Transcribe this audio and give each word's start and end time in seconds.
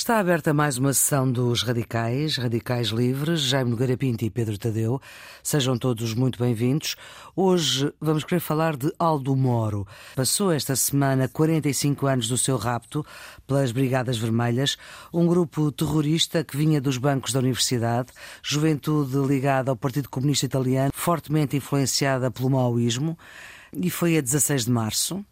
Está 0.00 0.18
aberta 0.18 0.54
mais 0.54 0.78
uma 0.78 0.94
sessão 0.94 1.30
dos 1.30 1.62
Radicais, 1.62 2.38
Radicais 2.38 2.88
Livres, 2.88 3.42
Jaime 3.42 3.70
Nogueira 3.70 3.98
Pinto 3.98 4.24
e 4.24 4.30
Pedro 4.30 4.56
Tadeu. 4.56 4.98
Sejam 5.42 5.76
todos 5.76 6.14
muito 6.14 6.38
bem-vindos. 6.38 6.96
Hoje 7.36 7.92
vamos 8.00 8.24
querer 8.24 8.40
falar 8.40 8.78
de 8.78 8.90
Aldo 8.98 9.36
Moro. 9.36 9.86
Passou 10.16 10.50
esta 10.50 10.74
semana 10.74 11.28
45 11.28 12.06
anos 12.06 12.28
do 12.28 12.38
seu 12.38 12.56
rapto 12.56 13.04
pelas 13.46 13.72
Brigadas 13.72 14.16
Vermelhas, 14.16 14.78
um 15.12 15.26
grupo 15.26 15.70
terrorista 15.70 16.42
que 16.42 16.56
vinha 16.56 16.80
dos 16.80 16.96
bancos 16.96 17.34
da 17.34 17.40
universidade, 17.40 18.10
juventude 18.42 19.18
ligada 19.18 19.70
ao 19.70 19.76
Partido 19.76 20.08
Comunista 20.08 20.46
Italiano, 20.46 20.92
fortemente 20.94 21.58
influenciada 21.58 22.30
pelo 22.30 22.48
maoísmo, 22.48 23.18
e 23.70 23.90
foi 23.90 24.16
a 24.16 24.22
16 24.22 24.64
de 24.64 24.70
março 24.70 25.22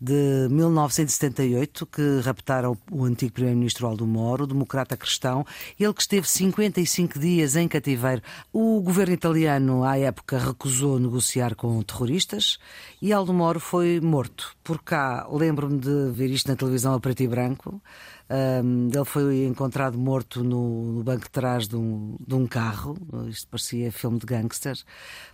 de 0.00 0.48
1978 0.50 1.86
que 1.86 2.20
raptaram 2.22 2.76
o 2.90 3.04
antigo 3.04 3.32
primeiro-ministro 3.32 3.86
Aldo 3.86 4.06
Moro, 4.06 4.46
democrata 4.46 4.96
cristão, 4.96 5.44
ele 5.78 5.94
que 5.94 6.02
esteve 6.02 6.28
55 6.28 7.18
dias 7.18 7.56
em 7.56 7.66
cativeiro. 7.66 8.22
O 8.52 8.80
governo 8.80 9.14
italiano, 9.14 9.84
à 9.84 9.98
época, 9.98 10.38
recusou 10.38 10.98
negociar 10.98 11.54
com 11.54 11.82
terroristas 11.82 12.58
e 13.00 13.12
Aldo 13.12 13.32
Moro 13.32 13.58
foi 13.58 14.00
morto. 14.00 14.54
Por 14.62 14.82
cá, 14.82 15.26
lembro-me 15.30 15.78
de 15.78 16.10
ver 16.12 16.30
isto 16.30 16.48
na 16.48 16.56
televisão 16.56 16.94
a 16.94 17.00
preto 17.00 17.22
e 17.22 17.28
branco. 17.28 17.80
Um, 18.28 18.88
ele 18.92 19.04
foi 19.04 19.44
encontrado 19.44 19.96
morto 19.96 20.42
no, 20.42 20.92
no 20.94 21.04
banco 21.04 21.24
de 21.24 21.30
trás 21.30 21.68
de 21.68 21.76
um, 21.76 22.16
de 22.26 22.34
um, 22.34 22.44
carro, 22.44 22.96
isto 23.28 23.46
parecia 23.48 23.92
filme 23.92 24.18
de 24.18 24.26
gangsters, 24.26 24.84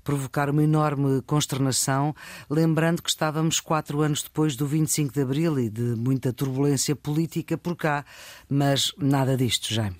provocar 0.05 0.51
uma 0.51 0.63
enorme 0.63 1.23
consternação, 1.23 2.15
lembrando 2.51 3.03
que 3.03 3.09
estávamos 3.09 3.61
quatro 3.61 4.03
anos 4.03 4.23
depois 4.23 4.57
do 4.57 4.67
25 4.67 5.15
de 5.15 5.23
Abril 5.23 5.59
e 5.59 5.71
de 5.71 5.97
muita 5.97 6.35
turbulência 6.35 6.95
política 6.95 7.57
por 7.57 7.77
cá, 7.77 8.05
mas 8.47 8.93
nada 8.99 9.39
disto, 9.39 9.73
Jaime. 9.73 9.97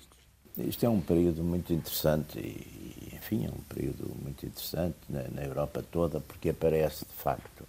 Isto 0.55 0.85
é 0.85 0.89
um 0.89 1.01
período 1.01 1.43
muito 1.43 1.73
interessante 1.73 2.37
e, 2.37 3.15
enfim, 3.15 3.45
é 3.45 3.49
um 3.49 3.61
período 3.73 4.15
muito 4.21 4.45
interessante 4.45 4.97
na, 5.09 5.23
na 5.29 5.43
Europa 5.43 5.83
toda, 5.91 6.19
porque 6.19 6.49
aparece, 6.49 7.05
de 7.05 7.23
facto, 7.23 7.65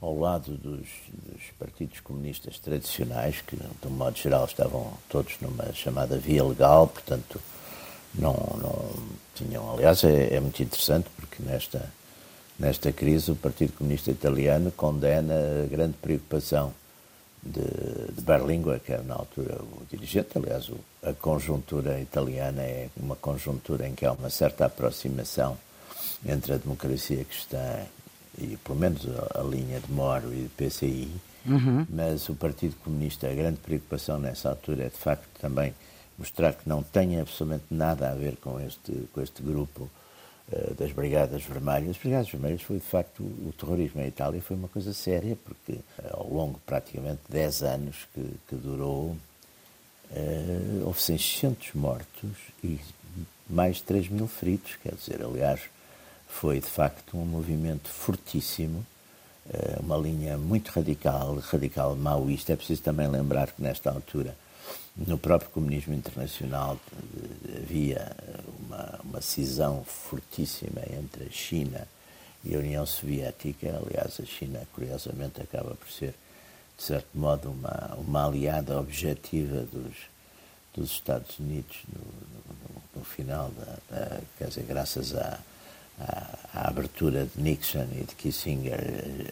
ao 0.00 0.18
lado 0.18 0.52
dos, 0.52 0.86
dos, 1.08 1.42
partidos 1.58 2.00
comunistas 2.00 2.58
tradicionais, 2.58 3.40
que, 3.40 3.56
de 3.56 3.86
um 3.86 3.90
modo 3.90 4.16
geral, 4.16 4.44
estavam 4.44 4.92
todos 5.08 5.36
numa 5.40 5.72
chamada 5.72 6.18
via 6.18 6.44
legal, 6.44 6.86
portanto, 6.86 7.40
não, 8.14 8.32
não 8.60 8.90
tinham. 9.34 9.72
Aliás, 9.72 10.04
é, 10.04 10.34
é 10.34 10.40
muito 10.40 10.62
interessante 10.62 11.08
porque 11.16 11.42
nesta, 11.42 11.90
nesta 12.58 12.92
crise 12.92 13.30
o 13.30 13.36
Partido 13.36 13.72
Comunista 13.72 14.10
Italiano 14.10 14.70
condena 14.70 15.34
a 15.64 15.66
grande 15.66 15.94
preocupação 15.94 16.72
de, 17.42 18.12
de 18.12 18.20
Berlinguer, 18.20 18.80
que 18.80 18.92
era 18.92 19.02
na 19.02 19.14
altura 19.14 19.60
o 19.62 19.84
dirigente. 19.90 20.36
Aliás, 20.36 20.70
a 21.02 21.12
conjuntura 21.14 22.00
italiana 22.00 22.62
é 22.62 22.88
uma 22.96 23.16
conjuntura 23.16 23.88
em 23.88 23.94
que 23.94 24.04
há 24.04 24.12
uma 24.12 24.30
certa 24.30 24.66
aproximação 24.66 25.56
entre 26.24 26.54
a 26.54 26.56
democracia 26.56 27.24
cristã 27.24 27.86
e 28.38 28.56
pelo 28.56 28.78
menos 28.78 29.06
a, 29.06 29.40
a 29.40 29.42
linha 29.42 29.80
de 29.80 29.90
Moro 29.92 30.32
e 30.32 30.42
de 30.42 30.48
PCI, 30.50 31.10
uhum. 31.46 31.86
mas 31.88 32.28
o 32.28 32.34
Partido 32.34 32.76
Comunista, 32.84 33.28
a 33.28 33.34
grande 33.34 33.58
preocupação 33.58 34.18
nessa 34.18 34.50
altura 34.50 34.84
é 34.84 34.88
de 34.88 34.96
facto 34.96 35.26
também 35.40 35.74
mostrar 36.18 36.54
que 36.54 36.68
não 36.68 36.82
tem 36.82 37.20
absolutamente 37.20 37.66
nada 37.70 38.10
a 38.10 38.14
ver 38.14 38.36
com 38.36 38.58
este, 38.60 38.92
com 39.12 39.20
este 39.20 39.42
grupo 39.42 39.90
uh, 40.52 40.74
das 40.74 40.92
Brigadas 40.92 41.42
Vermelhas. 41.44 41.90
As 41.90 41.98
Brigadas 41.98 42.30
Vermelhas 42.30 42.62
foi 42.62 42.78
de 42.78 42.84
facto 42.84 43.22
o, 43.22 43.48
o 43.48 43.54
terrorismo 43.58 44.00
em 44.00 44.08
Itália 44.08 44.40
foi 44.40 44.56
uma 44.56 44.68
coisa 44.68 44.92
séria, 44.92 45.36
porque 45.44 45.72
uh, 45.72 45.82
ao 46.12 46.28
longo 46.28 46.60
praticamente 46.66 47.20
10 47.28 47.62
anos 47.62 48.06
que, 48.14 48.22
que 48.48 48.56
durou, 48.56 49.16
uh, 50.10 50.86
houve 50.86 51.00
600 51.02 51.74
mortos 51.74 52.30
e 52.64 52.80
mais 53.48 53.76
de 53.76 53.82
3 53.84 54.08
mil 54.08 54.26
feridos, 54.26 54.76
quer 54.82 54.94
dizer, 54.94 55.22
aliás, 55.22 55.60
foi 56.40 56.60
de 56.60 56.66
facto 56.66 57.16
um 57.16 57.24
movimento 57.24 57.88
fortíssimo, 57.88 58.84
eh, 59.48 59.78
uma 59.80 59.96
linha 59.96 60.36
muito 60.36 60.70
radical, 60.70 61.36
radical 61.36 61.96
maoísta. 61.96 62.52
É 62.52 62.56
preciso 62.56 62.82
também 62.82 63.08
lembrar 63.08 63.52
que 63.52 63.62
nesta 63.62 63.90
altura, 63.90 64.36
no 64.94 65.16
próprio 65.16 65.50
comunismo 65.50 65.94
internacional, 65.94 66.78
eh, 66.92 67.58
havia 67.62 68.12
uma, 68.58 69.00
uma 69.02 69.20
cisão 69.22 69.82
fortíssima 69.84 70.82
entre 70.98 71.24
a 71.24 71.30
China 71.30 71.88
e 72.44 72.54
a 72.54 72.58
União 72.58 72.84
Soviética. 72.84 73.68
Aliás, 73.68 74.20
a 74.20 74.26
China, 74.26 74.60
curiosamente, 74.74 75.40
acaba 75.40 75.74
por 75.74 75.88
ser, 75.90 76.14
de 76.76 76.82
certo 76.82 77.08
modo, 77.14 77.50
uma, 77.50 77.94
uma 77.96 78.26
aliada 78.26 78.78
objetiva 78.78 79.62
dos, 79.72 79.94
dos 80.74 80.90
Estados 80.90 81.38
Unidos 81.38 81.78
no, 81.88 82.00
no, 82.00 82.82
no 82.96 83.04
final 83.04 83.50
da, 83.50 83.78
da, 83.90 84.20
quer 84.36 84.48
dizer, 84.48 84.64
graças 84.64 85.14
a 85.98 86.68
abertura 86.68 87.26
de 87.34 87.42
Nixon 87.42 87.86
e 87.92 88.04
de 88.04 88.14
Kissinger, 88.14 88.80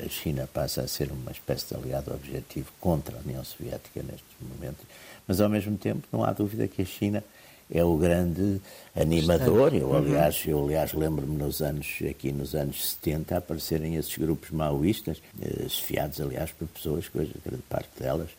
a 0.04 0.08
China 0.08 0.48
passa 0.52 0.82
a 0.82 0.88
ser 0.88 1.10
uma 1.12 1.30
espécie 1.30 1.69
de 1.69 1.75
aliado 1.75 2.12
objetivo 2.12 2.70
contra 2.80 3.16
a 3.16 3.20
União 3.20 3.44
Soviética 3.44 4.02
nestes 4.02 4.36
momentos, 4.41 4.84
mas 5.26 5.41
ao 5.41 5.48
mesmo 5.48 5.76
tempo 5.76 6.06
não 6.12 6.25
há 6.25 6.32
dúvida 6.32 6.69
que 6.69 6.82
a 6.82 6.84
China 6.84 7.22
é 7.70 7.82
o 7.82 7.97
grande 7.97 8.60
animador. 8.94 9.75
Eu, 9.75 9.88
uhum. 9.88 9.97
aliás, 9.97 10.42
eu, 10.47 10.62
aliás 10.62 10.92
lembro-me 10.92 11.36
nos 11.36 11.62
anos, 11.62 11.98
aqui 12.08 12.30
nos 12.32 12.54
anos 12.54 12.91
70, 12.91 13.34
a 13.34 13.38
aparecerem 13.38 13.96
esses 13.96 14.16
grupos 14.16 14.50
maoístas, 14.50 15.22
eh, 15.41 15.64
esfiados, 15.66 16.20
aliás, 16.20 16.52
por 16.52 16.69
pessoas, 16.69 17.10
hoje, 17.14 17.32
grande 17.44 17.62
parte 17.69 17.88
delas, 17.98 18.31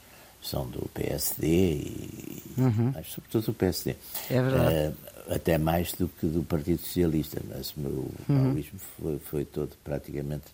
são 0.46 0.68
do 0.68 0.88
PSD 0.94 1.48
e, 1.48 2.44
uhum. 2.58 2.92
mas 2.94 3.08
sobretudo 3.08 3.46
do 3.48 3.54
PSD. 3.54 3.96
É 4.30 4.42
verdade. 4.42 4.90
Uh, 4.90 5.34
até 5.34 5.58
mais 5.58 5.94
do 5.94 6.08
que 6.08 6.28
do 6.28 6.44
Partido 6.44 6.80
Socialista, 6.80 7.42
mas 7.50 7.72
o 7.72 7.80
meu 7.80 7.92
uhum. 8.30 8.44
maoísmo 8.44 8.80
foi, 8.80 9.20
foi, 9.20 9.46
todo 9.46 9.72
praticamente 9.84 10.46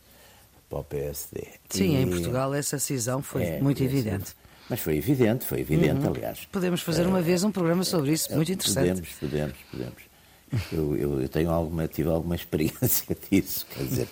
para 0.70 0.80
o 0.80 0.84
PSD. 0.84 1.46
Sim, 1.70 1.98
e, 1.98 2.02
em 2.02 2.10
Portugal 2.10 2.54
essa 2.54 2.80
cisão 2.80 3.22
foi 3.22 3.44
é, 3.44 3.62
muito 3.62 3.84
evidente. 3.84 4.34
Mas 4.70 4.80
foi 4.80 4.96
evidente, 4.96 5.46
foi 5.46 5.60
evidente, 5.60 6.06
uhum. 6.06 6.14
aliás. 6.14 6.48
Podemos 6.52 6.82
fazer 6.82 7.06
uma 7.06 7.20
uh, 7.20 7.24
vez 7.24 7.44
um 7.44 7.52
programa 7.52 7.84
sobre 7.84 8.14
isso, 8.14 8.34
muito 8.34 8.52
interessante. 8.52 8.88
Podemos, 8.88 9.10
podemos, 9.20 9.58
podemos. 9.70 10.12
Eu, 10.72 10.98
eu, 10.98 11.22
eu, 11.22 11.30
tenho 11.30 11.50
alguma, 11.50 11.88
tive 11.88 12.10
alguma 12.10 12.36
experiência 12.36 13.16
disso, 13.30 13.66
quer 13.70 13.84
dizer, 13.84 14.08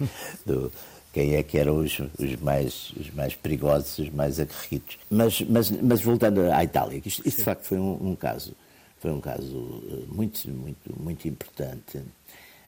do, 0.46 0.72
quem 1.20 1.36
é 1.36 1.44
que 1.44 1.58
eram 1.58 1.80
os, 1.80 2.00
os, 2.18 2.36
mais, 2.38 2.94
os 2.98 3.12
mais 3.12 3.36
perigosos, 3.36 4.00
os 4.00 4.10
mais 4.10 4.40
aguerridos. 4.40 4.98
Mas, 5.12 5.42
mas, 5.42 5.70
mas 5.70 6.02
voltando 6.02 6.50
à 6.50 6.64
Itália, 6.64 7.02
isto, 7.06 7.28
isto 7.28 7.40
de 7.40 7.44
facto 7.44 7.66
foi 7.66 7.78
um, 7.78 8.12
um, 8.12 8.16
caso, 8.16 8.54
foi 9.00 9.12
um 9.12 9.20
caso 9.20 9.84
eh, 9.92 10.06
muito, 10.08 10.50
muito, 10.50 10.98
muito 10.98 11.28
importante. 11.28 12.02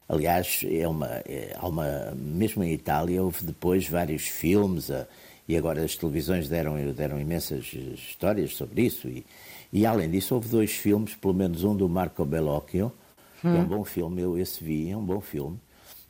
Aliás, 0.09 0.65
é 0.69 0.85
uma, 0.85 1.07
é, 1.25 1.55
há 1.57 1.65
uma, 1.65 2.11
mesmo 2.13 2.61
em 2.61 2.73
Itália 2.73 3.23
houve 3.23 3.45
depois 3.45 3.87
vários 3.87 4.23
filmes 4.23 4.91
a, 4.91 5.07
e 5.47 5.55
agora 5.55 5.81
as 5.81 5.95
televisões 5.95 6.49
deram, 6.49 6.75
deram 6.91 7.21
imensas 7.21 7.71
histórias 7.93 8.53
sobre 8.53 8.81
isso. 8.81 9.07
E, 9.07 9.25
e 9.71 9.85
além 9.85 10.11
disso 10.11 10.35
houve 10.35 10.49
dois 10.49 10.71
filmes, 10.71 11.15
pelo 11.15 11.33
menos 11.33 11.63
um 11.63 11.73
do 11.73 11.87
Marco 11.87 12.25
Bellocchio, 12.25 12.87
hum. 12.87 12.91
que 13.39 13.47
é 13.47 13.51
um 13.51 13.61
hum. 13.61 13.65
bom 13.65 13.85
filme, 13.85 14.21
eu 14.21 14.37
esse 14.37 14.61
vi, 14.61 14.89
é 14.89 14.97
um 14.97 15.05
bom 15.05 15.21
filme 15.21 15.57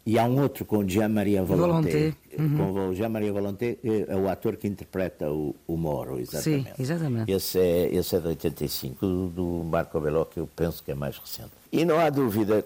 e 0.05 0.17
há 0.17 0.25
um 0.25 0.41
outro 0.41 0.65
com 0.65 0.87
Jean 0.87 1.09
Maria 1.09 1.43
Volonté. 1.43 2.13
Uhum. 2.37 2.57
Com 2.57 2.93
Jean 2.93 3.09
Maria 3.09 3.31
Volonté 3.31 3.77
é 3.83 4.15
o 4.15 4.29
ator 4.29 4.55
que 4.55 4.67
interpreta 4.67 5.29
o, 5.29 5.55
o 5.67 5.77
Moro, 5.77 6.19
exatamente. 6.19 6.69
Sim, 6.75 6.81
exatamente. 6.81 7.31
Esse 7.31 7.59
é, 7.59 7.93
esse 7.93 8.15
é 8.15 8.19
de 8.19 8.27
85, 8.27 9.05
do, 9.05 9.27
do 9.27 9.63
Marco 9.63 9.99
Beló, 9.99 10.25
que 10.25 10.39
eu 10.39 10.47
penso 10.55 10.83
que 10.83 10.91
é 10.91 10.95
mais 10.95 11.17
recente. 11.17 11.51
E 11.71 11.85
não 11.85 11.99
há 11.99 12.09
dúvida 12.09 12.63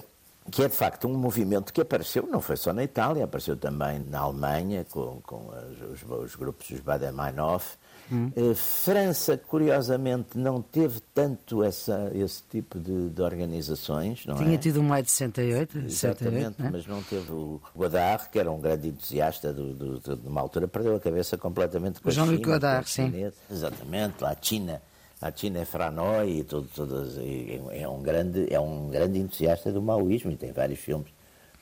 que 0.52 0.64
é 0.64 0.68
de 0.68 0.76
facto 0.76 1.08
um 1.08 1.18
movimento 1.18 1.74
que 1.74 1.82
apareceu, 1.82 2.28
não 2.28 2.40
foi 2.40 2.56
só 2.56 2.72
na 2.72 2.84
Itália, 2.84 3.26
apareceu 3.26 3.58
também 3.58 4.00
na 4.00 4.20
Alemanha, 4.20 4.86
com, 4.90 5.20
com 5.24 5.50
os, 5.92 6.04
os 6.04 6.36
grupos 6.36 6.70
dos 6.70 6.80
Baden-Meinhof, 6.80 7.78
Hum. 8.12 8.32
França, 8.56 9.38
curiosamente, 9.38 10.38
não 10.38 10.62
teve 10.62 11.00
tanto 11.14 11.64
essa, 11.64 12.12
esse 12.14 12.44
tipo 12.50 12.80
de, 12.80 13.10
de 13.10 13.22
organizações. 13.22 14.26
Não 14.26 14.36
Tinha 14.36 14.56
é? 14.56 14.58
tido 14.58 14.80
um 14.80 14.84
maio 14.84 15.04
de 15.04 15.12
68. 15.12 15.78
Exatamente, 15.80 15.94
68, 15.96 16.56
não 16.60 16.68
é? 16.68 16.72
mas 16.72 16.88
não 16.88 17.02
teve 17.04 17.32
o 17.32 17.62
Godard, 17.76 18.30
que 18.30 18.40
era 18.40 18.52
um 18.52 18.60
grande 18.60 18.90
entusiasta 18.90 19.52
do, 19.52 19.74
do, 19.74 20.00
de, 20.00 20.16
de 20.16 20.28
uma 20.28 20.42
altura, 20.42 20.68
perdeu 20.68 20.96
a 20.96 21.00
cabeça 21.00 21.38
completamente 21.38 22.00
com 22.00 22.10
o 22.10 22.12
Jean-Luc 22.12 22.44
Godard, 22.44 22.90
sim. 22.90 23.12
Exatamente, 23.50 24.22
lá 24.22 24.32
a 24.32 24.38
China. 24.40 24.82
A 25.22 25.32
China 25.32 25.60
é 25.60 25.66
Franoi 25.66 26.40
e 26.40 26.44
tudo, 26.44 26.68
tudo, 26.76 27.06
é, 27.72 27.88
um 27.88 28.02
grande, 28.02 28.54
é 28.54 28.60
um 28.60 28.90
grande 28.90 29.18
entusiasta 29.18 29.72
do 29.72 29.82
maoísmo 29.82 30.32
e 30.32 30.36
tem 30.36 30.52
vários 30.52 30.80
filmes 30.80 31.16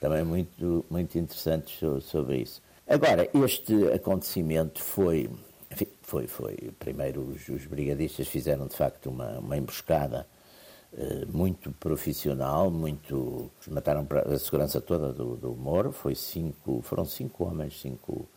também 0.03 0.25
muito, 0.25 0.83
muito 0.89 1.17
interessantes 1.17 1.79
sobre 2.03 2.39
isso. 2.39 2.61
Agora, 2.85 3.29
este 3.45 3.73
acontecimento 3.93 4.81
foi 4.83 5.29
enfim, 5.73 5.87
foi, 6.01 6.27
foi. 6.27 6.55
Primeiro 6.79 7.21
os, 7.21 7.49
os 7.49 7.65
brigadistas 7.65 8.27
fizeram 8.27 8.67
de 8.67 8.75
facto 8.75 9.09
uma, 9.09 9.39
uma 9.39 9.57
emboscada 9.57 10.27
eh, 10.95 11.25
muito 11.27 11.71
profissional, 11.71 12.69
muito. 12.69 13.49
Mataram 13.67 14.07
a 14.25 14.37
segurança 14.37 14.79
toda 14.79 15.11
do, 15.11 15.35
do 15.35 15.55
Moro, 15.55 15.91
foi 15.91 16.13
cinco, 16.15 16.81
foram 16.83 17.03
cinco 17.05 17.45
homens, 17.45 17.81
cinco 17.81 18.29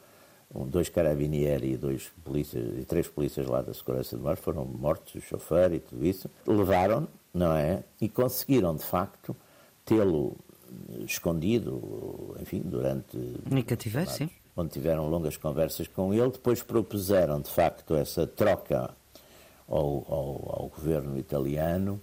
um, 0.55 0.67
dois 0.67 0.89
carabinieri 0.89 1.73
e 1.73 1.77
dois 1.77 2.11
polícias 2.25 2.79
e 2.79 2.85
três 2.85 3.07
polícias 3.09 3.47
lá 3.47 3.61
da 3.61 3.75
segurança 3.75 4.17
do 4.17 4.23
mar 4.23 4.37
foram 4.37 4.65
mortos, 4.65 5.15
o 5.17 5.21
chofer 5.21 5.75
e 5.75 5.81
tudo 5.81 6.07
isso. 6.07 6.31
Levaram, 6.47 7.07
não 7.35 7.53
é? 7.53 7.85
E 8.01 8.09
conseguiram 8.09 8.75
de 8.75 8.85
facto 8.85 9.37
tê-lo 9.85 10.37
escondido, 11.05 12.37
enfim, 12.41 12.63
durante. 12.65 13.19
Em 13.51 13.63
cativeiro, 13.63 14.11
sim. 14.11 14.31
Onde 14.57 14.71
tiveram 14.71 15.09
longas 15.09 15.37
conversas 15.37 15.87
com 15.87 16.15
ele, 16.15 16.31
depois 16.31 16.63
propuseram 16.63 17.41
de 17.41 17.51
facto 17.51 17.95
essa 17.95 18.27
troca 18.27 18.91
ao, 19.69 20.05
ao, 20.09 20.61
ao 20.63 20.73
governo 20.75 21.19
italiano 21.19 22.01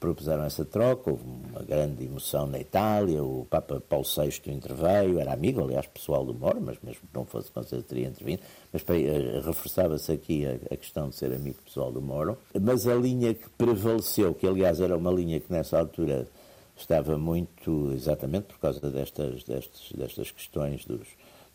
propuseram 0.00 0.44
essa 0.44 0.64
troca, 0.64 1.10
houve 1.10 1.22
uma 1.22 1.62
grande 1.62 2.04
emoção 2.04 2.46
na 2.46 2.58
Itália, 2.58 3.22
o 3.22 3.46
Papa 3.48 3.80
Paulo 3.86 4.06
VI 4.06 4.50
interveio, 4.50 5.20
era 5.20 5.34
amigo, 5.34 5.62
aliás, 5.62 5.86
pessoal 5.86 6.24
do 6.24 6.32
Moro, 6.32 6.58
mas 6.58 6.78
mesmo 6.82 7.02
que 7.02 7.14
não 7.14 7.26
fosse, 7.26 7.50
com 7.50 7.62
certeza 7.62 7.82
teria 7.82 8.08
intervindo, 8.08 8.40
mas 8.72 8.82
uh, 8.82 9.46
reforçava-se 9.46 10.10
aqui 10.10 10.46
a, 10.46 10.54
a, 10.72 10.76
questão 10.76 11.10
de 11.10 11.16
ser 11.16 11.32
amigo 11.34 11.58
pessoal 11.62 11.92
do 11.92 12.00
Moro. 12.00 12.38
Mas 12.58 12.88
a 12.88 12.94
linha 12.94 13.34
que 13.34 13.48
prevaleceu, 13.50 14.34
que 14.34 14.46
aliás 14.46 14.80
era 14.80 14.96
uma 14.96 15.12
linha 15.12 15.38
que 15.38 15.52
nessa 15.52 15.78
altura 15.78 16.26
estava 16.74 17.18
muito, 17.18 17.92
exatamente 17.92 18.44
por 18.44 18.58
causa 18.58 18.80
destas, 18.90 19.44
destas, 19.44 19.92
destas 19.94 20.30
questões 20.30 20.86
dos, 20.86 21.06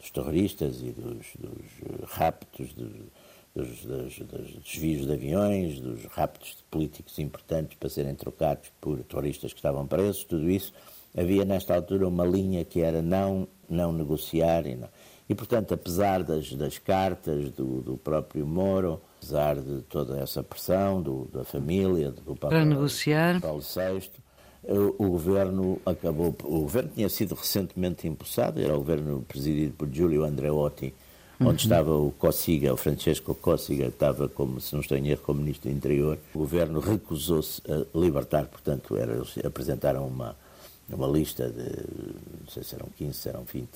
dos 0.06 0.12
terroristas 0.12 0.82
e 0.82 0.92
dos, 0.92 1.26
dos 1.40 2.10
raptos, 2.10 2.74
dos, 2.74 2.94
dos, 3.56 3.86
dos, 3.86 4.20
dos, 4.20 4.56
desvios 4.64 5.08
de 5.08 5.14
aviões, 5.14 5.80
dos 5.80 6.06
raptos 6.06 6.58
de 6.58 6.64
políticos 6.70 7.18
importantes 7.20 7.78
para 7.80 7.90
serem 7.90 8.14
trocados 8.14 8.72
por 8.80 9.02
terroristas 9.04 9.52
que 9.52 9.60
estavam 9.60 9.88
presos, 9.88 10.24
tudo 10.24 10.50
isso, 10.50 10.74
havia 11.18 11.46
nesta 11.46 11.74
altura 11.74 12.08
uma 12.08 12.26
linha 12.26 12.64
que 12.64 12.82
era 12.82 13.02
não, 13.02 13.48
não 13.70 13.92
negociar 13.92 14.66
e 14.68 14.76
não. 14.76 14.90
E, 15.28 15.34
portanto, 15.34 15.74
apesar 15.74 16.24
das, 16.24 16.54
das 16.54 16.78
cartas 16.78 17.50
do, 17.52 17.82
do 17.82 17.98
próprio 17.98 18.46
Moro, 18.46 19.02
apesar 19.18 19.56
de 19.60 19.82
toda 19.84 20.20
essa 20.20 20.44
pressão 20.44 21.02
do, 21.02 21.26
da 21.34 21.44
família, 21.44 22.12
do 22.12 22.36
Papa 22.36 22.50
Para 22.50 22.64
negociar. 22.64 23.42
Paulo 23.42 23.62
VI, 23.62 24.12
o, 24.68 25.06
o 25.06 25.10
governo 25.10 25.80
acabou. 25.86 26.36
O 26.44 26.62
governo 26.62 26.92
tinha 26.94 27.10
sido 27.10 27.36
recentemente 27.36 28.08
impulsado, 28.08 28.60
era 28.60 28.74
o 28.74 28.78
governo 28.78 29.24
presidido 29.28 29.74
por 29.74 29.88
Giulio 29.90 30.24
Andreotti, 30.24 30.94
onde 31.40 31.50
uhum. 31.50 31.56
estava 31.56 31.96
o 31.96 32.12
Cossiga, 32.12 32.74
o 32.74 32.78
Francesco 32.78 33.36
Cossiga, 33.36 33.88
estava 33.88 34.28
como, 34.28 34.60
se 34.60 34.74
não 34.74 34.82
estou 34.82 34.98
em 34.98 35.10
erro, 35.10 35.22
como 35.22 35.42
Ministro 35.42 35.70
do 35.70 35.76
Interior. 35.76 36.18
O 36.34 36.40
governo 36.40 36.80
recusou-se 36.80 37.62
a 37.70 37.98
libertar, 37.98 38.46
portanto, 38.48 38.98
era, 38.98 39.14
eles 39.14 39.38
apresentaram 39.46 40.08
uma, 40.08 40.36
uma 40.90 41.08
lista 41.08 41.50
de, 41.50 41.64
não 42.42 42.48
sei 42.50 42.64
se 42.64 42.76
eram 42.76 42.88
15, 42.98 43.14
se 43.14 43.30
eram 43.30 43.44
20, 43.44 43.70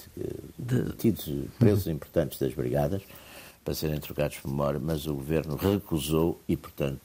detidos, 0.58 1.30
presos 1.60 1.86
uhum. 1.86 1.94
importantes 1.94 2.40
das 2.40 2.54
brigadas, 2.54 3.04
para 3.64 3.74
serem 3.76 4.00
trocados 4.00 4.38
por 4.38 4.50
Moro, 4.50 4.80
mas 4.82 5.06
o 5.06 5.14
governo 5.14 5.56
recusou 5.56 6.40
e, 6.48 6.58
portanto, 6.58 7.00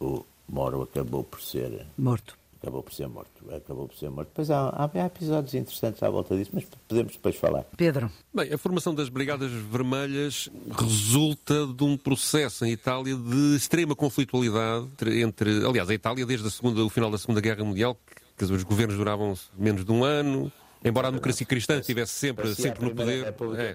o 0.00 0.24
Moro 0.48 0.80
acabou 0.82 1.24
por 1.24 1.42
ser... 1.42 1.84
Morto 1.98 2.38
acabou 2.66 2.82
por 2.82 2.92
ser 2.92 3.08
morto. 3.08 3.54
Acabou 3.54 3.86
por 3.86 3.96
ser 3.96 4.10
morto. 4.10 4.28
Depois 4.28 4.50
há, 4.50 4.70
há, 4.70 5.06
episódios 5.06 5.54
interessantes 5.54 6.02
à 6.02 6.10
volta 6.10 6.36
disso, 6.36 6.50
mas 6.52 6.64
podemos 6.88 7.12
depois 7.12 7.36
falar. 7.36 7.64
Pedro. 7.76 8.10
Bem, 8.34 8.52
a 8.52 8.58
formação 8.58 8.92
das 8.92 9.08
Brigadas 9.08 9.52
Vermelhas 9.52 10.50
resulta 10.76 11.66
de 11.66 11.84
um 11.84 11.96
processo 11.96 12.64
em 12.64 12.72
Itália 12.72 13.14
de 13.14 13.56
extrema 13.56 13.94
conflitualidade 13.94 14.88
entre. 15.20 15.64
Aliás, 15.64 15.88
a 15.88 15.94
Itália, 15.94 16.26
desde 16.26 16.48
a 16.48 16.50
segunda, 16.50 16.84
o 16.84 16.90
final 16.90 17.10
da 17.10 17.18
Segunda 17.18 17.40
Guerra 17.40 17.64
Mundial, 17.64 17.96
que, 18.36 18.44
que 18.44 18.52
os 18.52 18.62
governos 18.64 18.96
duravam 18.96 19.34
menos 19.56 19.84
de 19.84 19.92
um 19.92 20.02
ano, 20.02 20.52
Embora 20.84 21.08
a 21.08 21.10
democracia 21.10 21.46
cristã 21.46 21.78
estivesse 21.78 22.12
sempre, 22.12 22.54
sempre 22.54 22.84
no 22.84 22.94
poder. 22.94 23.34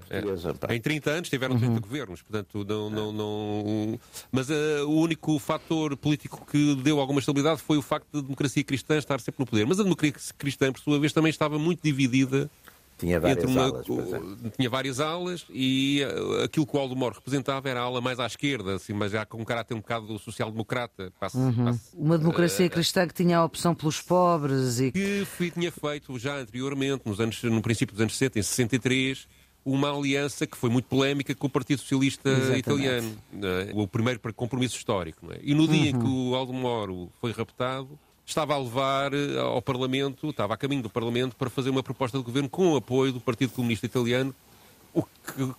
É, 0.09 0.19
é. 0.69 0.75
Em 0.75 0.79
30 0.79 1.09
anos 1.09 1.29
tiveram 1.29 1.57
30 1.57 1.73
uhum. 1.73 1.81
governos, 1.81 2.21
portanto, 2.21 2.65
não. 2.67 2.89
não, 2.89 3.11
não 3.11 3.99
mas 4.31 4.49
uh, 4.49 4.87
o 4.87 5.01
único 5.01 5.37
fator 5.39 5.97
político 5.97 6.45
que 6.49 6.75
deu 6.75 6.99
alguma 6.99 7.19
estabilidade 7.19 7.61
foi 7.61 7.77
o 7.77 7.81
facto 7.81 8.07
da 8.13 8.21
democracia 8.21 8.63
cristã 8.63 8.97
estar 8.97 9.19
sempre 9.19 9.39
no 9.39 9.45
poder. 9.45 9.65
Mas 9.65 9.79
a 9.79 9.83
democracia 9.83 10.13
cristã, 10.37 10.71
por 10.71 10.79
sua 10.79 10.99
vez, 10.99 11.11
também 11.11 11.29
estava 11.29 11.59
muito 11.59 11.81
dividida 11.83 12.49
tinha 13.01 13.19
várias 13.19 13.43
uma, 13.45 13.63
alas. 13.63 13.85
É. 13.89 14.49
Tinha 14.55 14.69
várias 14.69 14.99
alas 14.99 15.45
e 15.49 16.03
uh, 16.03 16.43
aquilo 16.43 16.67
que 16.67 16.77
o 16.77 16.79
Aldo 16.79 16.95
Moro 16.95 17.15
representava 17.15 17.67
era 17.67 17.81
a 17.81 17.83
ala 17.83 17.99
mais 17.99 18.19
à 18.19 18.27
esquerda, 18.27 18.75
assim, 18.75 18.93
mas 18.93 19.11
já 19.11 19.25
com 19.25 19.41
um 19.41 19.43
caráter 19.43 19.73
um 19.73 19.79
bocado 19.79 20.19
social-democrata. 20.19 21.11
Uhum. 21.33 21.79
Uma 21.95 22.17
democracia 22.19 22.67
uh, 22.67 22.69
cristã 22.69 23.07
que 23.07 23.13
tinha 23.15 23.39
a 23.39 23.43
opção 23.43 23.73
pelos 23.73 23.99
pobres 23.99 24.79
e. 24.79 24.91
Que 24.91 25.25
fui, 25.25 25.49
tinha 25.49 25.71
feito 25.71 26.17
já 26.19 26.37
anteriormente, 26.37 27.01
nos 27.05 27.19
anos, 27.19 27.41
no 27.41 27.61
princípio 27.61 27.95
dos 27.95 28.01
anos 28.01 28.15
60, 28.15 28.37
em 28.37 28.43
63, 28.43 29.27
uma 29.65 29.91
aliança 29.91 30.45
que 30.45 30.55
foi 30.55 30.69
muito 30.69 30.85
polémica 30.85 31.33
com 31.33 31.47
o 31.47 31.49
Partido 31.49 31.79
Socialista 31.79 32.29
Exatamente. 32.29 32.59
Italiano. 32.59 33.17
É? 33.33 33.71
O 33.73 33.87
primeiro 33.87 34.19
compromisso 34.35 34.77
histórico. 34.77 35.31
É? 35.33 35.39
E 35.41 35.55
no 35.55 35.67
dia 35.67 35.89
em 35.89 35.99
que 35.99 36.05
uhum. 36.05 36.29
o 36.29 36.35
Aldo 36.35 36.53
Moro 36.53 37.11
foi 37.19 37.31
raptado 37.31 37.99
estava 38.31 38.55
a 38.55 38.57
levar 38.57 39.13
eh, 39.13 39.37
ao 39.37 39.61
Parlamento, 39.61 40.29
estava 40.29 40.53
a 40.53 40.57
caminho 40.57 40.81
do 40.81 40.89
Parlamento 40.89 41.35
para 41.35 41.49
fazer 41.49 41.69
uma 41.69 41.83
proposta 41.83 42.17
de 42.17 42.23
governo 42.23 42.49
com 42.49 42.71
o 42.71 42.75
apoio 42.77 43.11
do 43.11 43.19
Partido 43.19 43.51
Comunista 43.51 43.85
Italiano, 43.85 44.33
o 44.93 45.03
que, 45.03 45.53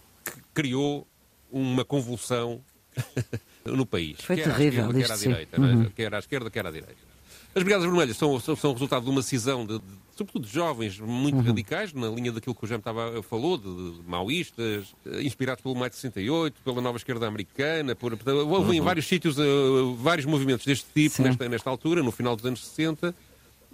criou 0.55 1.07
uma 1.51 1.85
convulsão 1.85 2.61
no 3.65 3.85
país. 3.85 4.21
Foi 4.21 4.37
quer 4.37 4.45
terrível, 4.45 4.87
à 4.87 4.89
esquerda, 4.89 5.07
quer 5.07 5.13
à 5.13 5.17
direita, 5.17 5.57
é? 5.57 5.61
uhum. 5.61 5.91
quer 5.91 6.15
à 6.15 6.19
esquerda, 6.19 6.51
quer 6.51 6.67
à 6.67 6.71
direita. 6.71 7.12
As 7.55 7.63
Brigadas 7.63 7.85
Vermelhas 7.85 8.17
são, 8.17 8.41
são, 8.41 8.57
são 8.57 8.73
resultado 8.73 9.05
de 9.05 9.11
uma 9.11 9.23
cisão, 9.23 9.67
de, 9.67 9.79
de, 9.79 9.85
sobretudo 10.17 10.47
de 10.47 10.53
jovens 10.53 10.99
muito 10.99 11.37
uhum. 11.37 11.43
radicais, 11.43 11.93
na 11.93 12.09
linha 12.09 12.33
daquilo 12.33 12.55
que 12.55 12.65
o 12.65 12.67
Jaime 12.67 12.81
estava, 12.81 13.23
falou, 13.23 13.59
de, 13.59 13.65
de 13.65 14.09
maoístas, 14.09 14.95
eh, 15.05 15.23
inspirados 15.23 15.63
pelo 15.63 15.75
Maio 15.75 15.91
de 15.91 15.97
68, 15.97 16.63
pela 16.65 16.81
nova 16.81 16.97
esquerda 16.97 17.27
americana. 17.27 17.95
Por, 17.95 18.13
houve 18.13 18.69
uhum. 18.69 18.73
em 18.73 18.81
vários 18.81 19.07
sítios 19.07 19.37
uh, 19.39 19.95
vários 19.97 20.25
movimentos 20.25 20.65
deste 20.65 20.87
tipo, 20.95 21.23
nesta, 21.23 21.47
nesta 21.47 21.69
altura, 21.69 22.03
no 22.03 22.11
final 22.11 22.35
dos 22.35 22.47
anos 22.47 22.67
60. 22.67 23.15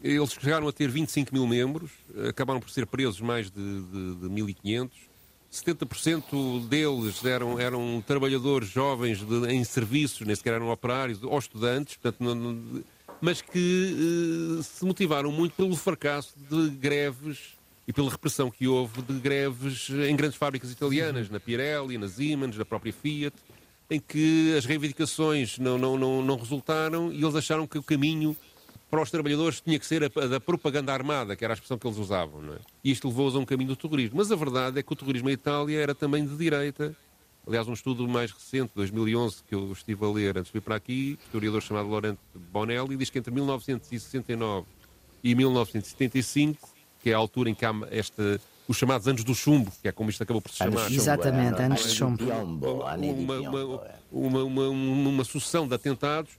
Eles 0.02 0.32
chegaram 0.32 0.66
a 0.66 0.72
ter 0.72 0.88
25 0.88 1.32
mil 1.32 1.46
membros, 1.46 1.90
acabaram 2.28 2.60
por 2.60 2.70
ser 2.70 2.86
presos 2.86 3.20
mais 3.20 3.50
de, 3.50 3.82
de, 3.82 4.14
de 4.14 4.26
1.500. 4.28 4.90
70% 5.52 6.69
deles 6.69 7.24
eram, 7.24 7.58
eram 7.58 8.02
trabalhadores 8.06 8.69
jovens 8.69 9.19
de, 9.19 9.50
em 9.50 9.64
serviços, 9.64 10.26
nem 10.26 10.36
sequer 10.36 10.54
eram 10.54 10.70
operários 10.70 11.22
ou 11.22 11.38
estudantes, 11.38 11.96
portanto, 11.96 12.22
não, 12.22 12.34
não, 12.34 12.84
mas 13.20 13.41
que 13.43 14.59
uh, 14.59 14.62
se 14.62 14.85
motivaram 14.85 15.32
muito 15.32 15.53
pelo 15.53 15.76
fracasso 15.76 16.35
de 16.50 16.70
greves 16.70 17.56
e 17.87 17.93
pela 17.93 18.11
repressão 18.11 18.50
que 18.50 18.69
houve 18.69 19.00
de 19.03 19.15
greves 19.15 19.89
em 19.91 20.15
grandes 20.15 20.37
fábricas 20.37 20.70
italianas, 20.70 21.31
na 21.31 21.41
Pirelli, 21.41 21.96
na 21.96 22.06
Siemens, 22.06 22.56
na 22.56 22.65
própria 22.65 22.93
Fiat, 22.93 23.34
em 23.91 23.98
que 23.98 24.55
as 24.56 24.67
reivindicações 24.67 25.58
não, 25.58 25.79
não, 25.79 25.96
não, 25.96 26.22
não 26.22 26.37
resultaram 26.37 27.10
e 27.10 27.22
eles 27.22 27.34
acharam 27.34 27.67
que 27.67 27.79
o 27.79 27.82
caminho 27.82 28.37
para 28.91 29.03
os 29.03 29.10
trabalhadores 29.10 29.60
tinha 29.60 29.79
que 29.79 29.87
ser 29.87 30.05
a, 30.05 30.06
a 30.22 30.27
da 30.27 30.41
propaganda 30.41 30.93
armada, 30.93 31.34
que 31.34 31.44
era 31.44 31.53
a 31.53 31.56
expressão 31.56 31.79
que 31.79 31.87
eles 31.87 31.98
usavam. 31.98 32.43
Não 32.43 32.55
é? 32.55 32.58
E 32.84 32.91
isto 32.91 33.08
levou-os 33.08 33.34
a 33.34 33.39
um 33.39 33.44
caminho 33.44 33.70
do 33.70 33.77
terrorismo. 33.77 34.19
Mas 34.19 34.31
a 34.31 34.37
verdade 34.37 34.79
é 34.79 34.82
que 34.82 34.93
o 34.93 34.96
terrorismo 34.96 35.29
em 35.29 35.32
Itália 35.32 35.79
era 35.79 35.94
também 35.94 36.27
de 36.27 36.37
direita 36.37 36.94
Aliás, 37.48 37.67
um 37.67 37.72
estudo 37.72 38.06
mais 38.06 38.31
recente, 38.31 38.72
2011, 38.74 39.43
que 39.48 39.55
eu 39.55 39.72
estive 39.72 40.05
a 40.05 40.08
ler 40.10 40.36
antes 40.36 40.52
de 40.52 40.58
vir 40.58 40.60
para 40.60 40.76
aqui, 40.76 41.19
um 41.19 41.24
historiador 41.24 41.62
chamado 41.62 41.88
Laurent 41.88 42.19
Bonelli, 42.52 42.94
diz 42.94 43.08
que 43.08 43.19
entre 43.19 43.32
1969 43.32 44.67
e 45.24 45.34
1975, 45.34 46.69
que 47.02 47.08
é 47.08 47.14
a 47.14 47.17
altura 47.17 47.48
em 47.48 47.55
que 47.55 47.64
há 47.64 47.72
esta, 47.90 48.38
os 48.69 48.76
chamados 48.76 49.08
anos 49.08 49.24
do 49.24 49.34
chumbo, 49.34 49.72
que 49.81 49.88
é 49.88 49.93
como 49.93 50.10
isto 50.10 50.22
acabou 50.22 50.43
por 50.43 50.50
se 50.52 50.58
chamar. 50.58 50.93
Exatamente, 50.93 51.62
anos 51.62 51.84
de 51.84 51.94
chumbo. 51.94 52.22
Uma, 52.22 53.38
uma, 53.38 53.82
uma, 54.12 54.44
uma, 54.44 54.69
uma 54.69 55.24
sucessão 55.24 55.67
de 55.67 55.74
atentados. 55.74 56.32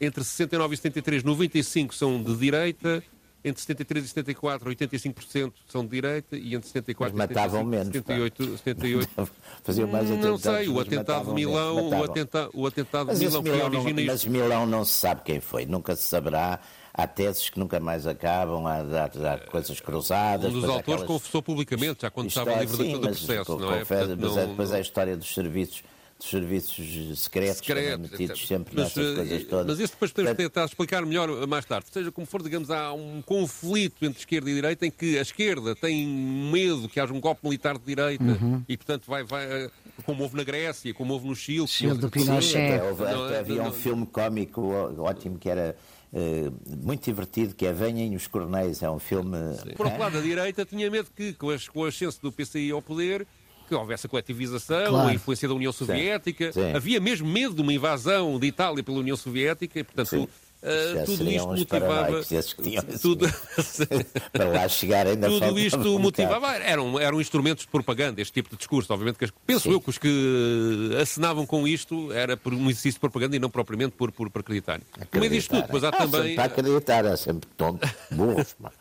Entre 0.00 0.22
69 0.22 0.74
e 0.74 0.76
73, 0.76 1.24
95 1.24 1.94
são 1.94 2.22
de 2.22 2.36
direita, 2.36 3.02
entre 3.44 3.60
73 3.60 4.04
e 4.04 4.08
74, 4.08 4.70
85% 4.70 5.52
são 5.68 5.84
de 5.84 5.90
direita 5.90 6.34
e 6.36 6.54
entre 6.54 6.66
74 6.68 7.16
mas 7.16 7.30
e 7.30 7.34
75, 7.34 7.64
menos, 7.64 7.86
78, 7.88 8.58
78 8.58 9.30
faziam 9.62 9.88
mais 9.88 10.10
atentados. 10.10 10.44
Não 10.44 10.54
sei, 10.54 10.68
o 10.68 10.80
atentado 10.80 11.26
de 11.26 11.34
Milão, 11.34 11.90
o, 11.90 12.04
atenta, 12.04 12.50
o 12.54 12.66
atentado 12.66 13.06
mas 13.08 13.18
de 13.18 13.26
Milão, 13.26 13.42
Milão 13.42 13.58
que 13.58 13.76
origina 13.76 14.00
não, 14.00 14.06
Mas 14.06 14.24
Milão 14.24 14.66
não 14.66 14.84
se 14.84 14.92
sabe 14.92 15.22
quem 15.24 15.40
foi, 15.40 15.66
nunca 15.66 15.94
se 15.94 16.04
saberá. 16.04 16.58
Há 16.96 17.08
teses 17.08 17.50
que 17.50 17.58
nunca 17.58 17.80
mais 17.80 18.06
acabam, 18.06 18.66
há, 18.66 18.76
há, 18.76 19.34
há 19.34 19.38
coisas 19.50 19.80
cruzadas. 19.80 20.52
Um 20.52 20.60
dos 20.60 20.64
autores 20.64 20.82
aquelas... 20.82 21.02
confessou 21.02 21.42
publicamente, 21.42 22.02
já 22.02 22.10
quando 22.10 22.28
estava 22.28 22.54
livre 22.54 22.76
sim, 22.76 22.92
do 22.92 23.00
processo, 23.00 23.58
não 23.58 23.74
é? 23.74 23.78
Confessa, 23.80 24.16
mas 24.16 24.36
é, 24.36 24.46
depois 24.46 24.70
é 24.70 24.76
a 24.76 24.80
história 24.80 25.16
dos 25.16 25.34
serviços 25.34 25.82
dos 26.24 26.30
serviços 26.30 27.20
secretos, 27.20 27.58
Secreto, 27.58 28.00
metidos 28.00 28.46
sempre 28.46 28.74
mas, 28.74 28.84
nessas 28.94 29.14
coisas 29.14 29.42
eh, 29.42 29.44
todas. 29.44 29.66
Mas 29.66 29.80
isso 29.80 29.92
depois 29.92 30.12
podemos 30.12 30.36
tentar 30.36 30.64
explicar 30.64 31.04
melhor 31.04 31.46
mais 31.46 31.64
tarde. 31.64 31.86
Seja 31.92 32.10
como 32.10 32.26
for, 32.26 32.42
digamos, 32.42 32.70
há 32.70 32.92
um 32.92 33.20
conflito 33.22 34.04
entre 34.04 34.18
esquerda 34.18 34.50
e 34.50 34.54
direita 34.54 34.86
em 34.86 34.90
que 34.90 35.18
a 35.18 35.22
esquerda 35.22 35.76
tem 35.76 36.06
medo 36.06 36.88
que 36.88 36.98
haja 36.98 37.12
um 37.12 37.20
golpe 37.20 37.44
militar 37.44 37.78
de 37.78 37.84
direita 37.84 38.24
uhum. 38.24 38.62
e, 38.68 38.76
portanto, 38.76 39.04
vai, 39.06 39.22
vai, 39.22 39.44
eh, 39.44 39.70
como 40.04 40.22
houve 40.22 40.36
na 40.36 40.44
Grécia, 40.44 40.92
como 40.94 41.12
houve 41.12 41.28
no 41.28 41.36
Chile. 41.36 41.68
Chile 41.68 41.98
do 41.98 42.10
Pinochet. 42.10 42.56
Até, 42.56 42.82
houve, 42.82 43.04
até 43.04 43.38
havia 43.38 43.62
um 43.62 43.72
filme 43.72 44.06
cómico 44.06 44.62
ótimo 44.98 45.38
que 45.38 45.48
era 45.48 45.76
Uh, 46.16 46.54
muito 46.80 47.04
divertido, 47.06 47.56
que 47.56 47.66
é 47.66 47.72
Venham 47.72 48.14
os 48.14 48.28
Corneis, 48.28 48.84
é 48.84 48.88
um 48.88 49.00
filme... 49.00 49.36
Sim. 49.56 49.70
Por 49.74 49.86
outro 49.86 50.00
lado, 50.00 50.18
a 50.18 50.20
direita 50.20 50.64
tinha 50.64 50.88
medo 50.88 51.08
que, 51.10 51.32
com, 51.32 51.50
as, 51.50 51.66
com 51.66 51.80
o 51.80 51.86
ascenso 51.86 52.22
do 52.22 52.30
PCI 52.30 52.70
ao 52.70 52.80
poder, 52.80 53.26
que 53.66 53.74
houvesse 53.74 54.06
a 54.06 54.10
coletivização, 54.10 54.86
Claro. 54.90 55.08
a 55.08 55.14
influência 55.14 55.48
da 55.48 55.54
União 55.54 55.72
Soviética. 55.72 56.52
Sim. 56.52 56.72
Havia 56.74 57.00
mesmo 57.00 57.26
medo 57.28 57.54
de 57.54 57.62
uma 57.62 57.72
invasão 57.72 58.38
de 58.38 58.46
Itália 58.46 58.82
pela 58.82 58.98
União 58.98 59.16
Soviética 59.16 59.78
e, 59.80 59.84
portanto, 59.84 60.28
Sim. 60.64 60.70
ah, 60.70 60.94
Já 60.94 61.04
tudo 61.04 61.16
seriam 61.18 61.54
isto 61.54 61.74
motivava. 61.74 62.24
Tudo, 63.00 63.26
Para 64.32 64.44
lá 64.48 64.68
chegar 64.68 65.06
ainda 65.06 65.28
tudo 65.28 65.58
isto 65.58 65.78
um 65.96 65.98
motivava. 65.98 66.54
Eram, 66.56 66.98
eram 66.98 67.20
instrumentos 67.20 67.64
de 67.64 67.70
propaganda, 67.70 68.20
este 68.20 68.32
tipo 68.32 68.50
de 68.50 68.56
discurso. 68.56 68.92
Obviamente 68.92 69.18
que 69.18 69.28
penso 69.46 69.70
eu 69.70 69.80
que 69.80 69.90
os 69.90 69.98
que 69.98 70.90
acenavam 71.00 71.44
com 71.46 71.66
isto 71.66 72.12
era 72.12 72.36
por 72.36 72.52
um 72.54 72.62
exercício 72.70 72.92
de 72.94 73.00
propaganda 73.00 73.36
e 73.36 73.38
não 73.38 73.50
propriamente 73.50 73.92
por, 73.92 74.10
por, 74.12 74.30
por 74.30 74.40
acreditar. 74.40 74.80
Meio 75.12 75.30
disto 75.30 75.50
tudo, 75.50 75.62
depois 75.62 75.84
há 75.84 75.88
Ah, 75.88 75.92
também. 75.92 76.10
sempre 76.22 76.34
Para 76.34 76.44
acreditar, 76.44 77.04
é 77.04 77.16
sempre 77.16 77.48
tonto, 77.56 77.88
burros. 78.10 78.54
pá. 78.60 78.72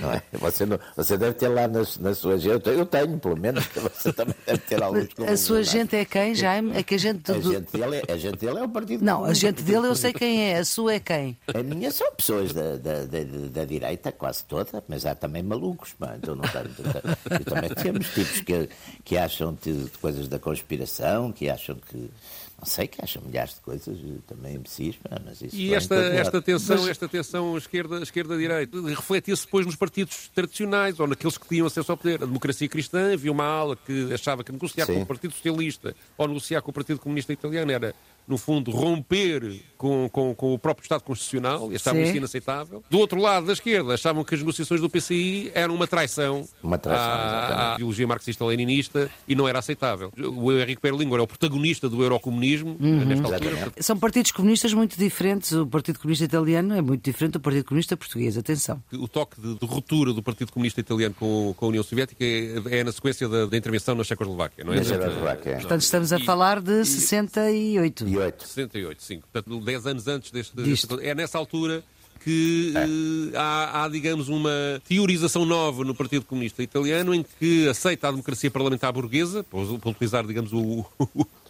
Não 0.00 0.12
é? 0.12 0.22
você, 0.32 0.66
não- 0.66 0.78
você 0.96 1.16
deve 1.18 1.34
ter 1.34 1.48
lá 1.48 1.66
na, 1.68 1.82
na 2.00 2.14
sua 2.14 2.38
gente, 2.38 2.68
eu 2.68 2.86
tenho, 2.86 3.18
pelo 3.18 3.36
menos, 3.36 3.64
você 3.96 4.12
também 4.12 4.34
deve 4.46 4.58
ter 4.60 4.82
alguns 4.82 5.08
Mas 5.18 5.30
a 5.30 5.36
sua 5.36 5.60
é? 5.60 5.64
gente 5.64 5.96
é 5.96 6.04
quem, 6.04 6.34
Jaime? 6.34 6.72
É 6.76 6.82
que 6.82 6.94
a 6.94 6.98
gente. 6.98 7.30
A 7.30 7.40
gente 7.40 7.70
dele 7.72 7.96
é, 8.08 8.12
a 8.12 8.16
gente 8.16 8.36
dele 8.38 8.58
é 8.58 8.62
o 8.62 8.68
Partido 8.68 9.04
Não, 9.04 9.24
a 9.24 9.34
gente 9.34 9.62
dele 9.62 9.86
eu 9.86 9.94
sei 9.94 10.12
quem 10.12 10.50
é, 10.52 10.58
a 10.58 10.64
sua 10.64 10.91
é 10.92 11.00
quem? 11.00 11.36
A 11.54 11.62
minha 11.62 11.90
são 11.90 12.12
pessoas 12.14 12.52
da, 12.52 12.76
da, 12.76 13.04
da, 13.04 13.18
da 13.50 13.64
direita, 13.64 14.12
quase 14.12 14.44
toda, 14.44 14.82
mas 14.88 15.04
há 15.06 15.14
também 15.14 15.42
malucos. 15.42 15.92
Pá. 15.94 16.14
Então 16.16 16.34
não 16.36 16.44
e 16.44 17.44
também 17.44 17.70
temos 17.70 18.08
tipos 18.12 18.40
que, 18.40 18.68
que 19.04 19.16
acham 19.16 19.56
de, 19.62 19.84
de 19.84 19.98
coisas 19.98 20.28
da 20.28 20.38
conspiração, 20.38 21.32
que 21.32 21.48
acham 21.48 21.76
que. 21.76 22.10
Não 22.58 22.66
sei, 22.66 22.86
que 22.86 23.02
acham 23.02 23.20
milhares 23.22 23.54
de 23.54 23.60
coisas, 23.60 23.98
também 24.28 24.54
imbecis, 24.54 24.94
mas 25.24 25.42
isso 25.42 25.56
E 25.56 25.74
esta, 25.74 25.96
esta 25.96 26.40
tensão, 26.40 26.76
Mas- 26.78 26.90
esta 26.90 27.08
tensão 27.08 27.58
esquerda, 27.58 28.00
esquerda-direita, 28.00 28.80
refletia-se 28.82 29.44
depois 29.46 29.66
nos 29.66 29.74
partidos 29.74 30.30
tradicionais 30.32 31.00
ou 31.00 31.08
naqueles 31.08 31.36
que 31.36 31.48
tinham 31.48 31.66
acesso 31.66 31.90
ao 31.90 31.98
poder. 31.98 32.22
A 32.22 32.26
democracia 32.26 32.68
cristã 32.68 33.12
havia 33.14 33.32
uma 33.32 33.44
ala 33.44 33.74
que 33.74 34.14
achava 34.14 34.44
que 34.44 34.52
negociar 34.52 34.86
Sim. 34.86 34.94
com 34.94 35.02
o 35.02 35.06
Partido 35.06 35.34
Socialista 35.34 35.92
ou 36.16 36.28
negociar 36.28 36.62
com 36.62 36.70
o 36.70 36.74
Partido 36.74 37.00
Comunista 37.00 37.32
Italiano 37.32 37.72
era, 37.72 37.96
no 38.26 38.38
fundo, 38.38 38.70
romper 38.70 39.60
com, 39.76 40.08
com, 40.12 40.34
com 40.34 40.54
o 40.54 40.58
próprio 40.58 40.84
Estado 40.84 41.02
Constitucional 41.02 41.70
e 41.72 41.76
achavam 41.76 42.00
Sim. 42.02 42.08
isso 42.08 42.16
inaceitável. 42.18 42.82
Do 42.88 42.98
outro 42.98 43.20
lado 43.20 43.46
da 43.46 43.52
esquerda, 43.52 43.94
achavam 43.94 44.22
que 44.24 44.34
as 44.34 44.40
negociações 44.40 44.80
do 44.80 44.88
PCI 44.88 45.50
eram 45.54 45.74
uma 45.74 45.86
traição, 45.88 46.46
Uma 46.62 46.78
traição, 46.78 47.04
à, 47.04 47.72
à 47.72 47.74
ideologia 47.74 48.06
marxista-leninista 48.06 49.10
e 49.26 49.34
não 49.34 49.48
era 49.48 49.58
aceitável. 49.58 50.12
O 50.36 50.52
Henrique 50.52 50.80
Berlinguer 50.82 51.18
é 51.18 51.22
o 51.22 51.26
protagonista 51.26 51.88
do 51.88 52.02
eurocomunismo 52.02 52.76
Uhum. 52.80 53.04
nesta 53.04 53.26
altura. 53.26 53.50
Exatamente. 53.50 53.82
São 53.84 53.98
partidos 53.98 54.30
comunistas 54.32 54.72
muito 54.72 54.96
diferentes. 54.96 55.52
O 55.52 55.66
Partido 55.66 55.98
Comunista 55.98 56.24
Italiano 56.24 56.74
é 56.74 56.80
muito 56.80 57.02
diferente 57.04 57.32
do 57.32 57.40
Partido 57.40 57.64
Comunista 57.64 57.96
Português. 57.96 58.38
Atenção. 58.38 58.82
O 58.92 59.08
toque 59.08 59.40
de, 59.40 59.58
de 59.58 59.66
ruptura 59.66 60.12
do 60.12 60.22
Partido 60.22 60.52
Comunista 60.52 60.80
Italiano 60.80 61.14
com, 61.18 61.54
com 61.56 61.66
a 61.66 61.68
União 61.68 61.82
Soviética 61.82 62.24
é, 62.24 62.78
é 62.80 62.84
na 62.84 62.92
sequência 62.92 63.28
da, 63.28 63.46
da 63.46 63.56
intervenção 63.56 63.94
na 63.94 64.04
Checoslováquia, 64.04 64.64
não 64.64 64.72
é? 64.72 64.76
Na 64.76 64.84
Checoslováquia. 64.84 65.54
Portanto, 65.56 65.80
estamos 65.82 66.12
a 66.12 66.18
E- 66.18 66.24
falar 66.24 66.60
de 66.60 66.84
68. 66.84 67.72
E 67.72 67.78
oito. 67.80 68.08
68, 68.46 69.02
sim. 69.02 69.20
Portanto, 69.20 69.60
10 69.60 69.86
anos 69.86 70.08
antes 70.08 70.30
deste. 70.30 70.62
Disto. 70.62 71.00
é 71.00 71.14
nessa 71.14 71.38
altura 71.38 71.82
que 72.22 72.72
eh, 72.76 73.36
há, 73.36 73.84
há, 73.84 73.88
digamos, 73.88 74.28
uma 74.28 74.50
teorização 74.86 75.44
nova 75.44 75.84
no 75.84 75.94
Partido 75.94 76.24
Comunista 76.24 76.62
Italiano 76.62 77.14
em 77.14 77.24
que 77.38 77.68
aceita 77.68 78.08
a 78.08 78.10
democracia 78.10 78.50
parlamentar 78.50 78.92
burguesa, 78.92 79.44
para 79.44 79.90
utilizar, 79.90 80.24
digamos, 80.26 80.52
o, 80.52 80.84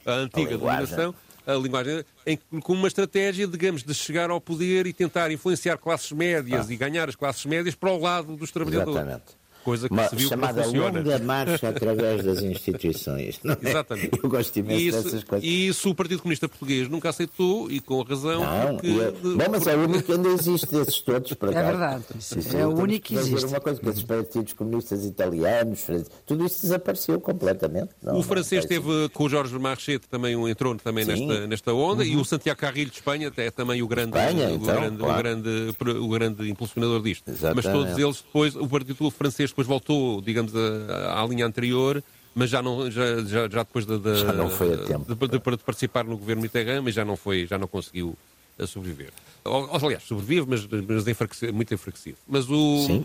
a 0.07 0.13
antiga 0.13 0.55
A 0.55 0.59
denominação, 0.59 1.15
a 1.47 1.55
linguagem, 1.55 2.05
em, 2.27 2.39
com 2.61 2.73
uma 2.73 2.89
estratégia, 2.89 3.47
digamos, 3.47 3.83
de 3.83 3.93
chegar 3.93 4.31
ao 4.31 4.41
poder 4.41 4.87
e 4.87 4.93
tentar 4.93 5.31
influenciar 5.31 5.77
classes 5.77 6.13
médias 6.13 6.71
e 6.71 6.77
ganhar 6.77 7.09
as 7.09 7.17
classes 7.17 7.45
médias 7.45 7.75
para 7.75 7.91
o 7.91 8.01
lado 8.01 8.37
dos 8.37 8.51
trabalhadores. 8.51 8.97
Exatamente. 8.97 9.42
Coisa 9.65 9.89
que 9.89 9.95
Uma 9.95 10.09
se 10.09 10.17
viu 10.17 10.25
que 10.29 10.35
chamada 10.35 10.63
funciona. 10.65 10.99
longa 10.99 11.19
marcha 11.21 11.69
através 11.71 12.25
das 12.25 12.43
instituições. 12.43 13.39
não 13.45 13.53
é? 13.55 13.59
Exatamente. 13.63 14.19
Eu 14.23 14.29
gosto 14.29 14.57
imenso 14.59 14.81
E 14.81 14.87
isso, 14.89 15.03
dessas 15.05 15.25
coisas. 15.25 15.49
e 15.49 15.69
isso 15.69 15.91
o 15.91 15.95
Partido 15.95 16.21
Comunista 16.23 16.49
Português 16.49 16.89
nunca 16.89 17.09
aceitou, 17.11 17.71
e 17.71 17.81
com 17.81 18.03
razão, 18.03 18.41
Não, 18.41 18.75
porque... 18.75 18.87
e 18.89 19.01
é- 19.01 19.11
bom, 19.11 19.45
mas 19.51 19.67
é 19.67 19.77
o 19.77 19.81
único 19.85 20.03
que 20.03 20.13
ainda 20.13 20.29
existe 20.31 20.67
desses 20.71 21.01
todos, 21.01 21.33
por 21.35 21.49
É 21.49 21.53
acaso. 21.53 21.67
verdade. 21.79 22.05
Isso, 22.19 22.39
isso, 22.39 22.57
É 22.57 22.67
o 22.67 22.71
único 22.77 23.07
que 23.07 23.15
existe. 23.15 23.47
Uma 23.47 23.61
coisa 23.61 23.81
que 23.81 23.89
esses 23.89 24.03
partidos 24.03 24.53
comunistas 24.53 25.05
italianos, 25.05 25.85
tudo 26.27 26.45
isso 26.45 26.63
desapareceu 26.63 27.21
completamente. 27.21 27.91
Não, 28.03 28.15
O 28.15 28.17
não, 28.17 28.23
francês 28.23 28.65
é 28.65 28.69
teve 28.69 29.09
com 29.13 29.25
o 29.25 29.29
Jorge 29.29 29.57
Marchete 29.59 30.09
também 30.09 30.35
um 30.37 30.49
entrou 30.49 30.75
também 30.77 31.05
Sim. 31.05 31.13
Uhum. 31.13 31.27
nesta, 31.29 31.47
nesta 31.47 31.73
onda 31.73 32.05
e 32.05 32.17
o 32.17 32.25
Santiago 32.25 32.59
Carrilho 32.59 32.91
de 32.91 32.97
Espanha 32.97 33.31
é 33.37 33.51
também 33.51 33.83
o 33.83 33.87
grande, 33.87 34.17
Espanha, 34.17 34.49
o, 34.49 34.55
então, 34.55 34.75
grande, 34.75 34.97
claro. 34.99 35.15
o, 35.15 35.23
grande, 35.23 35.77
o 36.01 36.09
grande 36.09 36.51
impulsionador 36.51 37.03
disto. 37.03 37.29
Exatamente. 37.31 37.67
Mas 37.67 37.75
todos 37.75 37.99
eles 37.99 38.17
depois, 38.23 38.57
o 38.57 38.67
Partido 38.69 39.11
francês 39.11 39.52
depois 39.53 39.67
voltou, 39.67 40.21
digamos, 40.21 40.53
a- 40.57 41.23
à 41.23 41.27
linha 41.27 41.47
anterior, 41.47 42.03
mas 42.35 42.51
já, 42.51 42.61
não, 42.63 42.91
já, 42.91 43.23
já, 43.25 43.49
já 43.49 43.63
depois 43.63 43.85
de, 43.87 43.99
de- 43.99 44.17
Já 44.17 44.33
não 44.33 44.49
foi 44.51 44.75
a 44.75 44.79
tempo. 44.79 45.15
de, 45.15 45.29
de- 45.29 45.57
de 45.57 45.65
participar 45.65 46.05
no 46.05 46.17
governo 46.17 46.43
Mitterrand, 46.43 46.83
mas 46.83 46.95
já 46.95 47.05
não, 47.05 47.17
foi, 47.17 47.47
já 47.47 47.59
não 47.59 47.67
conseguiu 47.69 48.17
a 48.59 48.67
sobreviver. 48.67 49.11
Ou- 49.45 49.69
Aliás, 49.75 50.03
sobrevive, 50.05 50.47
mas, 50.49 50.67
mas 50.89 51.07
enfraquecido, 51.09 51.53
muito 51.53 51.73
enfraquecido. 51.75 52.17
Mas 52.29 52.49
o, 52.49 52.85
Sim, 52.87 53.03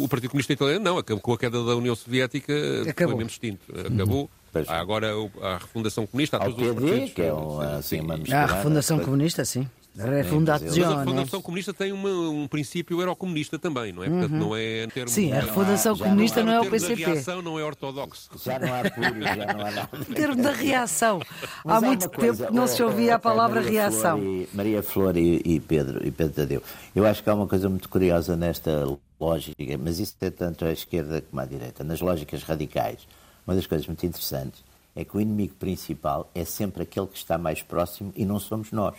o, 0.00 0.04
o 0.04 0.08
Partido 0.08 0.30
Comunista 0.30 0.52
Italiano 0.52 0.84
não, 0.84 0.98
acabou 0.98 1.20
com 1.20 1.32
a 1.32 1.38
queda 1.38 1.62
da 1.64 1.74
União 1.76 1.94
Soviética, 1.94 2.52
Acabou. 2.88 3.12
foi 3.14 3.24
mesmo 3.24 3.30
extinto. 3.30 3.60
Acabou. 3.92 4.30
Pois. 4.52 4.68
Há 4.68 4.78
agora 4.78 5.12
a 5.40 5.56
refundação 5.58 6.06
comunista, 6.06 6.36
há 6.36 6.44
Ao 6.44 6.52
todos 6.52 6.68
os 6.68 6.74
partidos. 6.74 7.12
que 7.14 7.22
é 7.22 7.32
um, 7.32 7.58
assim, 7.60 8.00
uma 8.00 8.16
mistura. 8.18 8.38
Ah, 8.40 8.44
a 8.44 8.56
Refundação 8.56 8.98
Comunista, 8.98 9.44
sim. 9.46 9.66
Mas 9.94 10.06
a 10.06 10.10
Refundazione. 10.10 11.04
Fundação 11.04 11.42
Comunista 11.42 11.74
tem 11.74 11.92
uma- 11.92 12.08
um 12.30 12.48
princípio 12.48 12.98
eurocomunista 13.00 13.58
também, 13.58 13.92
não 13.92 14.02
é? 14.02 14.08
Portanto, 14.08 14.32
não 14.32 14.56
é 14.56 14.84
em 14.84 14.88
termos 14.88 15.12
Sim, 15.12 15.32
a 15.32 15.40
já 15.42 15.94
Comunista 15.94 16.42
não 16.42 16.52
é 16.52 16.60
o 16.60 16.70
PCP. 16.70 17.04
reação 17.04 17.42
não 17.42 17.58
é 17.58 17.64
ortodoxo. 17.64 18.30
Já 18.42 18.58
não 18.58 18.68
há 18.74 18.90
puro, 18.90 19.22
já 19.22 19.36
não 19.54 19.66
há 19.66 19.70
nada. 19.70 19.88
Em 20.08 20.14
termos 20.14 20.42
da 20.42 20.52
reação. 20.52 21.20
Mas 21.64 21.76
Há 21.76 21.80
muito 21.86 22.02
uma 22.04 22.08
tempo 22.08 22.20
coisa, 22.20 22.46
que 22.46 22.52
não 22.54 22.66
se 22.66 22.82
oh, 22.82 22.86
ouvia 22.86 23.12
oh, 23.12 23.16
a 23.16 23.18
palavra 23.18 23.60
Maria 23.60 23.80
reação. 23.82 24.18
Flor 24.18 24.32
e- 24.32 24.48
Maria 24.54 24.82
Flor 24.82 25.16
e, 25.18 25.42
e 25.44 25.60
Pedro, 25.60 26.06
e 26.06 26.10
Pedro 26.10 26.32
Tadeu. 26.34 26.62
Eu 26.96 27.04
acho 27.06 27.22
que 27.22 27.28
há 27.28 27.34
uma 27.34 27.46
coisa 27.46 27.68
muito 27.68 27.88
curiosa 27.90 28.34
nesta 28.34 28.86
lógica, 29.20 29.78
mas 29.78 29.98
isso 29.98 30.16
é 30.22 30.30
tanto 30.30 30.64
à 30.64 30.72
esquerda 30.72 31.20
como 31.20 31.40
à 31.40 31.44
direita, 31.44 31.84
nas 31.84 32.00
lógicas 32.00 32.42
radicais. 32.42 33.06
Uma 33.46 33.54
das 33.54 33.66
coisas 33.66 33.86
muito 33.86 34.04
interessantes 34.06 34.64
é 34.96 35.04
que 35.04 35.16
o 35.16 35.20
inimigo 35.20 35.54
principal 35.54 36.30
é 36.34 36.44
sempre 36.44 36.82
aquele 36.82 37.06
que 37.08 37.18
está 37.18 37.36
mais 37.36 37.60
próximo 37.62 38.12
e 38.16 38.24
não 38.24 38.38
somos 38.38 38.72
nós. 38.72 38.94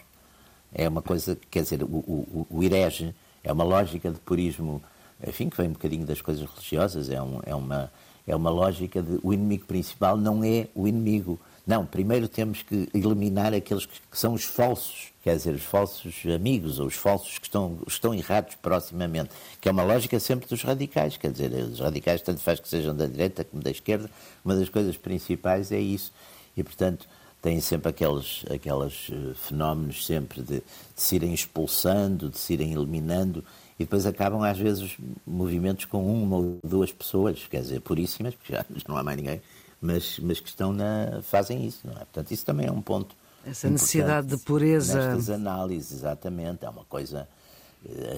É 0.73 0.87
uma 0.87 1.01
coisa, 1.01 1.37
quer 1.51 1.63
dizer, 1.63 1.83
o, 1.83 1.87
o, 1.87 2.47
o 2.49 2.63
herege 2.63 3.13
é 3.43 3.51
uma 3.51 3.63
lógica 3.63 4.09
de 4.09 4.19
purismo, 4.19 4.81
enfim, 5.25 5.49
que 5.49 5.57
vem 5.57 5.69
um 5.69 5.73
bocadinho 5.73 6.05
das 6.05 6.21
coisas 6.21 6.47
religiosas, 6.49 7.09
é, 7.09 7.21
um, 7.21 7.39
é, 7.45 7.53
uma, 7.53 7.91
é 8.25 8.35
uma 8.35 8.49
lógica 8.49 9.01
de 9.01 9.19
o 9.21 9.33
inimigo 9.33 9.65
principal 9.65 10.17
não 10.17 10.43
é 10.43 10.67
o 10.73 10.87
inimigo. 10.87 11.39
Não, 11.65 11.85
primeiro 11.85 12.27
temos 12.27 12.61
que 12.61 12.89
eliminar 12.93 13.53
aqueles 13.53 13.85
que, 13.85 14.01
que 14.11 14.19
são 14.19 14.33
os 14.33 14.43
falsos, 14.43 15.13
quer 15.23 15.35
dizer, 15.37 15.53
os 15.53 15.63
falsos 15.63 16.13
amigos 16.33 16.79
ou 16.79 16.87
os 16.87 16.95
falsos 16.95 17.37
que 17.37 17.45
estão, 17.45 17.79
estão 17.87 18.13
errados 18.13 18.55
proximamente, 18.55 19.29
que 19.61 19.69
é 19.69 19.71
uma 19.71 19.83
lógica 19.83 20.19
sempre 20.19 20.47
dos 20.47 20.61
radicais, 20.61 21.15
quer 21.15 21.31
dizer, 21.31 21.53
os 21.53 21.79
radicais 21.79 22.21
tanto 22.21 22.41
faz 22.41 22.59
que 22.59 22.67
sejam 22.67 22.95
da 22.95 23.05
direita 23.05 23.45
como 23.45 23.63
da 23.63 23.71
esquerda, 23.71 24.09
uma 24.43 24.55
das 24.55 24.67
coisas 24.67 24.97
principais 24.97 25.71
é 25.71 25.79
isso. 25.79 26.11
E, 26.55 26.63
portanto, 26.63 27.07
têm 27.43 27.59
sempre 27.59 27.89
aqueles, 27.89 28.45
aqueles 28.49 29.09
eh, 29.11 29.33
fenómenos 29.35 30.05
sempre 30.05 30.41
de, 30.41 30.55
de 30.55 30.63
se 30.95 31.15
irem 31.17 31.33
expulsando, 31.33 32.29
de 32.29 32.37
se 32.37 32.53
irem 32.53 32.71
eliminando, 32.71 33.43
e 33.77 33.83
depois 33.83 34.05
acabam 34.05 34.41
às 34.43 34.57
vezes 34.57 34.95
movimentos 35.27 35.83
com 35.83 36.05
uma 36.23 36.37
ou 36.37 36.57
duas 36.63 36.93
pessoas, 36.93 37.45
quer 37.51 37.59
dizer, 37.59 37.81
puríssimas, 37.81 38.33
porque 38.33 38.53
já 38.53 38.65
não 38.87 38.95
há 38.95 39.03
mais 39.03 39.17
ninguém, 39.17 39.41
mas, 39.81 40.17
mas 40.19 40.39
que 40.39 40.47
estão 40.47 40.71
na, 40.71 41.21
fazem 41.21 41.65
isso, 41.65 41.81
não 41.83 41.91
é? 41.93 41.99
Portanto, 42.05 42.31
isso 42.31 42.45
também 42.45 42.65
é 42.65 42.71
um 42.71 42.81
ponto. 42.81 43.13
Essa 43.45 43.69
necessidade 43.69 44.27
de 44.27 44.37
pureza. 44.37 45.09
Nestas 45.09 45.29
análises, 45.29 45.91
exatamente, 45.91 46.63
é 46.63 46.69
uma 46.69 46.85
coisa. 46.85 47.27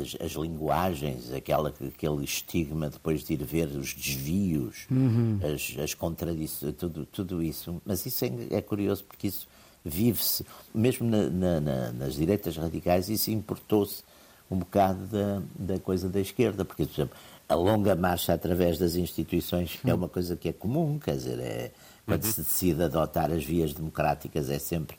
As, 0.02 0.16
as 0.24 0.32
linguagens, 0.34 1.34
aquela, 1.34 1.70
aquele 1.70 2.24
estigma 2.24 2.88
depois 2.90 3.24
de 3.24 3.34
ir 3.34 3.44
ver 3.44 3.68
os 3.70 3.94
desvios, 3.94 4.86
Uhum. 4.92 5.40
as, 5.42 5.76
as 5.84 5.94
contradições, 5.96 6.76
tudo, 6.76 7.06
tudo 7.06 7.42
isso. 7.42 7.82
Mas 7.84 8.06
isso 8.06 8.24
é, 8.26 8.30
é 8.52 8.62
curioso 8.62 9.04
porque 9.04 9.28
isso 9.28 9.48
vive-se, 9.84 10.46
mesmo 10.74 11.08
na- 11.10 11.30
na- 11.30 11.60
na- 11.60 11.92
nas 11.94 12.14
direitas 12.16 12.56
radicais, 12.58 13.10
isso 13.10 13.32
importou-se 13.32 14.04
um 14.52 14.58
bocado 14.60 15.06
da, 15.08 15.42
da 15.58 15.80
coisa 15.80 16.08
da 16.10 16.20
esquerda, 16.20 16.64
porque, 16.64 16.86
por 16.86 16.94
exemplo, 16.94 17.18
a 17.50 17.56
longa 17.56 17.96
marcha 17.96 18.34
através 18.34 18.78
das 18.78 18.96
instituições 18.96 19.80
é 19.84 19.94
uma 19.94 20.08
coisa 20.10 20.36
que 20.36 20.50
é 20.50 20.54
comum, 20.54 21.00
quer 21.00 21.16
dizer, 21.16 21.40
é, 21.40 21.72
quando 22.06 22.24
se 22.24 22.42
decide 22.42 22.84
adotar 22.84 23.32
as 23.32 23.44
vias 23.44 23.74
democráticas 23.74 24.50
é 24.52 24.60
sempre 24.60 24.96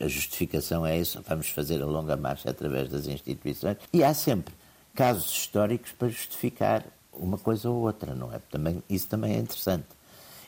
a 0.00 0.08
justificação 0.08 0.86
é 0.86 0.98
isso, 0.98 1.22
vamos 1.26 1.48
fazer 1.50 1.82
a 1.82 1.86
longa 1.86 2.16
marcha 2.16 2.50
através 2.50 2.88
das 2.88 3.06
instituições. 3.06 3.76
E 3.92 4.02
há 4.02 4.14
sempre 4.14 4.54
casos 4.94 5.30
históricos 5.30 5.92
para 5.92 6.08
justificar 6.08 6.84
uma 7.12 7.38
coisa 7.38 7.68
ou 7.68 7.82
outra, 7.82 8.14
não 8.14 8.32
é? 8.32 8.38
Também, 8.50 8.82
isso 8.88 9.06
também 9.08 9.34
é 9.34 9.38
interessante. 9.38 9.86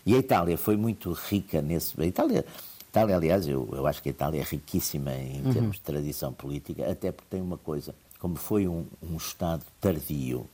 E 0.07 0.15
a 0.15 0.19
Itália 0.19 0.57
foi 0.57 0.77
muito 0.77 1.13
rica 1.13 1.61
nesse. 1.61 2.01
A 2.01 2.07
Itália, 2.07 2.45
Itália 2.89 3.17
aliás, 3.17 3.47
eu, 3.47 3.69
eu 3.73 3.87
acho 3.87 4.03
que 4.03 4.09
a 4.09 4.13
Itália 4.13 4.41
é 4.41 4.45
riquíssima 4.45 5.15
em 5.15 5.53
termos 5.53 5.77
de 5.77 5.83
tradição 5.83 6.33
política, 6.33 6.91
até 6.91 7.13
porque 7.13 7.29
tem 7.31 7.43
uma 7.43 7.59
coisa, 7.59 7.95
como 8.19 8.37
foi 8.37 8.67
um, 8.67 8.87
um 9.03 9.17
Estado 9.17 9.63
tardio, 9.81 10.49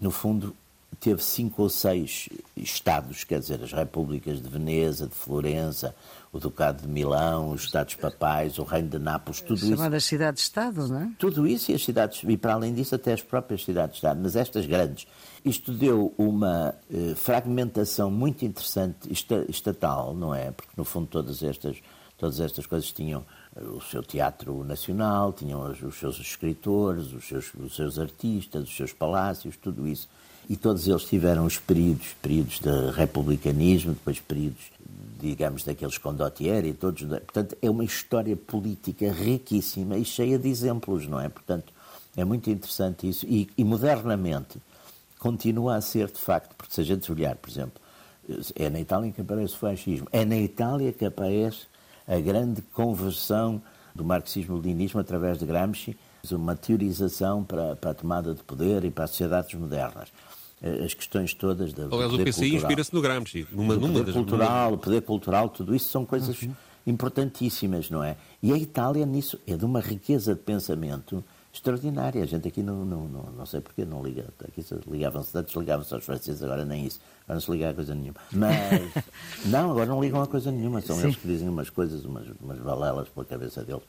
no 0.00 0.10
fundo 0.10 0.54
teve 0.94 1.22
cinco 1.22 1.62
ou 1.62 1.68
seis 1.68 2.28
estados, 2.56 3.24
quer 3.24 3.40
dizer, 3.40 3.62
as 3.62 3.72
repúblicas 3.72 4.40
de 4.40 4.48
Veneza, 4.48 5.06
de 5.06 5.14
Florença, 5.14 5.94
o 6.32 6.38
Ducado 6.38 6.82
de 6.82 6.88
Milão, 6.88 7.50
os 7.50 7.62
Estados 7.62 7.94
Papais, 7.94 8.58
o 8.58 8.64
Reino 8.64 8.88
de 8.88 8.98
Nápoles, 8.98 9.40
tudo 9.40 9.56
Chamadas 9.56 9.68
isso. 9.68 9.76
Chamadas 9.76 10.04
cidades-estado, 10.04 10.88
não 10.88 11.00
é? 11.00 11.10
Tudo 11.18 11.46
isso 11.46 11.70
e 11.70 11.74
as 11.74 11.84
cidades, 11.84 12.22
e 12.24 12.36
para 12.36 12.54
além 12.54 12.74
disso 12.74 12.94
até 12.94 13.12
as 13.12 13.22
próprias 13.22 13.64
cidades-estado, 13.64 14.20
mas 14.20 14.34
estas 14.34 14.66
grandes. 14.66 15.06
Isto 15.44 15.72
deu 15.72 16.12
uma 16.18 16.74
eh, 16.90 17.14
fragmentação 17.14 18.10
muito 18.10 18.44
interessante 18.44 19.08
estatal, 19.48 20.14
não 20.14 20.34
é? 20.34 20.50
Porque 20.50 20.72
no 20.76 20.84
fundo 20.84 21.06
todas 21.06 21.42
estas, 21.42 21.76
todas 22.16 22.40
estas 22.40 22.66
coisas 22.66 22.90
tinham 22.90 23.24
o 23.56 23.80
seu 23.80 24.02
teatro 24.02 24.64
nacional, 24.64 25.32
tinham 25.32 25.62
os, 25.62 25.98
seus 25.98 26.18
escritores, 26.18 27.12
os 27.12 27.26
seus, 27.26 27.52
os 27.54 27.76
seus 27.76 27.98
artistas, 27.98 28.64
os 28.64 28.76
seus 28.76 28.92
palácios, 28.92 29.56
tudo 29.56 29.86
isso. 29.86 30.08
E 30.48 30.56
todos 30.56 30.86
eles 30.86 31.04
tiveram 31.04 31.46
os 31.46 31.58
períodos, 31.58 32.08
períodos 32.20 32.58
de 32.58 32.90
republicanismo, 32.90 33.94
depois 33.94 34.20
períodos 34.20 34.74
digamos, 35.18 35.64
daqueles 35.64 35.96
condottieri 35.96 36.74
todos. 36.74 37.02
Portanto, 37.02 37.56
é 37.62 37.70
uma 37.70 37.84
história 37.84 38.36
política 38.36 39.10
riquíssima 39.10 39.96
e 39.96 40.04
cheia 40.04 40.38
de 40.38 40.48
exemplos, 40.48 41.06
não 41.06 41.18
é? 41.18 41.28
Portanto, 41.28 41.72
é 42.16 42.24
muito 42.24 42.50
interessante 42.50 43.08
isso. 43.08 43.26
E, 43.26 43.48
e 43.56 43.64
modernamente 43.64 44.58
continua 45.18 45.76
a 45.76 45.80
ser, 45.80 46.10
de 46.10 46.18
facto, 46.18 46.54
porque 46.56 46.74
se 46.74 46.80
a 46.80 46.84
gente 46.84 47.10
olhar, 47.10 47.36
por 47.36 47.48
exemplo, 47.48 47.80
é 48.54 48.68
na 48.68 48.80
Itália 48.80 49.12
que 49.12 49.20
aparece 49.20 49.54
o 49.54 49.58
fascismo, 49.58 50.06
é 50.12 50.24
na 50.24 50.36
Itália 50.36 50.92
que 50.92 51.04
aparece 51.04 51.66
a 52.06 52.20
grande 52.20 52.62
conversão 52.72 53.62
do 53.94 54.04
marxismo-leninismo 54.04 55.00
através 55.00 55.38
de 55.38 55.46
Gramsci, 55.46 55.96
uma 56.32 56.56
teorização 56.56 57.44
para, 57.44 57.76
para 57.76 57.90
a 57.90 57.94
tomada 57.94 58.34
de 58.34 58.42
poder 58.42 58.84
e 58.84 58.90
para 58.90 59.04
as 59.04 59.10
sociedades 59.10 59.54
modernas 59.54 60.08
as 60.84 60.94
questões 60.94 61.34
todas 61.34 61.72
da 61.72 61.84
Aliás, 61.84 62.12
o 62.12 62.18
PCI 62.18 62.54
inspira-se 62.56 62.94
no 62.94 63.02
Gramsci, 63.02 63.46
numa, 63.52 63.74
numa 63.74 63.88
poder 63.88 64.04
das... 64.04 64.14
cultural, 64.14 64.72
o 64.72 64.78
poder 64.78 65.02
cultural, 65.02 65.48
tudo 65.50 65.74
isso 65.74 65.90
são 65.90 66.06
coisas 66.06 66.40
uhum. 66.42 66.54
importantíssimas, 66.86 67.90
não 67.90 68.02
é? 68.02 68.16
E 68.42 68.52
a 68.52 68.56
Itália 68.56 69.04
nisso 69.04 69.38
é 69.46 69.56
de 69.56 69.64
uma 69.64 69.80
riqueza 69.80 70.34
de 70.34 70.40
pensamento 70.40 71.22
extraordinária. 71.54 72.22
A 72.22 72.26
gente 72.26 72.48
aqui 72.48 72.62
não, 72.62 72.84
não, 72.84 73.08
não, 73.08 73.22
não 73.36 73.46
sei 73.46 73.60
porquê, 73.60 73.84
não 73.84 74.02
liga. 74.02 74.26
Aqui 74.46 74.64
ligavam-se 74.90 75.36
antes, 75.36 75.54
ligavam-se 75.54 75.94
aos 75.94 76.04
franceses, 76.04 76.42
agora 76.42 76.64
nem 76.64 76.84
isso. 76.84 77.00
Agora 77.24 77.34
não 77.34 77.40
se 77.40 77.50
liga 77.50 77.70
a 77.70 77.74
coisa 77.74 77.94
nenhuma. 77.94 78.16
Mas, 78.32 79.04
não, 79.46 79.70
agora 79.70 79.86
não 79.86 80.02
ligam 80.02 80.20
a 80.20 80.26
coisa 80.26 80.50
nenhuma. 80.50 80.80
São 80.80 80.96
Sim. 80.96 81.04
eles 81.04 81.16
que 81.16 81.26
dizem 81.26 81.48
umas 81.48 81.70
coisas, 81.70 82.04
umas, 82.04 82.26
umas 82.40 82.58
balelas 82.58 83.08
pela 83.08 83.24
cabeça 83.24 83.62
deles. 83.62 83.82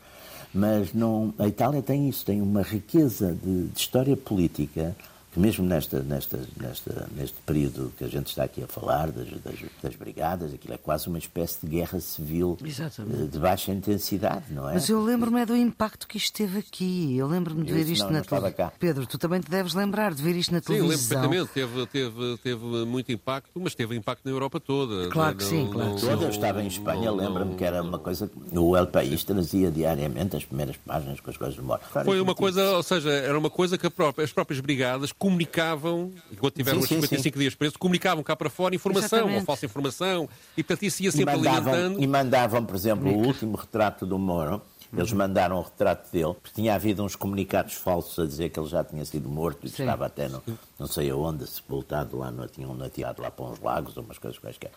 Mas 0.54 0.94
não, 0.94 1.34
a 1.38 1.48
Itália 1.48 1.82
tem 1.82 2.08
isso, 2.08 2.26
tem 2.26 2.42
uma 2.42 2.62
riqueza 2.62 3.34
de, 3.34 3.68
de 3.68 3.78
história 3.80 4.16
política 4.16 4.96
mesmo 5.38 5.66
nesta, 5.66 6.02
nesta, 6.02 6.40
nesta, 6.60 7.08
neste 7.16 7.36
período 7.46 7.92
que 7.98 8.04
a 8.04 8.08
gente 8.08 8.28
está 8.28 8.44
aqui 8.44 8.64
a 8.64 8.68
falar, 8.68 9.12
das, 9.12 9.30
das, 9.42 9.56
das 9.82 9.96
brigadas, 9.96 10.54
aquilo 10.54 10.74
é 10.74 10.78
quase 10.78 11.08
uma 11.08 11.18
espécie 11.18 11.66
de 11.66 11.68
guerra 11.68 12.00
civil 12.00 12.58
Exatamente. 12.64 13.24
Eh, 13.24 13.26
de 13.28 13.40
baixa 13.40 13.72
intensidade, 13.72 14.46
não 14.52 14.70
é? 14.70 14.74
Mas 14.74 14.90
eu 14.90 15.02
lembro-me 15.02 15.42
é 15.42 15.46
do 15.46 15.56
impacto 15.56 16.08
que 16.08 16.18
isto 16.18 16.34
teve 16.34 16.60
aqui. 16.60 17.18
Eu 17.18 17.28
lembro-me 17.28 17.64
de 17.64 17.74
ver 17.74 17.88
isto 17.90 18.06
não, 18.06 18.12
na 18.14 18.22
televisão. 18.22 18.72
Pedro, 18.80 19.06
tu 19.06 19.18
também 19.18 19.42
te 19.42 19.50
deves 19.50 19.74
lembrar 19.74 20.14
de 20.14 20.22
ver 20.22 20.36
isto 20.36 20.54
na 20.54 20.62
televisão. 20.62 20.98
Sim, 20.98 21.24
lembro 21.24 21.48
perfeitamente. 21.48 21.54
Teve, 21.54 21.86
teve, 21.88 22.38
teve 22.38 22.86
muito 22.86 23.12
impacto, 23.12 23.60
mas 23.60 23.76
teve 23.76 23.96
impacto 23.96 24.22
na 24.26 24.32
Europa 24.32 24.60
toda. 24.60 25.10
Claro 25.10 25.36
que 25.36 25.44
não, 25.44 25.50
sim, 25.50 25.70
claro. 25.72 25.96
Toda, 26.00 26.26
eu 26.26 26.30
estava 26.30 26.64
em 26.64 26.68
Espanha, 26.68 27.12
lembro-me 27.12 27.56
que 27.56 27.64
era 27.64 27.82
uma 27.82 28.00
coisa 28.00 28.28
que 28.28 28.58
o 28.58 28.76
El 28.76 28.88
País 28.88 29.24
trazia 29.24 29.72
diariamente 29.72 30.36
as 30.36 30.46
primeiras 30.46 30.78
páginas 30.78 31.20
com 31.20 31.30
as 31.30 31.38
coisas 31.38 31.56
de 31.56 31.62
morte. 31.62 31.86
Foi 32.04 32.20
uma 32.20 32.36
coisa, 32.36 32.78
ou 32.78 32.84
seja, 32.84 33.10
era 33.10 33.38
uma 33.38 33.50
coisa 33.50 33.78
que 33.78 33.90
própria, 33.90 34.26
as 34.26 34.32
próprias 34.32 34.60
brigadas 34.60 35.12
comunicavam, 35.26 36.12
enquanto 36.32 36.54
tiveram 36.54 36.78
os 36.78 36.88
55 36.88 37.34
sim. 37.34 37.40
dias 37.40 37.56
presos, 37.56 37.76
comunicavam 37.78 38.24
cá 38.24 38.36
para 38.36 38.48
fora 38.48 38.76
informação, 38.76 39.20
Exatamente. 39.20 39.40
ou 39.40 39.46
falsa 39.46 39.66
informação, 39.66 40.30
e 40.56 40.62
portanto 40.62 40.84
isso 40.84 41.02
ia 41.02 41.12
sempre 41.12 41.34
e 41.34 41.38
mandavam, 41.38 41.74
alimentando. 41.74 42.04
E 42.04 42.08
mandavam, 42.08 42.64
por 42.64 42.76
exemplo, 42.76 43.12
o 43.12 43.26
último 43.26 43.58
retrato 43.58 44.06
do 44.06 44.20
Moro, 44.20 44.62
eles 44.96 45.12
mandaram 45.12 45.58
o 45.58 45.64
retrato 45.64 46.12
dele, 46.12 46.36
porque 46.36 46.52
tinha 46.54 46.76
havido 46.76 47.04
uns 47.04 47.16
comunicados 47.16 47.74
falsos 47.74 48.20
a 48.20 48.28
dizer 48.28 48.50
que 48.50 48.60
ele 48.60 48.70
já 48.70 48.84
tinha 48.84 49.04
sido 49.04 49.28
morto 49.28 49.66
e 49.66 49.70
Sim. 49.70 49.82
estava 49.82 50.06
até 50.06 50.30
no, 50.30 50.44
não 50.78 50.86
sei 50.86 51.10
aonde, 51.10 51.48
sepultado 51.48 52.20
lá, 52.20 52.30
no, 52.30 52.48
tinham 52.48 52.76
nateado 52.76 53.24
lá 53.24 53.32
para 53.32 53.46
uns 53.46 53.60
lagos, 53.60 53.98
umas 53.98 54.20
coisas 54.20 54.38
quaisquer. 54.38 54.72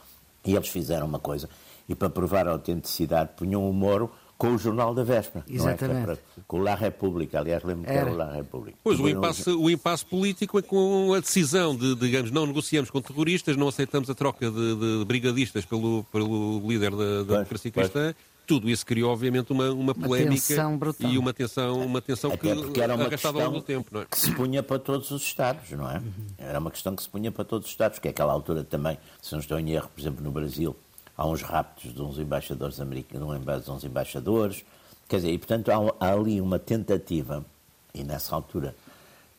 E 0.46 0.54
eles 0.56 0.68
fizeram 0.68 1.06
uma 1.06 1.18
coisa, 1.18 1.46
e 1.86 1.94
para 1.94 2.08
provar 2.08 2.48
a 2.48 2.52
autenticidade, 2.52 3.32
punham 3.36 3.68
o 3.68 3.72
Moro 3.72 4.10
com 4.38 4.54
o 4.54 4.58
jornal 4.58 4.94
da 4.94 5.02
véspera. 5.02 5.44
É? 5.50 5.52
Exatamente. 5.52 6.12
É? 6.12 6.18
Com 6.46 6.60
o 6.60 6.62
La 6.62 6.76
República, 6.76 7.40
aliás, 7.40 7.64
lembro 7.64 7.84
que 7.84 7.90
era 7.90 8.10
o 8.10 8.16
La 8.16 8.32
República. 8.32 8.78
Pois, 8.84 9.00
o 9.00 9.08
impasse, 9.08 9.50
o 9.50 9.68
impasse 9.68 10.06
político 10.06 10.58
é 10.60 10.62
com 10.62 11.12
a 11.12 11.18
decisão 11.18 11.76
de, 11.76 11.96
digamos, 11.96 12.30
não 12.30 12.46
negociamos 12.46 12.88
com 12.88 13.02
terroristas, 13.02 13.56
não 13.56 13.66
aceitamos 13.66 14.08
a 14.08 14.14
troca 14.14 14.48
de, 14.48 14.76
de 14.76 15.04
brigadistas 15.04 15.64
pelo, 15.64 16.04
pelo 16.04 16.60
líder 16.66 16.92
da, 16.92 17.24
da 17.24 17.34
democracia 17.34 17.72
cristã. 17.72 18.14
Tudo 18.46 18.70
isso 18.70 18.86
criou, 18.86 19.12
obviamente, 19.12 19.52
uma, 19.52 19.70
uma 19.72 19.94
polémica 19.94 20.66
uma 20.68 20.94
e 21.00 21.18
uma 21.18 21.34
tensão, 21.34 21.84
uma 21.84 22.00
tensão 22.00 22.32
Até 22.32 22.54
que 22.54 22.62
porque 22.62 22.80
era 22.80 22.94
uma 22.94 23.10
questão 23.10 23.32
ao 23.32 23.46
longo 23.46 23.58
do 23.58 23.62
tempo, 23.62 23.90
não 23.92 24.00
é? 24.00 24.06
que 24.06 24.18
se 24.18 24.32
punha 24.32 24.62
para 24.62 24.78
todos 24.78 25.10
os 25.10 25.20
Estados, 25.20 25.70
não 25.72 25.90
é? 25.90 26.00
Era 26.38 26.58
uma 26.58 26.70
questão 26.70 26.96
que 26.96 27.02
se 27.02 27.08
punha 27.10 27.30
para 27.30 27.44
todos 27.44 27.66
os 27.66 27.72
Estados, 27.72 27.98
que 27.98 28.08
àquela 28.08 28.32
altura 28.32 28.64
também, 28.64 28.96
se 29.20 29.32
não 29.32 29.40
estou 29.40 29.58
em 29.58 29.72
erro, 29.72 29.90
por 29.94 30.00
exemplo, 30.00 30.24
no 30.24 30.30
Brasil, 30.30 30.74
há 31.18 31.26
uns 31.26 31.42
raptos 31.42 31.92
de 31.92 32.00
uns 32.00 32.16
embaixadores 32.18 32.80
americanos, 32.80 33.64
de 33.64 33.70
uns 33.70 33.82
embaixadores, 33.82 34.64
quer 35.08 35.16
dizer, 35.16 35.32
e 35.32 35.38
portanto 35.38 35.70
há, 35.70 36.06
há 36.06 36.12
ali 36.12 36.40
uma 36.40 36.60
tentativa, 36.60 37.44
e 37.92 38.04
nessa 38.04 38.36
altura 38.36 38.76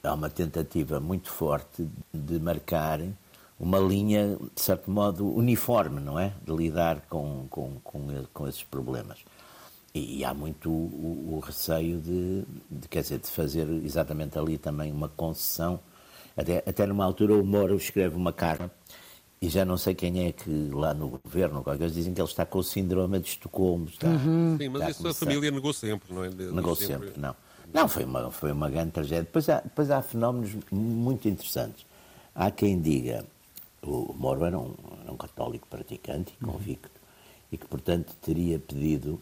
há 0.03 0.13
uma 0.13 0.29
tentativa 0.29 0.99
muito 0.99 1.29
forte 1.29 1.87
de 2.13 2.37
marcar 2.37 2.99
uma 3.57 3.79
linha, 3.79 4.37
de 4.55 4.61
certo 4.61 4.91
modo, 4.91 5.33
uniforme, 5.33 5.99
não 5.99 6.17
é? 6.17 6.33
De 6.45 6.53
lidar 6.53 7.01
com, 7.09 7.45
com, 7.49 7.75
com, 7.83 8.25
com 8.33 8.47
esses 8.47 8.63
problemas. 8.63 9.19
E, 9.93 10.19
e 10.19 10.25
há 10.25 10.33
muito 10.33 10.69
o, 10.69 11.35
o 11.35 11.39
receio 11.39 11.99
de, 11.99 12.45
de, 12.71 12.87
quer 12.87 13.01
dizer, 13.01 13.19
de 13.19 13.27
fazer 13.27 13.67
exatamente 13.83 14.39
ali 14.39 14.57
também 14.57 14.91
uma 14.91 15.09
concessão. 15.09 15.79
Até, 16.37 16.63
até 16.65 16.85
numa 16.85 17.03
altura 17.03 17.33
o 17.33 17.43
Moro 17.43 17.75
escreve 17.75 18.15
uma 18.15 18.31
carta 18.31 18.71
e 19.41 19.47
já 19.47 19.63
não 19.63 19.77
sei 19.77 19.95
quem 19.95 20.25
é 20.25 20.31
que 20.31 20.49
lá 20.71 20.93
no 20.93 21.07
governo, 21.23 21.63
qualquer 21.63 21.79
coisa, 21.79 21.95
dizem 21.95 22.13
que 22.13 22.19
ele 22.19 22.27
está 22.27 22.45
com 22.45 22.59
o 22.59 22.63
síndrome 22.63 23.19
de 23.19 23.29
Estocolmo. 23.29 23.85
Está, 23.85 24.07
uhum. 24.07 24.57
Sim, 24.57 24.69
mas 24.69 24.89
isso 24.89 25.07
a, 25.07 25.13
família 25.13 25.49
negou 25.49 25.71
sempre, 25.71 26.13
não 26.13 26.23
é? 26.23 26.29
negou 26.29 26.75
sempre, 26.75 27.07
sempre, 27.07 27.21
não. 27.21 27.35
Não, 27.73 27.87
foi 27.87 28.03
uma, 28.03 28.31
foi 28.31 28.51
uma 28.51 28.69
grande 28.69 28.91
tragédia. 28.91 29.23
Depois 29.23 29.47
há, 29.47 29.61
depois 29.61 29.91
há 29.91 30.01
fenómenos 30.01 30.51
muito 30.71 31.29
interessantes. 31.29 31.85
Há 32.35 32.51
quem 32.51 32.81
diga, 32.81 33.25
o 33.81 34.13
Moro 34.17 34.43
era 34.43 34.57
um, 34.57 34.73
era 35.01 35.11
um 35.11 35.17
católico 35.17 35.67
praticante 35.67 36.33
e 36.41 36.45
uhum. 36.45 36.53
convicto, 36.53 36.89
uhum. 36.89 37.47
e 37.53 37.57
que, 37.57 37.65
portanto, 37.65 38.13
teria 38.21 38.59
pedido 38.59 39.21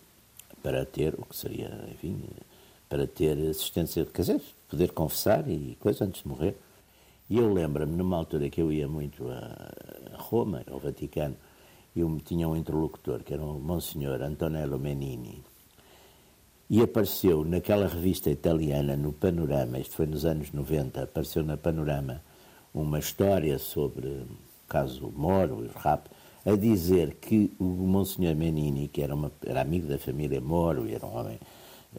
para 0.63 0.83
ter, 0.85 1.13
o 1.15 1.25
que 1.25 1.35
seria, 1.35 1.69
enfim, 1.91 2.19
para 2.89 3.05
ter 3.05 3.37
assistência, 3.49 4.05
quer 4.05 4.21
dizer, 4.21 4.41
poder 4.69 4.91
confessar 4.91 5.47
e 5.47 5.77
coisa 5.79 6.05
antes 6.05 6.23
de 6.23 6.27
morrer. 6.27 6.55
E 7.29 7.37
eu 7.37 7.53
lembro-me, 7.53 7.95
numa 7.95 8.17
altura 8.17 8.49
que 8.49 8.61
eu 8.61 8.71
ia 8.71 8.87
muito 8.87 9.27
a 9.29 9.71
Roma, 10.17 10.63
ao 10.71 10.79
Vaticano, 10.79 11.35
eu 11.95 12.17
tinha 12.23 12.47
um 12.47 12.55
interlocutor, 12.55 13.23
que 13.23 13.33
era 13.33 13.43
o 13.43 13.59
Monsenhor 13.59 14.21
Antonello 14.21 14.79
Menini, 14.79 15.43
e 16.69 16.81
apareceu 16.81 17.43
naquela 17.43 17.87
revista 17.87 18.29
italiana, 18.29 18.95
no 18.95 19.11
Panorama, 19.11 19.79
isto 19.79 19.95
foi 19.95 20.05
nos 20.05 20.25
anos 20.25 20.51
90, 20.51 21.03
apareceu 21.03 21.43
na 21.43 21.57
Panorama 21.57 22.21
uma 22.73 22.99
história 22.99 23.57
sobre 23.59 24.07
o 24.07 24.27
caso 24.67 25.11
Moro 25.15 25.65
e 25.65 25.69
rap, 25.79 26.09
a 26.45 26.55
dizer 26.55 27.15
que 27.15 27.51
o 27.59 27.63
Monsenhor 27.63 28.35
Menini, 28.35 28.87
que 28.87 29.01
era, 29.01 29.13
uma, 29.13 29.31
era 29.45 29.61
amigo 29.61 29.87
da 29.87 29.97
família 29.97 30.39
Moro 30.39 30.87
e 30.87 30.93
era 30.93 31.05
um 31.05 31.17
homem, 31.17 31.39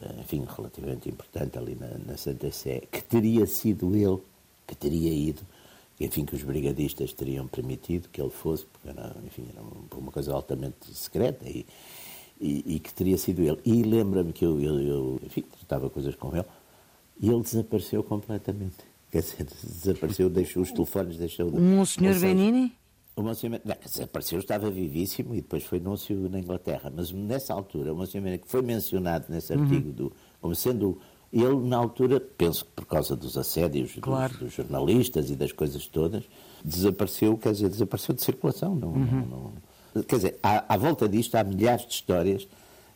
eh, 0.01 0.15
enfim, 0.21 0.47
relativamente 0.57 1.09
importante 1.09 1.59
ali 1.59 1.75
na, 1.75 1.99
na 1.99 2.17
Santa 2.17 2.51
Sé, 2.51 2.83
que 2.91 3.03
teria 3.03 3.47
sido 3.47 3.95
ele 3.95 4.21
que 4.69 4.77
teria 4.77 5.13
ido, 5.13 5.43
enfim, 5.99 6.25
que 6.25 6.37
os 6.37 6.43
brigadistas 6.43 7.13
teriam 7.13 7.49
permitido 7.49 8.09
que 8.11 8.21
ele 8.21 8.31
fosse, 8.31 8.67
porque 8.67 8.89
era, 8.89 9.17
enfim, 9.27 9.49
era 9.53 9.63
uma 9.97 10.13
coisa 10.13 10.33
altamente 10.33 10.95
secreta 10.95 11.49
e, 11.49 11.67
e, 12.41 12.77
e 12.77 12.79
que 12.79 12.95
teria 12.95 13.17
sido 13.19 13.43
ele. 13.43 13.59
E 13.65 13.83
lembra-me 13.83 14.33
que 14.33 14.45
eu, 14.45 14.61
eu, 14.61 14.81
eu, 14.81 15.21
enfim, 15.25 15.43
tratava 15.43 15.91
coisas 15.91 16.15
com 16.15 16.37
ele 16.37 16.47
e 17.19 17.29
ele 17.29 17.43
desapareceu 17.43 18.05
completamente. 18.05 18.77
Quer 19.11 19.23
dizer, 19.23 19.45
desapareceu, 19.45 20.29
deixou 20.29 20.63
os 20.63 20.71
telefones, 20.71 21.17
deixou... 21.17 21.49
Um 21.49 21.85
senhor 21.85 22.17
Benini? 22.21 22.73
O 23.17 23.23
Monsenhor 23.23 23.61
não, 23.65 23.75
desapareceu, 23.85 24.39
estava 24.39 24.71
vivíssimo 24.71 25.35
e 25.35 25.39
depois 25.39 25.65
foi 25.65 25.81
núncio 25.81 26.29
na 26.31 26.39
Inglaterra. 26.39 26.93
Mas 26.95 27.11
nessa 27.11 27.53
altura, 27.53 27.93
o 27.93 27.97
Monsenhor 27.97 28.39
que 28.39 28.47
foi 28.47 28.63
mencionado 28.63 29.27
nesse 29.29 29.53
artigo 29.53 29.89
uhum. 29.89 29.95
do, 29.95 30.13
como 30.41 30.55
sendo 30.55 31.01
ele, 31.33 31.57
na 31.57 31.77
altura, 31.77 32.21
penso 32.21 32.65
que 32.65 32.71
por 32.73 32.87
causa 32.87 33.15
dos 33.15 33.37
assédios 33.37 33.97
claro. 34.01 34.33
dos, 34.33 34.41
dos, 34.41 34.53
jornalistas 34.55 35.31
e 35.31 35.37
das 35.37 35.53
coisas 35.53 35.87
todas, 35.87 36.25
desapareceu, 36.65 37.37
quer 37.37 37.53
dizer, 37.53 37.69
desapareceu 37.69 38.15
de 38.15 38.23
circulação. 38.23 38.75
Não, 38.75 38.89
uhum. 38.89 39.27
não, 39.31 39.53
não, 39.95 40.03
quer 40.03 40.17
dizer, 40.17 40.39
à, 40.43 40.75
à, 40.75 40.77
volta 40.77 41.09
disto 41.09 41.35
há 41.35 41.45
milhares 41.45 41.87
de 41.87 41.93
histórias 41.93 42.49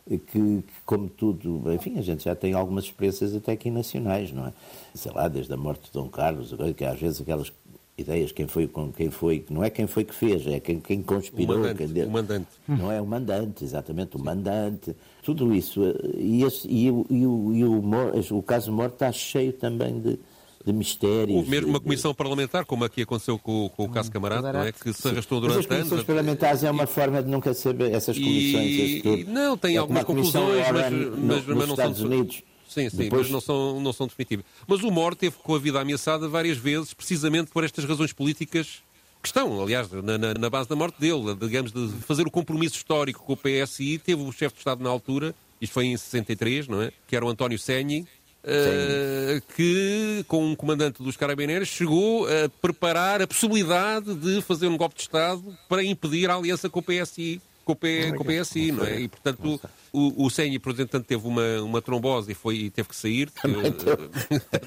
que, 0.07 0.17
que, 0.17 0.63
como 0.85 1.07
tudo, 1.09 1.71
enfim, 1.71 1.97
a 1.97 2.01
gente 2.01 2.23
já 2.23 2.35
tem 2.35 2.53
algumas 2.53 2.85
experiências 2.85 3.35
até 3.35 3.53
aqui 3.53 3.69
nacionais, 3.69 4.31
não 4.31 4.47
é? 4.47 4.53
Sei 4.93 5.11
lá, 5.11 5.27
desde 5.27 5.53
a 5.53 5.57
morte 5.57 5.85
de 5.85 5.91
Dom 5.91 6.09
Carlos, 6.09 6.53
que 6.75 6.83
às 6.83 6.99
vezes 6.99 7.21
aquelas 7.21 7.51
ideias, 7.97 8.31
quem 8.31 8.47
foi, 8.47 8.69
quem 8.97 9.09
foi, 9.11 9.45
não 9.49 9.63
é 9.63 9.69
quem 9.69 9.85
foi 9.85 10.03
que 10.03 10.13
fez, 10.15 10.45
é 10.47 10.59
quem, 10.59 10.79
quem 10.79 11.01
conspirou. 11.03 11.55
O 11.57 11.59
mandante, 11.59 11.77
quem 11.77 11.87
deu, 11.87 12.07
o 12.07 12.11
mandante. 12.11 12.47
Não 12.67 12.91
é 12.91 12.99
o 13.01 13.05
mandante, 13.05 13.63
exatamente, 13.63 14.15
o 14.17 14.19
mandante. 14.19 14.95
Tudo 15.23 15.53
isso. 15.53 15.81
E, 16.17 16.43
esse, 16.43 16.67
e, 16.67 16.89
o, 16.89 17.05
e, 17.09 17.25
o, 17.25 17.53
e 17.53 17.63
o, 17.63 18.37
o 18.37 18.43
caso 18.43 18.71
Morto 18.71 18.93
está 18.93 19.11
cheio 19.11 19.53
também 19.53 19.99
de, 19.99 20.19
de 20.65 20.73
mistérios. 20.73 21.37
Houve 21.37 21.49
mesmo 21.51 21.69
uma 21.69 21.77
de- 21.79 21.83
comissão 21.85 22.13
parlamentar, 22.15 22.65
como 22.65 22.83
aqui 22.83 23.03
aconteceu 23.03 23.37
com, 23.37 23.69
com 23.69 23.83
o 23.83 23.89
caso 23.89 24.11
Camarada, 24.11 24.51
não 24.51 24.61
é? 24.63 24.71
Que 24.71 24.91
se 24.91 25.07
arrastou 25.07 25.39
Mas 25.39 25.49
as 25.49 25.53
durante 25.55 25.67
comissões 25.67 25.91
anos. 25.93 26.03
parlamentares 26.05 26.63
é 26.63 26.71
uma 26.71 26.87
forma 26.87 27.21
de 27.21 27.29
nunca 27.29 27.53
saber 27.53 27.91
essas 27.93 28.17
comissões. 28.17 28.65
E, 28.65 28.81
esse 28.81 29.01
tudo. 29.03 29.17
e- 29.19 29.23
não, 29.25 29.55
tem 29.55 29.75
É 29.75 29.77
algumas 29.77 30.03
conclusões, 30.03 30.57
mas, 30.71 30.81
Warren 30.81 30.89
no- 30.97 31.17
mas, 31.17 31.45
nos 31.45 31.45
mas 31.45 31.67
não 31.67 31.73
Estados 31.75 31.97
são. 31.99 32.07
Unidos. 32.07 32.41
Sim, 32.73 32.89
sim, 32.89 32.97
Depois- 32.97 33.23
mas 33.23 33.31
não 33.31 33.39
são, 33.41 33.79
não 33.79 33.93
são 33.93 34.07
definitivas. 34.07 34.45
Mas 34.67 34.81
o 34.81 34.89
Moro 34.91 35.15
teve 35.15 35.35
com 35.43 35.53
a 35.55 35.59
vida 35.59 35.79
ameaçada 35.79 36.27
várias 36.27 36.57
vezes, 36.57 36.93
precisamente 36.93 37.51
por 37.51 37.63
estas 37.63 37.85
razões 37.85 38.11
políticas 38.13 38.81
que 39.21 39.27
estão, 39.27 39.61
aliás, 39.61 39.89
na, 39.91 40.17
na- 40.17 40.33
na 40.33 40.49
base 40.49 40.67
da 40.67 40.75
morte 40.75 40.99
dele, 40.99 41.35
digamos, 41.39 41.71
de 41.71 41.87
fazer 42.05 42.25
o 42.27 42.31
compromisso 42.31 42.75
histórico 42.75 43.23
com 43.23 43.33
o 43.33 43.37
PSI. 43.37 43.97
Teve 43.99 44.21
o 44.21 44.31
chefe 44.31 44.55
de 44.55 44.59
Estado 44.61 44.83
na 44.83 44.89
altura, 44.89 45.33
isto 45.61 45.71
foi 45.73 45.85
em 45.85 45.95
63, 45.95 46.67
não 46.67 46.81
é? 46.81 46.91
Que 47.07 47.15
era 47.15 47.23
o 47.25 47.29
António 47.29 47.57
Senni. 47.59 48.05
eh, 48.45 49.41
que, 49.55 50.25
com 50.27 50.45
um 50.45 50.53
comandante 50.53 51.01
dos 51.01 51.15
Carabineiros, 51.15 51.69
chegou 51.69 52.25
a 52.27 52.49
preparar 52.61 53.21
a 53.21 53.25
possibilidade 53.27 54.13
de 54.15 54.41
fazer 54.41 54.67
um 54.67 54.75
golpe 54.75 54.95
de 54.95 55.01
Estado 55.03 55.41
para 55.69 55.81
impedir 55.81 56.29
a 56.29 56.35
aliança 56.35 56.69
com 56.69 56.79
o 56.79 56.83
PSI, 56.83 57.41
com 57.63 57.71
o, 57.73 57.75
P, 57.75 58.11
com 58.13 58.23
o 58.23 58.25
PSI, 58.25 58.71
não 58.71 58.83
é? 58.85 59.01
E, 59.01 59.07
portanto, 59.07 59.59
o, 59.91 60.25
o 60.25 60.29
Senni, 60.29 60.59
por 60.59 60.73
exemplo, 60.73 60.99
teve 61.01 61.25
uma, 61.27 61.61
uma 61.61 61.81
trombose 61.81 62.31
e, 62.31 62.35
foi, 62.35 62.55
e 62.55 62.69
teve 62.69 62.89
que 62.89 62.95
sair. 62.95 63.29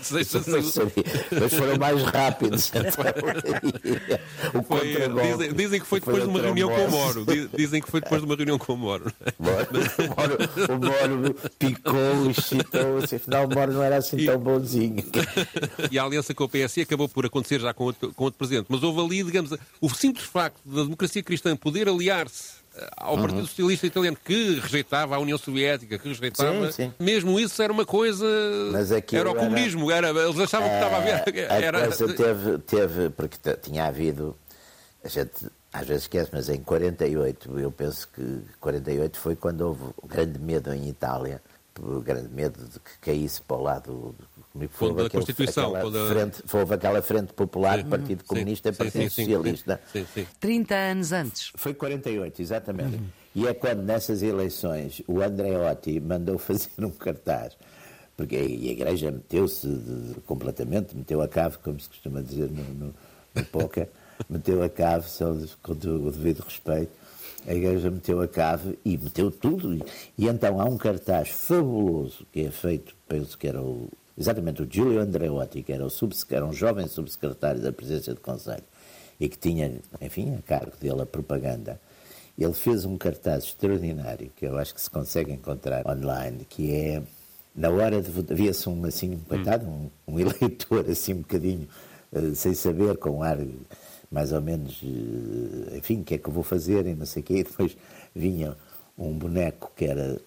Sei- 0.00 0.24
sei- 0.24 0.40
Não 0.46 0.62
sabia. 0.70 1.04
Mas 1.40 1.52
foram 1.54 1.76
mais 1.78 2.02
rápidos. 2.02 2.70
Então, 4.46 4.60
o 4.60 4.62
Foi, 4.64 4.92
contragolpe 4.92 5.32
dizem, 5.32 5.52
dizem 5.54 5.80
que 5.80 5.86
foi 5.86 6.00
depois 6.00 6.22
de 6.22 6.28
uma 6.28 6.40
reunião 6.40 6.68
com 6.68 6.84
o. 6.84 6.90
Moro. 6.90 7.24
Di- 7.24 7.48
Dizem 7.56 7.82
que 7.82 7.90
foi 7.90 8.00
depois 8.00 8.20
de 8.20 8.26
uma 8.26 8.36
reunião 8.36 8.58
com 8.58 8.72
o 8.72 8.76
Moro. 8.76 9.12
O 9.38 9.42
Moro, 9.42 10.36
o 10.72 11.18
Moro 11.18 11.34
picou, 11.58 12.30
excitou, 12.30 12.98
assim, 12.98 13.16
afinal 13.16 13.46
o 13.46 13.54
Moro 13.54 13.72
não 13.72 13.82
era 13.82 13.96
assim 13.96 14.24
tão 14.24 14.38
bonzinho. 14.38 15.04
E 15.90 15.98
a 15.98 16.04
aliança 16.04 16.34
com 16.34 16.44
o 16.44 16.48
PSI 16.48 16.82
acabou 16.82 17.08
por 17.08 17.26
acontecer 17.26 17.60
já 17.60 17.72
com 17.74 17.84
outro, 17.84 18.12
com 18.14 18.24
outro 18.24 18.38
presidente. 18.38 18.66
Mas 18.68 18.82
houve 18.82 19.00
ali, 19.00 19.22
digamos, 19.24 19.52
o 19.80 19.88
simples 19.90 20.26
facto 20.26 20.58
da 20.64 20.82
democracia 20.82 21.22
cristã 21.22 21.56
poder 21.56 21.88
aliar-se 21.88 22.52
eh, 22.54 22.65
ao 22.96 23.16
Partido 23.16 23.46
Socialista 23.46 23.86
Italiano 23.86 24.16
que 24.24 24.60
rejeitava 24.60 25.16
a 25.16 25.18
União 25.18 25.38
Soviética, 25.38 25.98
que 25.98 26.08
rejeitava, 26.08 26.70
Sim, 26.72 26.84
sim. 26.86 26.94
mesmo 26.98 27.38
isso 27.40 27.62
era 27.62 27.72
uma 27.72 27.84
coisa. 27.86 28.26
Era 29.12 29.28
o 29.28 29.32
era- 29.32 29.34
comunismo, 29.34 29.90
era, 29.90 30.08
eles 30.10 30.38
achavam 30.38 30.68
que 30.68 30.74
estava 30.74 30.96
a 30.96 31.00
ver. 31.00 31.50
A 31.50 31.54
Era, 31.60 31.80
coisa 31.88 32.14
teve, 32.14 32.58
teve 32.58 33.10
porque 33.10 33.36
tinha 33.62 33.86
havido, 33.86 34.36
a 35.04 35.08
gente 35.08 35.30
às 35.72 35.86
vezes 35.86 36.04
esquece, 36.04 36.30
mas 36.32 36.48
em 36.48 36.60
48, 36.62 37.58
eu 37.58 37.70
penso 37.70 38.08
que 38.08 38.40
48 38.60 39.18
foi 39.18 39.36
quando 39.36 39.60
houve 39.62 39.82
o 40.02 40.06
grande 40.06 40.38
medo 40.38 40.72
em 40.72 40.88
Itália, 40.88 41.42
o 41.78 42.00
grande 42.00 42.28
medo 42.30 42.64
de 42.64 42.78
que 42.80 42.98
caísse 43.02 43.42
para 43.42 43.56
o 43.56 43.62
lado 43.62 44.14
foi 44.68 44.88
Quando 44.88 45.02
a 45.02 45.06
aquele- 45.06 45.24
Constituição, 45.24 45.64
aquela 45.74 45.80
quando 45.82 45.98
a- 45.98 46.08
frente, 46.08 46.42
houve 46.52 46.74
aquela 46.74 47.02
frente 47.02 47.32
popular, 47.32 47.84
Partido 47.84 48.20
Sim, 48.22 48.26
Comunista 48.26 48.68
e 48.68 48.72
Partido 48.72 49.02
sim, 49.02 49.08
sim, 49.08 49.24
Socialista. 49.24 49.80
Sim, 49.92 50.06
sim. 50.14 50.26
30 50.40 50.74
anos 50.74 51.12
antes. 51.12 51.52
Foi 51.56 51.74
48, 51.74 52.40
exatamente. 52.42 53.00
E 53.34 53.46
é 53.46 53.52
quando 53.54 53.82
nessas 53.82 54.22
eleições 54.22 55.02
o 55.06 55.20
Andreotti 55.20 56.00
mandou 56.00 56.38
fazer 56.38 56.70
um 56.78 56.90
cartaz, 56.90 57.56
porque 58.16 58.36
a 58.36 58.40
a 58.40 58.42
igreja 58.44 59.10
meteu-se 59.10 59.68
completamente, 60.26 60.96
meteu 60.96 61.20
a 61.20 61.28
cave, 61.28 61.58
como 61.58 61.78
se 61.78 61.88
costuma 61.88 62.22
dizer 62.22 62.50
no, 62.50 62.62
no, 62.86 62.94
no 63.34 63.44
póquer, 63.44 63.90
meteu 64.28 64.62
a 64.62 64.68
cave, 64.68 65.08
só 65.08 65.34
com 65.62 65.72
o 65.72 66.10
devido 66.10 66.40
respeito, 66.40 66.90
a 67.46 67.54
igreja 67.54 67.90
meteu 67.90 68.20
a 68.22 68.26
cave 68.26 68.78
e 68.84 68.96
meteu 68.96 69.30
tudo. 69.30 69.74
E, 69.74 69.82
e 70.18 70.26
então 70.26 70.58
há 70.60 70.64
um 70.64 70.76
cartaz 70.78 71.28
fabuloso 71.28 72.26
que 72.32 72.40
é 72.40 72.50
feito, 72.50 72.94
penso 73.06 73.36
que 73.38 73.46
era 73.46 73.60
o, 73.62 73.88
exatamente 74.16 74.62
o 74.62 74.68
Giulio 74.70 75.00
Andreotti, 75.00 75.62
que 75.62 75.72
era, 75.72 75.86
o 75.86 75.90
era 76.30 76.44
um 76.44 76.52
jovem 76.52 76.86
subsecretário 76.88 77.60
da 77.60 77.72
presidência 77.72 78.14
do 78.14 78.20
Conselho 78.20 78.64
e 79.18 79.28
que 79.28 79.38
tinha, 79.38 79.80
enfim, 80.00 80.34
a 80.36 80.42
cargo 80.42 80.76
dele 80.80 81.02
a 81.02 81.06
propaganda. 81.06 81.80
Ele 82.38 82.52
fez 82.52 82.84
um 82.84 82.98
cartaz 82.98 83.44
extraordinário 83.44 84.30
que 84.36 84.44
eu 84.46 84.58
acho 84.58 84.74
que 84.74 84.80
se 84.80 84.90
consegue 84.90 85.32
encontrar 85.32 85.86
online, 85.86 86.44
que 86.48 86.74
é 86.74 87.02
na 87.54 87.70
hora 87.70 88.02
de 88.02 88.10
votar, 88.10 88.34
havia-se 88.34 88.68
um 88.68 88.84
assim, 88.84 89.18
coitado, 89.26 89.66
um, 89.66 89.90
um 90.06 90.20
eleitor 90.20 90.84
assim 90.90 91.14
um 91.14 91.18
bocadinho 91.18 91.66
eh, 92.12 92.34
sem 92.34 92.52
saber, 92.54 92.98
com 92.98 93.10
um 93.10 93.22
ar 93.22 93.38
mais 94.10 94.32
ou 94.32 94.40
menos, 94.40 94.80
eh, 94.82 95.78
enfim, 95.78 96.00
o 96.00 96.04
que 96.04 96.14
é 96.14 96.18
que 96.18 96.28
eu 96.28 96.32
vou 96.32 96.42
fazer 96.44 96.86
e 96.86 96.94
não 96.94 97.06
sei 97.06 97.22
o 97.22 97.24
quê, 97.24 97.34
e 97.38 97.44
depois 97.44 97.76
vinha 98.14 98.54
um 98.98 99.12
boneco 99.16 99.72
que 99.74 99.86
era, 99.86 100.20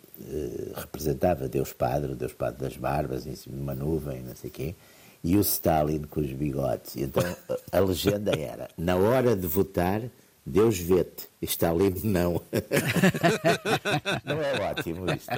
representava 0.76 1.48
Deus 1.48 1.74
Padre, 1.74 2.16
Deus 2.16 2.34
Padre 2.34 2.60
das 2.60 2.78
Barbas, 2.78 3.26
em 3.26 3.36
cima 3.36 3.56
de 3.56 3.62
uma 3.62 3.76
nuvem, 3.76 4.22
não 4.22 4.36
sei 4.36 4.50
o 4.50 4.54
quê, 4.54 4.76
e 5.24 5.36
o 5.36 5.42
Stalin 5.42 6.04
com 6.04 6.22
os 6.22 6.32
bigodes. 6.32 6.98
Então 6.98 7.24
a 7.72 7.80
legenda 7.80 8.38
era, 8.38 8.70
na 8.78 8.96
hora 8.96 9.36
de 9.36 9.48
votar, 9.48 10.02
Deus 10.46 10.78
vê-te, 10.80 11.28
e 11.42 11.46
Stalin 11.46 11.94
não. 12.04 12.42
não 14.26 14.42
é 14.42 14.72
ótimo 14.72 15.06
isto? 15.12 15.30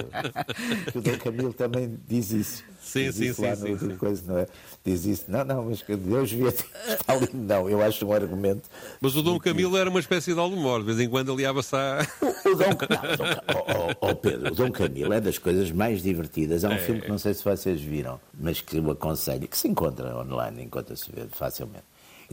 O 0.96 1.00
Dom 1.00 1.18
Camilo 1.18 1.52
também 1.52 1.98
diz 2.08 2.30
isso. 2.30 2.64
Sim, 2.80 3.04
diz 3.04 3.14
sim, 3.16 3.24
isso 3.26 3.42
sim, 3.42 3.56
sim, 3.56 3.78
sim. 3.78 3.96
Coisa, 3.96 4.22
não 4.26 4.38
é? 4.38 4.46
Diz 4.84 5.04
isso, 5.04 5.24
não, 5.28 5.44
não, 5.44 5.64
mas 5.66 5.82
que 5.82 5.94
Deus 5.96 6.32
vê-te, 6.32 6.64
Stalin 7.00 7.28
não. 7.34 7.68
Eu 7.68 7.82
acho 7.82 8.06
um 8.06 8.12
argumento 8.12 8.68
Mas 9.00 9.14
o 9.14 9.22
Dom 9.22 9.38
Camilo 9.38 9.76
era 9.76 9.88
uma 9.88 10.00
espécie 10.00 10.32
de 10.32 10.40
Aldemor, 10.40 10.80
de 10.80 10.86
vez 10.86 11.00
em 11.00 11.08
quando 11.08 11.30
aliava-se 11.30 11.76
à. 11.76 12.06
O 12.20 12.56
Dom, 12.56 12.64
não, 12.90 13.12
o 13.12 13.16
Dom, 13.16 13.24
oh, 13.54 13.94
oh, 14.00 14.08
oh, 14.10 14.16
Pedro, 14.16 14.52
o 14.52 14.54
Dom 14.54 14.72
Camilo 14.72 15.12
é 15.12 15.20
das 15.20 15.38
coisas 15.38 15.70
mais 15.70 16.02
divertidas. 16.02 16.64
Há 16.64 16.70
um 16.70 16.78
filme 16.78 17.00
que 17.02 17.08
não 17.08 17.18
sei 17.18 17.34
se 17.34 17.44
vocês 17.44 17.80
viram, 17.80 18.20
mas 18.34 18.60
que 18.60 18.78
eu 18.78 18.90
aconselho, 18.90 19.46
que 19.46 19.58
se 19.58 19.68
encontra 19.68 20.16
online, 20.18 20.64
encontra-se 20.64 21.10
facilmente, 21.30 21.84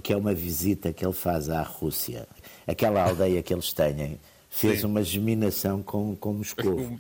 que 0.01 0.13
é 0.13 0.17
uma 0.17 0.33
visita 0.33 0.91
que 0.93 1.05
ele 1.05 1.13
faz 1.13 1.49
à 1.49 1.61
Rússia. 1.61 2.27
Aquela 2.69 3.03
aldeia 3.03 3.41
que 3.41 3.53
eles 3.53 3.73
têm 3.73 4.19
fez 4.49 4.81
Sim. 4.81 4.85
uma 4.87 5.03
geminação 5.03 5.81
com, 5.81 6.15
com 6.15 6.33
Moscou. 6.33 6.99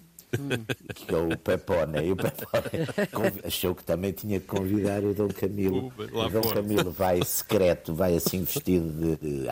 que 0.95 1.13
é 1.13 1.17
o 1.17 1.35
Pepone. 1.37 2.05
E 2.07 2.11
o 2.11 2.15
Pepone 2.15 3.39
achou 3.43 3.73
que 3.73 3.83
também 3.83 4.11
tinha 4.11 4.39
que 4.39 4.45
convidar 4.45 5.03
o 5.03 5.13
Dom 5.13 5.27
Camilo. 5.29 5.91
O- 5.97 6.15
lá 6.17 6.27
O 6.27 6.29
Dom 6.29 6.43
fora. 6.43 6.55
Camilo 6.61 6.91
vai 6.91 7.23
secreto, 7.25 7.93
vai 7.95 8.15
assim 8.15 8.43
vestido 8.43 9.17
de, 9.17 9.41
de 9.41 9.49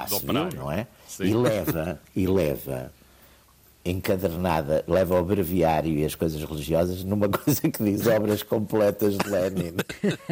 não 0.55 0.71
é? 0.71 0.85
Sim. 1.07 1.23
E 1.25 1.33
leva, 1.33 1.99
e 2.15 2.27
leva 2.27 2.91
encadernada, 3.89 4.83
leva 4.87 5.19
o 5.19 5.23
breviário 5.23 5.91
e 5.91 6.05
as 6.05 6.15
coisas 6.15 6.41
religiosas 6.43 7.03
numa 7.03 7.27
coisa 7.29 7.61
que 7.61 7.83
diz 7.83 8.05
obras 8.07 8.43
completas 8.43 9.17
de 9.17 9.29
Lenin 9.29 9.73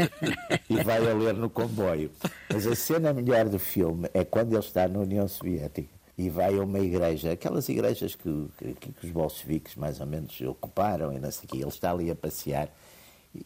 e 0.69 0.83
vai 0.83 0.97
a 1.09 1.13
ler 1.13 1.33
no 1.33 1.49
comboio. 1.49 2.11
Mas 2.51 2.67
a 2.67 2.75
cena 2.75 3.13
melhor 3.13 3.49
do 3.49 3.59
filme 3.59 4.09
é 4.13 4.23
quando 4.23 4.53
ele 4.53 4.59
está 4.59 4.87
na 4.87 4.99
União 4.99 5.27
Soviética 5.27 5.89
e 6.17 6.29
vai 6.29 6.57
a 6.57 6.63
uma 6.63 6.79
igreja, 6.79 7.31
aquelas 7.31 7.67
igrejas 7.67 8.15
que, 8.15 8.47
que, 8.57 8.91
que 8.91 9.05
os 9.05 9.11
bolcheviques 9.11 9.75
mais 9.75 9.99
ou 9.99 10.05
menos 10.05 10.39
ocuparam 10.41 11.11
e 11.11 11.19
não 11.19 11.31
sei 11.31 11.45
o 11.45 11.47
quê. 11.47 11.57
Ele 11.57 11.67
está 11.67 11.91
ali 11.91 12.09
a 12.09 12.15
passear 12.15 12.69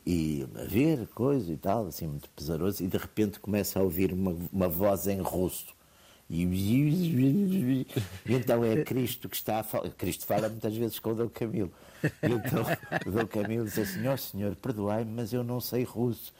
e 0.05 0.47
a 0.55 0.63
ver 0.65 1.07
coisa 1.07 1.51
e 1.51 1.57
tal, 1.57 1.87
assim 1.87 2.07
muito 2.07 2.29
pesaroso, 2.29 2.83
e 2.83 2.87
de 2.87 2.97
repente 2.97 3.39
começa 3.39 3.79
a 3.79 3.83
ouvir 3.83 4.13
uma, 4.13 4.35
uma 4.51 4.67
voz 4.67 5.07
em 5.07 5.19
russo. 5.19 5.73
E, 6.29 7.87
então 8.27 8.63
é 8.63 8.83
Cristo 8.83 9.27
que 9.27 9.35
está 9.35 9.59
a 9.59 9.63
falar. 9.63 9.89
Cristo 9.91 10.25
fala 10.25 10.47
muitas 10.49 10.75
vezes 10.75 10.99
com 10.99 11.11
o 11.11 11.15
Dom 11.15 11.29
Camilo. 11.29 11.71
E 12.03 12.07
então 12.31 12.63
o 13.07 13.11
Dom 13.11 13.25
Camilo 13.27 13.65
diz 13.65 13.79
assim: 13.79 14.07
Ó 14.07 14.15
senhor, 14.15 14.55
perdoai-me, 14.55 15.11
mas 15.11 15.33
eu 15.33 15.43
não 15.43 15.59
sei 15.59 15.83
russo. 15.83 16.31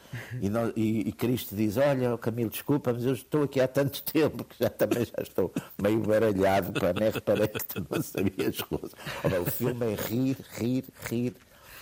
E, 0.41 0.49
não- 0.49 0.71
e- 0.75 1.09
e 1.09 1.11
Cristo 1.11 1.55
diz: 1.55 1.77
Olha, 1.77 2.17
Camilo, 2.17 2.49
desculpa, 2.49 2.93
mas 2.93 3.03
eu 3.03 3.13
estou 3.13 3.43
aqui 3.43 3.59
há 3.59 3.67
tanto 3.67 4.03
tempo 4.03 4.43
que 4.43 4.55
já 4.59 4.69
também 4.69 5.05
já 5.05 5.21
estou 5.23 5.51
meio 5.81 5.99
baralhado, 6.01 6.71
pá, 6.79 6.93
nem 6.97 7.09
reparei 7.09 7.47
que 7.47 7.65
tu 7.65 7.85
não 7.89 8.01
sabias 8.01 8.59
russo. 8.59 8.95
Ora, 9.23 9.41
o 9.41 9.45
filme 9.45 9.85
é 9.91 9.95
rir, 9.95 10.37
rir, 10.51 10.83
rir, 11.09 11.33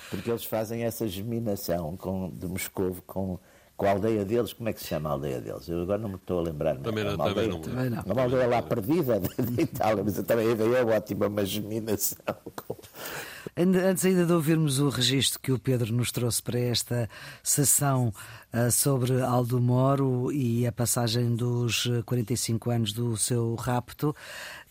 porque 0.09 0.29
eles 0.29 0.45
fazem 0.45 0.83
essa 0.83 1.07
geminação 1.07 1.97
com, 1.97 2.29
de 2.29 2.47
Moscovo 2.47 3.01
com. 3.05 3.37
Com 3.77 3.85
a 3.85 3.91
aldeia 3.91 4.25
deles, 4.25 4.53
como 4.53 4.69
é 4.69 4.73
que 4.73 4.79
se 4.81 4.87
chama 4.87 5.07
a 5.09 5.11
aldeia 5.13 5.39
deles? 5.39 5.69
Eu 5.69 5.83
agora 5.83 5.99
não 5.99 6.09
me 6.09 6.15
estou 6.15 6.39
a 6.39 6.41
lembrar. 6.41 6.77
Também 6.77 7.03
É 7.03 7.07
não- 7.09 7.15
uma 7.15 7.25
também 7.29 7.43
aldeia- 7.45 7.47
não. 7.49 7.61
Também 7.61 7.89
não. 7.91 8.03
uma 8.11 8.21
aldeia 8.23 8.47
lá 8.47 8.61
perdida 8.63 9.19
de 9.19 9.61
Itália, 9.61 10.03
mas 10.03 10.15
também 10.23 10.47
é 10.49 10.83
ótima, 10.83 11.27
uma 11.27 11.43
Antes 13.55 14.05
ainda 14.05 14.25
de 14.25 14.33
ouvirmos 14.33 14.79
o 14.79 14.89
registro 14.89 15.39
que 15.39 15.51
o 15.51 15.57
Pedro 15.59 15.91
nos 15.93 16.11
trouxe 16.11 16.41
para 16.43 16.59
esta 16.59 17.09
sessão 17.41 18.13
ah, 18.53 18.69
sobre 18.69 19.19
Aldo 19.21 19.59
Moro 19.59 20.31
e 20.31 20.65
a 20.67 20.71
passagem 20.71 21.35
dos 21.35 21.87
eh, 21.87 22.01
45 22.03 22.69
anos 22.69 22.93
do 22.93 23.15
seu 23.17 23.55
rapto, 23.55 24.15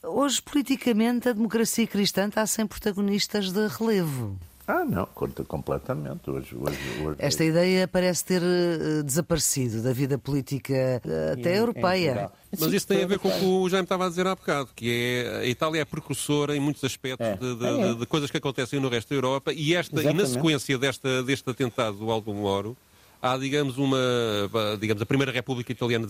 hoje 0.05 0.41
politicamente 0.43 1.29
a 1.29 1.33
democracia 1.33 1.87
cristã 1.87 2.29
está 2.29 2.47
sem 2.47 2.67
protagonistas 2.67 3.51
de 3.53 3.67
relevo. 3.69 4.37
Ah, 4.67 4.85
não, 4.85 5.07
conta 5.07 5.45
completamente. 5.45 6.29
Hoje, 6.29 6.57
hoje, 6.57 6.79
hoje... 7.05 7.17
Esta 7.21 7.45
ideia 7.45 7.87
parece 7.87 8.25
ter 8.25 8.43
uh, 8.43 9.03
desaparecido 9.05 9.81
da 9.81 9.93
vida 9.93 10.19
política 10.19 11.01
uh, 11.05 11.33
até 11.39 11.55
em, 11.55 11.59
europeia. 11.59 12.31
Em 12.53 12.57
Mas 12.59 12.73
isso 12.73 12.87
tem 12.87 13.05
a 13.05 13.07
ver 13.07 13.21
com 13.21 13.29
o 13.29 13.33
que 13.33 13.45
o 13.45 13.69
Jaime 13.69 13.85
estava 13.85 14.07
a 14.07 14.09
dizer 14.09 14.27
há 14.27 14.35
bocado, 14.35 14.71
que 14.75 14.91
é 14.91 15.39
a 15.39 15.47
Itália 15.47 15.83
é 15.83 15.85
precursora 15.85 16.57
em 16.57 16.59
muitos 16.59 16.83
aspectos 16.83 17.25
é. 17.25 17.37
De, 17.37 17.55
de, 17.55 17.65
é. 17.65 17.89
de, 17.89 17.95
de, 18.01 18.07
coisas 18.07 18.29
que 18.29 18.39
acontecem 18.39 18.81
no 18.81 18.89
resto 18.89 19.11
da 19.11 19.15
Europa 19.15 19.53
e, 19.53 19.73
esta, 19.73 20.03
e 20.03 20.13
na 20.13 20.27
sequência 20.27 20.77
desta, 20.77 21.23
deste 21.23 21.49
atentado 21.49 21.99
do 21.99 22.11
Aldo 22.11 22.35
Moro, 22.35 22.77
há, 23.23 23.37
digamos, 23.37 23.79
uma, 23.79 23.99
digamos, 24.81 25.01
a 25.01 25.07
Primeira 25.07 25.31
República 25.31 25.71
Italiana 25.71 26.09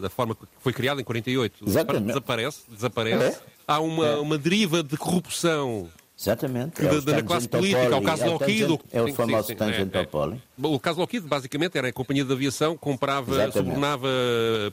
da 0.00 0.08
forma 0.08 0.36
que 0.36 0.46
foi 0.60 0.72
criada 0.72 1.00
em 1.00 1.04
48. 1.04 1.64
Exatamente. 1.66 2.06
Desaparece, 2.06 2.60
desaparece. 2.70 3.38
É. 3.38 3.40
Há 3.66 3.80
uma, 3.80 4.06
é. 4.06 4.16
uma 4.16 4.38
deriva 4.38 4.80
de 4.80 4.96
corrupção 4.96 5.88
Exatamente. 6.18 6.84
É 6.84 6.88
da, 6.88 7.12
da 7.12 7.22
classe 7.22 7.46
política, 7.46 7.94
o 7.94 8.02
caso 8.02 8.24
é 8.24 8.28
Lockheed. 8.28 8.78
É 8.90 9.02
o 9.02 9.12
famoso 9.12 9.54
Tangentopoli. 9.54 10.34
É, 10.34 10.64
é. 10.64 10.66
O 10.66 10.80
caso 10.80 10.98
Lockheed, 11.00 11.26
basicamente, 11.26 11.76
era 11.76 11.88
a 11.88 11.92
companhia 11.92 12.24
de 12.24 12.32
aviação, 12.32 12.76
comprava, 12.76 13.34
Exatamente. 13.34 13.68
subornava 13.68 14.08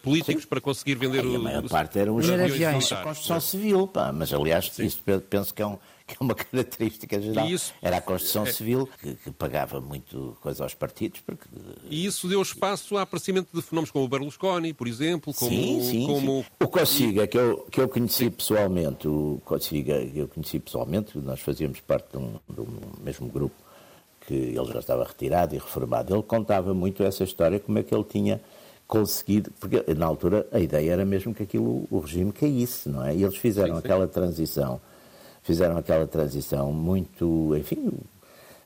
políticos 0.02 0.44
sim. 0.44 0.50
para 0.50 0.62
conseguir 0.62 0.96
vender 0.96 1.26
o. 1.26 1.36
A 1.36 1.40
maior 1.40 1.68
parte 1.68 2.00
eram 2.00 2.16
os 2.16 2.30
aviões. 2.30 2.92
A 2.94 2.98
construção 2.98 3.42
civil, 3.42 3.88
pá, 3.88 4.14
mas 4.14 4.34
aliás, 4.34 4.70
sim. 4.72 4.86
isso 4.86 5.02
penso 5.30 5.54
que 5.54 5.62
é 5.62 5.68
um 5.68 5.78
que 6.14 6.22
é 6.22 6.26
uma 6.26 6.36
característica 6.36 7.20
geral. 7.20 7.48
Isso, 7.48 7.74
Era 7.82 7.98
a 7.98 8.02
construção 8.02 8.46
é, 8.46 8.52
civil 8.52 8.88
que, 9.02 9.16
que, 9.16 9.32
pagava 9.32 9.82
muito 9.82 10.38
coisa 10.42 10.64
aos 10.64 10.74
partidos. 10.74 11.22
Porque... 11.22 11.46
E 11.90 12.06
isso 12.06 12.28
deu 12.28 12.42
espaço 12.42 12.96
ao 12.96 13.02
aparecimento 13.02 13.50
de 13.54 13.62
fenómenos 13.62 13.92
como 13.92 14.06
o 14.06 14.08
Berlusconi, 14.08 14.74
por 14.74 14.88
exemplo, 14.88 15.34
como... 15.34 15.52
Sim, 15.52 15.82
sim, 15.82 16.08
como... 16.08 16.44
sim. 16.44 16.50
O 16.62 16.68
Cossiga, 16.68 17.28
que 17.28 17.38
eu, 17.38 17.68
que 17.72 17.82
eu 17.82 17.90
conheci 17.90 18.26
sim. 18.26 18.30
pessoalmente, 18.30 19.08
o 19.08 19.42
Cossiga, 19.44 19.96
eu 19.96 20.28
conheci 20.28 20.60
pessoalmente, 20.60 21.18
nós 21.18 21.40
fazíamos 21.42 21.80
parte 21.82 22.12
de 22.12 22.18
um, 22.18 22.40
de 22.50 22.62
um 22.62 22.80
mesmo 23.04 23.28
grupo 23.28 23.56
que 24.26 24.34
ele 24.34 24.66
já 24.72 24.80
estava 24.80 25.04
retirado 25.04 25.54
e 25.56 25.58
reformado. 25.58 26.14
Ele 26.14 26.24
contava 26.24 26.74
muito 26.74 27.04
essa 27.04 27.24
história, 27.24 27.60
como 27.60 27.80
é 27.80 27.84
que 27.84 27.94
ele 27.94 28.06
tinha 28.06 28.42
conseguido, 28.88 29.52
porque 29.60 29.84
na 29.96 30.06
altura 30.06 30.48
a 30.52 30.60
ideia 30.60 30.92
era 30.92 31.06
mesmo 31.06 31.34
que 31.34 31.44
aquilo, 31.44 31.88
o 31.90 32.00
regime 32.00 32.32
caísse, 32.32 32.90
não 32.90 33.04
é? 33.04 33.16
E 33.16 33.24
eles 33.24 33.38
fizeram 33.38 33.76
sim, 33.76 33.82
sim. 33.82 33.88
aquela 33.88 34.08
transição 34.08 34.80
fizeram 35.44 35.78
aquela 35.78 36.08
transição 36.08 36.72
muito, 36.72 37.56
enfim, 37.56 37.92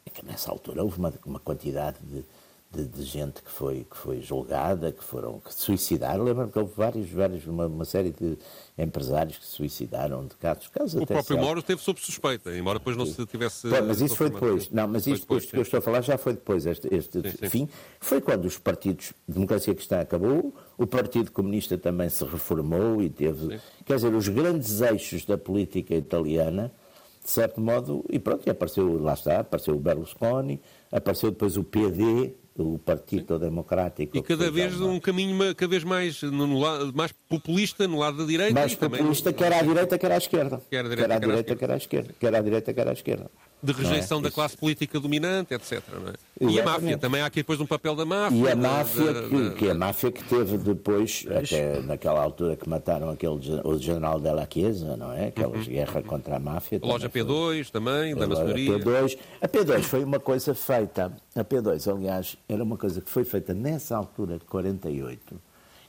é 0.05 0.25
nessa 0.25 0.51
altura 0.51 0.83
houve 0.83 0.97
uma, 0.97 1.13
uma 1.25 1.39
quantidade 1.39 1.97
de, 2.01 2.23
de, 2.71 2.87
de, 2.87 3.03
gente 3.03 3.41
que 3.41 3.51
foi, 3.51 3.85
que 3.89 3.97
foi 3.97 4.21
julgada, 4.21 4.91
que 4.91 5.03
foram 5.03 5.39
que 5.39 5.53
suicidaram. 5.53 6.23
Lembro-me 6.23 6.51
que 6.51 6.59
houve 6.59 6.73
vários, 6.75 7.09
vários 7.09 7.45
uma, 7.45 7.67
uma, 7.67 7.85
série 7.85 8.11
de 8.11 8.37
empresários 8.77 9.37
que 9.37 9.45
se 9.45 9.51
suicidaram, 9.51 10.25
de 10.25 10.35
casos, 10.35 10.67
casos 10.67 11.01
O 11.01 11.05
próprio 11.05 11.37
Moro 11.37 11.59
esteve 11.59 11.81
sob 11.81 11.99
suspeita, 11.99 12.55
embora 12.55 12.77
depois 12.77 12.95
não 12.95 13.05
se 13.05 13.25
tivesse. 13.25 13.67
Mas 13.67 14.01
isso 14.01 14.15
foi 14.15 14.29
depois. 14.29 14.69
Não, 14.69 14.87
mas 14.87 15.07
isto, 15.07 15.21
depois, 15.21 15.45
que 15.45 15.57
eu 15.57 15.61
estou 15.61 15.79
a 15.79 15.81
falar 15.81 16.01
já 16.01 16.17
foi 16.17 16.33
depois. 16.33 16.65
Este, 16.65 16.87
este 16.93 17.21
sim, 17.21 17.37
sim. 17.37 17.49
fim 17.49 17.69
foi 17.99 18.21
quando 18.21 18.45
os 18.45 18.57
partidos, 18.57 19.13
democracia 19.27 19.73
cristã 19.73 19.99
acabou, 19.99 20.53
o 20.77 20.85
Partido 20.85 21.31
Comunista 21.31 21.77
também 21.77 22.09
se 22.09 22.23
reformou 22.23 23.01
e 23.01 23.09
teve. 23.09 23.57
Sim. 23.57 23.61
Quer 23.85 23.95
dizer, 23.95 24.13
os 24.13 24.27
grandes 24.27 24.81
eixos 24.81 25.25
da 25.25 25.37
política 25.37 25.95
italiana 25.95 26.71
de 27.27 27.31
certo 27.31 27.59
modo, 27.59 28.05
e 28.09 28.19
pronto, 28.19 28.47
e 28.47 28.49
apareceu, 28.49 29.03
lá 29.03 29.13
está, 29.13 29.41
apareceu 29.41 29.75
o 29.75 29.79
Berlusconi, 29.79 30.61
apareceu 30.89 31.29
depois 31.29 31.57
o 31.57 31.63
PD, 31.63 32.33
o 32.57 32.79
Partido 32.79 33.35
Sim. 33.35 33.39
Democrático. 33.39 34.17
E 34.17 34.21
cada 34.21 34.49
vez 34.49 34.79
um 34.81 34.99
caminho 34.99 35.55
cada 35.55 35.69
vez 35.69 35.83
mais, 35.83 36.21
no 36.21 36.59
lado, 36.59 36.91
mais 36.95 37.11
populista 37.29 37.87
no 37.87 37.99
lado 37.99 38.17
da 38.17 38.25
direita. 38.25 38.53
Mais 38.53 38.75
populista, 38.75 39.31
também... 39.31 39.51
quer 39.51 39.57
à 39.57 39.61
direita, 39.61 39.97
quer 39.97 40.11
à 40.11 40.17
esquerda. 40.17 40.61
Quer 40.69 40.85
à, 40.85 41.19
direita, 41.19 41.55
quer 41.55 41.71
à 41.71 41.77
esquerda. 41.77 42.15
Quer 42.19 42.35
à 42.35 42.41
direita, 42.41 42.73
quer 42.73 42.87
à 42.87 42.93
esquerda 42.93 43.29
de 43.61 43.71
rejeição 43.71 44.19
é? 44.19 44.23
da 44.23 44.31
classe 44.31 44.55
política 44.55 44.99
dominante, 44.99 45.53
etc. 45.53 45.81
É? 46.39 46.45
E 46.45 46.59
a 46.59 46.63
máfia, 46.63 46.97
também 46.97 47.21
há 47.21 47.25
aqui 47.25 47.39
depois 47.39 47.59
um 47.59 47.65
papel 47.65 47.95
da 47.95 48.05
máfia. 48.05 48.37
E 48.37 48.51
a 48.51 48.55
máfia, 48.55 49.13
da, 49.13 49.23
que, 49.23 49.43
da, 49.43 49.55
que, 49.55 49.69
a 49.69 49.73
máfia 49.73 50.11
que 50.11 50.23
teve 50.23 50.57
depois, 50.57 51.25
até 51.29 51.79
naquela 51.81 52.21
altura 52.21 52.55
que 52.55 52.69
mataram 52.69 53.09
aquele, 53.09 53.39
o 53.63 53.77
general 53.79 54.19
Della 54.19 54.47
Chiesa, 54.51 54.95
não 54.95 55.11
é? 55.11 55.27
Aquela 55.27 55.55
uhum. 55.55 55.63
guerra 55.63 56.03
contra 56.03 56.35
a 56.35 56.39
máfia. 56.39 56.79
A 56.81 56.85
loja 56.85 57.09
P2 57.09 57.25
foi, 57.25 57.63
também, 57.65 58.15
da 58.15 58.27
maçonaria. 58.27 58.75
A 58.75 58.79
P2, 58.79 59.17
a 59.41 59.47
P2 59.47 59.83
foi 59.83 60.03
uma 60.03 60.19
coisa 60.19 60.53
feita, 60.53 61.11
a 61.35 61.43
P2, 61.43 61.91
aliás, 61.91 62.37
era 62.47 62.63
uma 62.63 62.77
coisa 62.77 63.01
que 63.01 63.09
foi 63.09 63.23
feita 63.23 63.53
nessa 63.53 63.97
altura 63.97 64.37
de 64.37 64.45
48, 64.45 65.41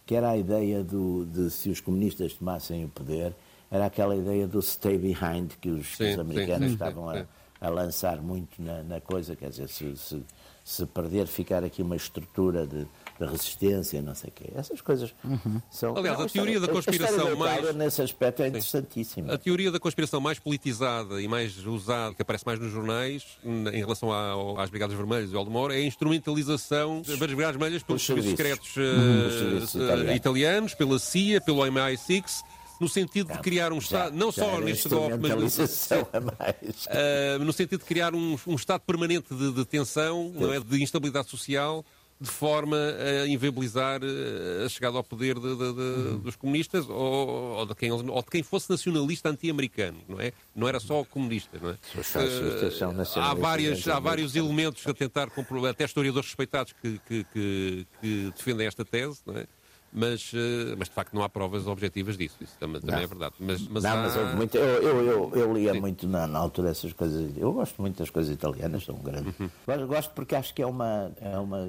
que 0.07 0.15
era 0.15 0.31
a 0.31 0.37
ideia 0.39 0.83
do, 0.83 1.27
de 1.27 1.51
se 1.51 1.69
os 1.69 1.81
comunistas 1.81 2.33
tomassem 2.33 2.85
o 2.87 2.89
poder, 2.89 3.35
era 3.71 3.85
aquela 3.85 4.17
ideia 4.17 4.47
do 4.47 4.63
stay 4.63 4.97
behind 4.97 5.53
que 5.61 5.69
os, 5.69 5.95
sim, 5.95 6.13
os 6.13 6.19
americanos 6.19 6.69
sim, 6.69 6.73
estavam 6.73 7.13
sim, 7.13 7.19
a 7.19 7.38
a 7.61 7.69
lançar 7.69 8.21
muito 8.21 8.63
na, 8.63 8.83
na 8.83 9.01
coisa, 9.01 9.35
quer 9.35 9.51
dizer, 9.51 9.69
se, 9.69 9.97
se, 9.97 10.23
se, 10.65 10.87
perder, 10.87 11.27
ficar 11.27 11.65
aqui 11.65 11.83
uma 11.83 11.97
estrutura 11.97 12.67
de, 12.67 12.87
de 13.19 13.27
resistência, 13.27 14.01
não 14.01 14.15
sei 14.15 14.31
o 14.31 14.33
quê. 14.33 14.51
Essas 14.55 14.81
coisas 14.81 15.13
uhum. 15.25 15.61
são. 15.69 15.97
Aliás, 15.97 16.19
não, 16.19 16.27
a 16.27 16.29
teoria 16.29 16.61
da 16.61 16.69
conspiração 16.69 17.37
mais. 17.37 17.75
nesse 17.75 18.01
aspecto 18.01 18.43
é 18.43 18.49
interessantíssima. 18.49 19.33
A 19.33 19.39
teoria 19.39 19.73
da 19.73 19.81
conspiração 19.81 20.21
mais 20.21 20.39
politizada 20.39 21.21
e 21.21 21.27
mais 21.27 21.67
usada, 21.67 22.15
que 22.15 22.23
aparece 22.23 22.47
mais 22.47 22.61
nos 22.61 22.71
jornais, 22.71 23.39
em 23.45 23.79
relação 23.79 24.13
à, 24.13 24.63
às 24.63 24.71
Brigadas 24.71 24.97
Vermelhas 24.97 25.31
e 25.31 25.35
ao 25.35 25.41
Aldomor, 25.41 25.73
é 25.73 25.77
a 25.77 25.85
instrumentalização 25.85 27.03
das 27.03 27.17
Brigadas 27.17 27.57
Vermelhas 27.57 27.83
pelos 27.83 28.05
serviços 28.07 28.31
secretos 28.31 28.77
uh, 28.77 30.15
italianos, 30.15 30.75
pela 30.75 30.99
CIA, 30.99 31.41
pelo 31.41 31.63
MI6 31.63 32.45
no 32.81 32.89
sentido 32.89 33.33
de 33.33 33.39
criar 33.41 33.73
um 33.73 33.79
Estado, 33.79 34.17
não 34.17 34.31
só 34.31 34.61
neste 34.61 34.89
golpe, 34.89 35.17
mas 35.19 35.59
uh, 35.59 37.39
no 37.45 37.53
sentido 37.53 37.81
de 37.81 37.85
criar 37.85 38.15
um, 38.15 38.37
um 38.47 38.55
Estado 38.55 38.81
permanente 38.83 39.35
de, 39.35 39.53
de 39.53 39.65
tensão, 39.65 40.33
não 40.35 40.53
é, 40.53 40.61
de 40.61 40.83
instabilidade 40.83 41.29
social, 41.29 41.85
de 42.21 42.29
forma 42.29 42.77
a 42.77 43.29
inviabilizar 43.29 44.01
eh, 44.03 44.65
a 44.65 44.69
chegada 44.69 44.97
ao 44.97 45.05
poder 45.05 45.37
de, 45.37 45.41
de, 45.41 45.57
de, 45.57 45.81
uhum. 45.81 46.19
dos 46.19 46.35
comunistas 46.35 46.89
ou, 46.89 47.29
ou, 47.59 47.67
de 47.67 47.75
quem, 47.77 47.93
ou 47.93 48.23
de 48.23 48.31
quem 48.31 48.43
fosse 48.43 48.69
nacionalista 48.69 49.29
anti-americano, 49.29 49.99
não 50.09 50.21
é? 50.21 50.33
Não 50.55 50.67
era 50.67 50.81
só 50.81 51.05
comunista, 51.05 51.59
não 51.63 51.71
é? 51.71 51.73
Uh, 51.75 53.21
há, 53.21 53.35
várias, 53.35 53.87
há 53.87 54.01
vários 54.01 54.35
elementos 54.35 54.85
a 54.87 54.93
tentar 54.93 55.31
comprovar, 55.31 55.71
até 55.71 55.85
historiadores 55.85 56.29
respeitados 56.29 56.75
que, 56.83 57.01
que, 57.07 57.25
que, 57.33 57.87
que 58.01 58.33
defendem 58.37 58.67
esta 58.67 58.85
tese, 58.85 59.21
não 59.25 59.37
é? 59.37 59.47
Mas, 59.93 60.33
eh, 60.35 60.75
mas 60.77 60.89
de 60.89 60.95
facto 60.95 61.15
não 61.15 61.23
há 61.23 61.29
provas 61.29 61.67
objetivas 61.67 62.17
disso, 62.17 62.37
isso 62.41 62.57
também, 62.59 62.81
também 62.81 63.03
é 63.03 63.07
verdade. 63.07 63.35
Mas, 63.39 63.67
mas, 63.69 63.83
não, 63.83 63.91
há... 63.91 64.03
mas 64.03 64.35
muito, 64.35 64.57
eu, 64.57 64.83
eu, 64.83 65.03
eu, 65.03 65.33
eu 65.35 65.53
lia 65.53 65.73
Sim. 65.73 65.81
muito 65.81 66.07
na, 66.07 66.27
na, 66.27 66.39
altura 66.39 66.71
essas 66.71 66.93
coisas, 66.93 67.37
eu 67.37 67.53
gosto 67.53 67.81
muito 67.81 67.99
das 67.99 68.11
coisas 68.11 68.33
italianas, 68.33 68.85
são 68.85 68.97
grandes. 68.97 69.35
Uhum. 69.39 69.87
Gosto 69.87 70.13
porque 70.13 70.35
acho 70.35 70.55
que 70.55 70.63
é 70.63 70.67
uma, 70.67 71.13
é 71.21 71.39
uma 71.39 71.67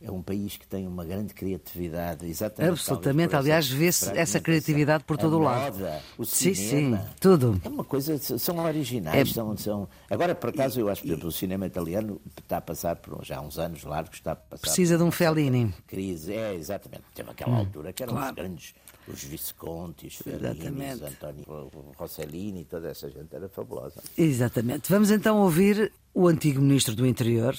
é 0.00 0.10
um 0.10 0.22
país 0.22 0.56
que 0.56 0.66
tem 0.66 0.86
uma 0.86 1.04
grande 1.04 1.34
criatividade, 1.34 2.26
exatamente. 2.26 2.72
Absolutamente, 2.72 3.34
aliás, 3.34 3.68
vê-se 3.68 4.10
essa 4.16 4.40
criatividade 4.40 5.04
por 5.04 5.16
todo 5.16 5.36
o 5.36 5.40
lado. 5.40 5.78
Moda, 5.78 6.02
o 6.16 6.24
sim, 6.24 6.54
cinema, 6.54 6.98
sim, 6.98 7.04
tudo. 7.20 7.60
É 7.64 7.68
uma 7.68 7.84
coisa, 7.84 8.16
são 8.18 8.58
originais, 8.58 9.30
é... 9.30 9.32
são, 9.32 9.56
são... 9.56 9.88
Agora, 10.08 10.34
por 10.34 10.50
acaso, 10.50 10.78
eu 10.78 10.88
acho 10.88 11.02
que 11.02 11.12
o 11.12 11.32
cinema 11.32 11.66
italiano 11.66 12.20
está 12.38 12.58
a 12.58 12.60
passar 12.60 12.96
por 12.96 13.24
já 13.24 13.38
há 13.38 13.40
uns 13.40 13.58
anos 13.58 13.82
largos, 13.82 14.14
está 14.18 14.32
a 14.32 14.36
passar 14.36 14.62
Precisa 14.62 14.96
de 14.96 15.02
um 15.02 15.10
Fellini. 15.10 15.74
Crise, 15.86 16.32
é, 16.32 16.54
exatamente. 16.54 17.04
Teve 17.14 17.30
aquela 17.30 17.56
hum, 17.56 17.58
altura 17.58 17.92
que 17.92 18.02
eram 18.02 18.14
claro. 18.14 18.30
os 18.30 18.36
grandes 18.36 18.74
os 19.08 19.24
Viscontis, 19.24 20.16
Fellini, 20.16 20.90
António 20.90 21.70
Rossellini, 21.96 22.64
toda 22.64 22.90
essa 22.90 23.08
gente 23.08 23.34
era 23.34 23.48
fabulosa. 23.48 24.02
Exatamente. 24.16 24.90
Vamos 24.90 25.10
então 25.10 25.38
ouvir 25.38 25.90
o 26.12 26.28
antigo 26.28 26.60
ministro 26.60 26.94
do 26.94 27.06
Interior, 27.06 27.56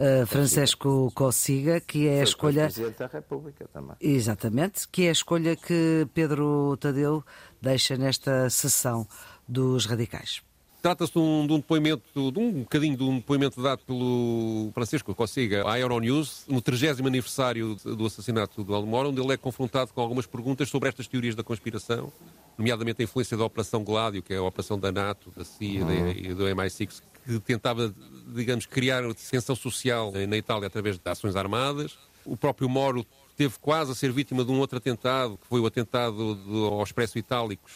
uh, 0.00 0.26
Francesco 0.26 1.12
Cossiga, 1.14 1.80
que 1.80 2.08
é 2.08 2.20
a 2.20 2.24
escolha. 2.24 2.64
Presidente 2.64 2.98
da 2.98 3.06
República 3.06 3.68
também. 3.72 3.96
Exatamente, 4.00 4.88
que 4.88 5.04
é 5.04 5.08
a 5.10 5.12
escolha 5.12 5.54
que 5.54 6.08
Pedro 6.14 6.76
Tadeu 6.78 7.22
deixa 7.60 7.96
nesta 7.96 8.48
sessão 8.48 9.06
dos 9.46 9.84
radicais. 9.84 10.42
Trata-se 10.82 11.12
de, 11.12 11.18
um, 11.18 11.46
de 11.46 11.52
um, 11.52 11.56
depoimento, 11.58 12.32
de 12.32 12.38
um 12.38 12.60
bocadinho 12.60 12.96
de 12.96 13.02
um 13.02 13.16
depoimento 13.16 13.62
dado 13.62 13.80
pelo 13.80 14.70
Francisco 14.72 15.14
Cossiga 15.14 15.68
à 15.68 15.78
Euronews, 15.78 16.44
no 16.48 16.62
30 16.62 17.06
aniversário 17.06 17.74
do 17.84 18.06
assassinato 18.06 18.64
do 18.64 18.74
Almora, 18.74 19.08
onde 19.10 19.20
ele 19.20 19.34
é 19.34 19.36
confrontado 19.36 19.92
com 19.92 20.00
algumas 20.00 20.26
perguntas 20.26 20.70
sobre 20.70 20.88
estas 20.88 21.06
teorias 21.06 21.34
da 21.34 21.42
conspiração, 21.42 22.10
nomeadamente 22.56 23.02
a 23.02 23.04
influência 23.04 23.36
da 23.36 23.44
Operação 23.44 23.84
Gládio, 23.84 24.22
que 24.22 24.32
é 24.32 24.38
a 24.38 24.42
operação 24.42 24.78
da 24.78 24.90
NATO, 24.90 25.30
da 25.36 25.44
CIA 25.44 25.84
uhum. 25.84 26.10
e 26.12 26.32
do 26.32 26.44
MI6, 26.44 27.02
que 27.38 27.46
tentava, 27.46 27.94
digamos, 28.34 28.66
criar 28.66 29.02
tensão 29.30 29.54
social 29.54 30.12
na 30.28 30.36
Itália 30.36 30.66
através 30.66 30.96
de 30.96 31.02
ações 31.04 31.36
armadas. 31.36 31.98
O 32.24 32.36
próprio 32.36 32.68
Moro 32.68 33.06
teve 33.36 33.54
quase 33.60 33.92
a 33.92 33.94
ser 33.94 34.10
vítima 34.12 34.44
de 34.44 34.50
um 34.50 34.58
outro 34.58 34.78
atentado, 34.78 35.38
que 35.38 35.46
foi 35.46 35.60
o 35.60 35.66
atentado 35.66 36.34
do, 36.34 36.66
ao 36.66 36.82
Expresso 36.82 37.18
Itálicos, 37.18 37.72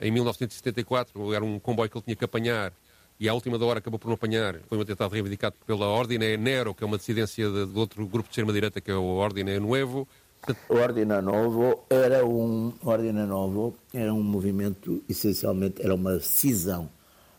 em 0.00 0.10
1974. 0.10 1.34
Era 1.34 1.44
um 1.44 1.58
comboio 1.58 1.90
que 1.90 1.96
ele 1.96 2.04
tinha 2.04 2.16
que 2.16 2.24
apanhar 2.24 2.72
e 3.18 3.28
à 3.28 3.34
última 3.34 3.58
da 3.58 3.64
hora 3.64 3.78
acabou 3.78 3.98
por 3.98 4.08
não 4.08 4.14
apanhar. 4.14 4.56
Foi 4.68 4.78
um 4.78 4.80
atentado 4.80 5.12
reivindicado 5.12 5.54
pela 5.66 5.86
Ordine 5.86 6.36
Nero, 6.36 6.74
que 6.74 6.82
é 6.82 6.86
uma 6.86 6.98
dissidência 6.98 7.48
de, 7.48 7.66
de 7.66 7.78
outro 7.78 8.06
grupo 8.06 8.28
de 8.28 8.32
extrema-direita, 8.32 8.80
que 8.80 8.90
é 8.90 8.94
o 8.94 9.04
Ordine 9.04 9.58
Nuevo. 9.60 10.08
O 10.68 10.74
Ordine 10.74 11.20
Novo 11.22 11.84
era 11.88 12.26
um 12.26 12.72
Ordine 12.82 13.24
Novo 13.24 13.74
era 13.94 14.12
um 14.12 14.22
movimento 14.22 15.02
essencialmente 15.08 15.80
era 15.80 15.94
uma 15.94 16.20
cisão 16.20 16.90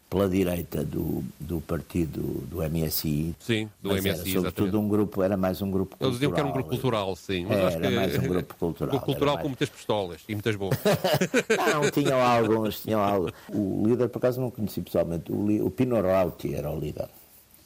pela 0.10 0.30
direita 0.30 0.84
do, 0.84 1.24
do 1.40 1.60
partido 1.62 2.22
do 2.50 2.58
MSI. 2.70 3.36
Sim, 3.40 3.70
do 3.82 3.90
MSI, 3.90 4.08
era, 4.10 4.18
sobretudo 4.18 4.42
exatamente. 4.48 4.76
um 4.78 4.88
grupo, 4.88 5.24
era 5.24 5.36
mais 5.36 5.62
um 5.62 5.72
grupo 5.72 5.98
cultural. 5.98 6.10
Eles 6.10 6.16
diziam 6.20 6.32
que 6.32 6.40
era 6.40 6.48
um 6.48 6.52
grupo 6.54 6.70
cultural, 6.70 7.16
sim. 7.16 7.46
Mas 7.46 7.58
É, 7.58 7.66
acho 7.68 7.78
era 7.78 7.88
que 7.90 7.96
mais 7.96 8.18
um 8.18 8.28
grupo 8.28 8.56
cultural, 8.60 8.88
Um 8.88 8.92
grupo 8.92 9.06
cultural 9.06 9.34
era 9.34 9.42
com 9.42 9.48
mais- 9.50 9.60
muitas 9.60 9.70
pistolas 9.70 10.22
e 10.30 10.34
muitas 10.34 10.56
bombas. 10.56 10.80
Não, 11.74 11.92
tinham 11.92 12.22
alguns, 12.22 12.82
tinham 12.82 13.02
algo. 13.04 13.32
O 13.50 13.84
líder, 13.88 14.10
por 14.10 14.20
acaso, 14.20 14.40
não 14.40 14.52
conheci 14.52 14.82
pessoalmente. 14.82 15.32
O, 15.32 15.66
o 15.66 15.72
Pino 15.72 16.00
Rauti 16.02 16.54
era 16.54 16.70
o 16.72 16.80
líder. 16.80 17.08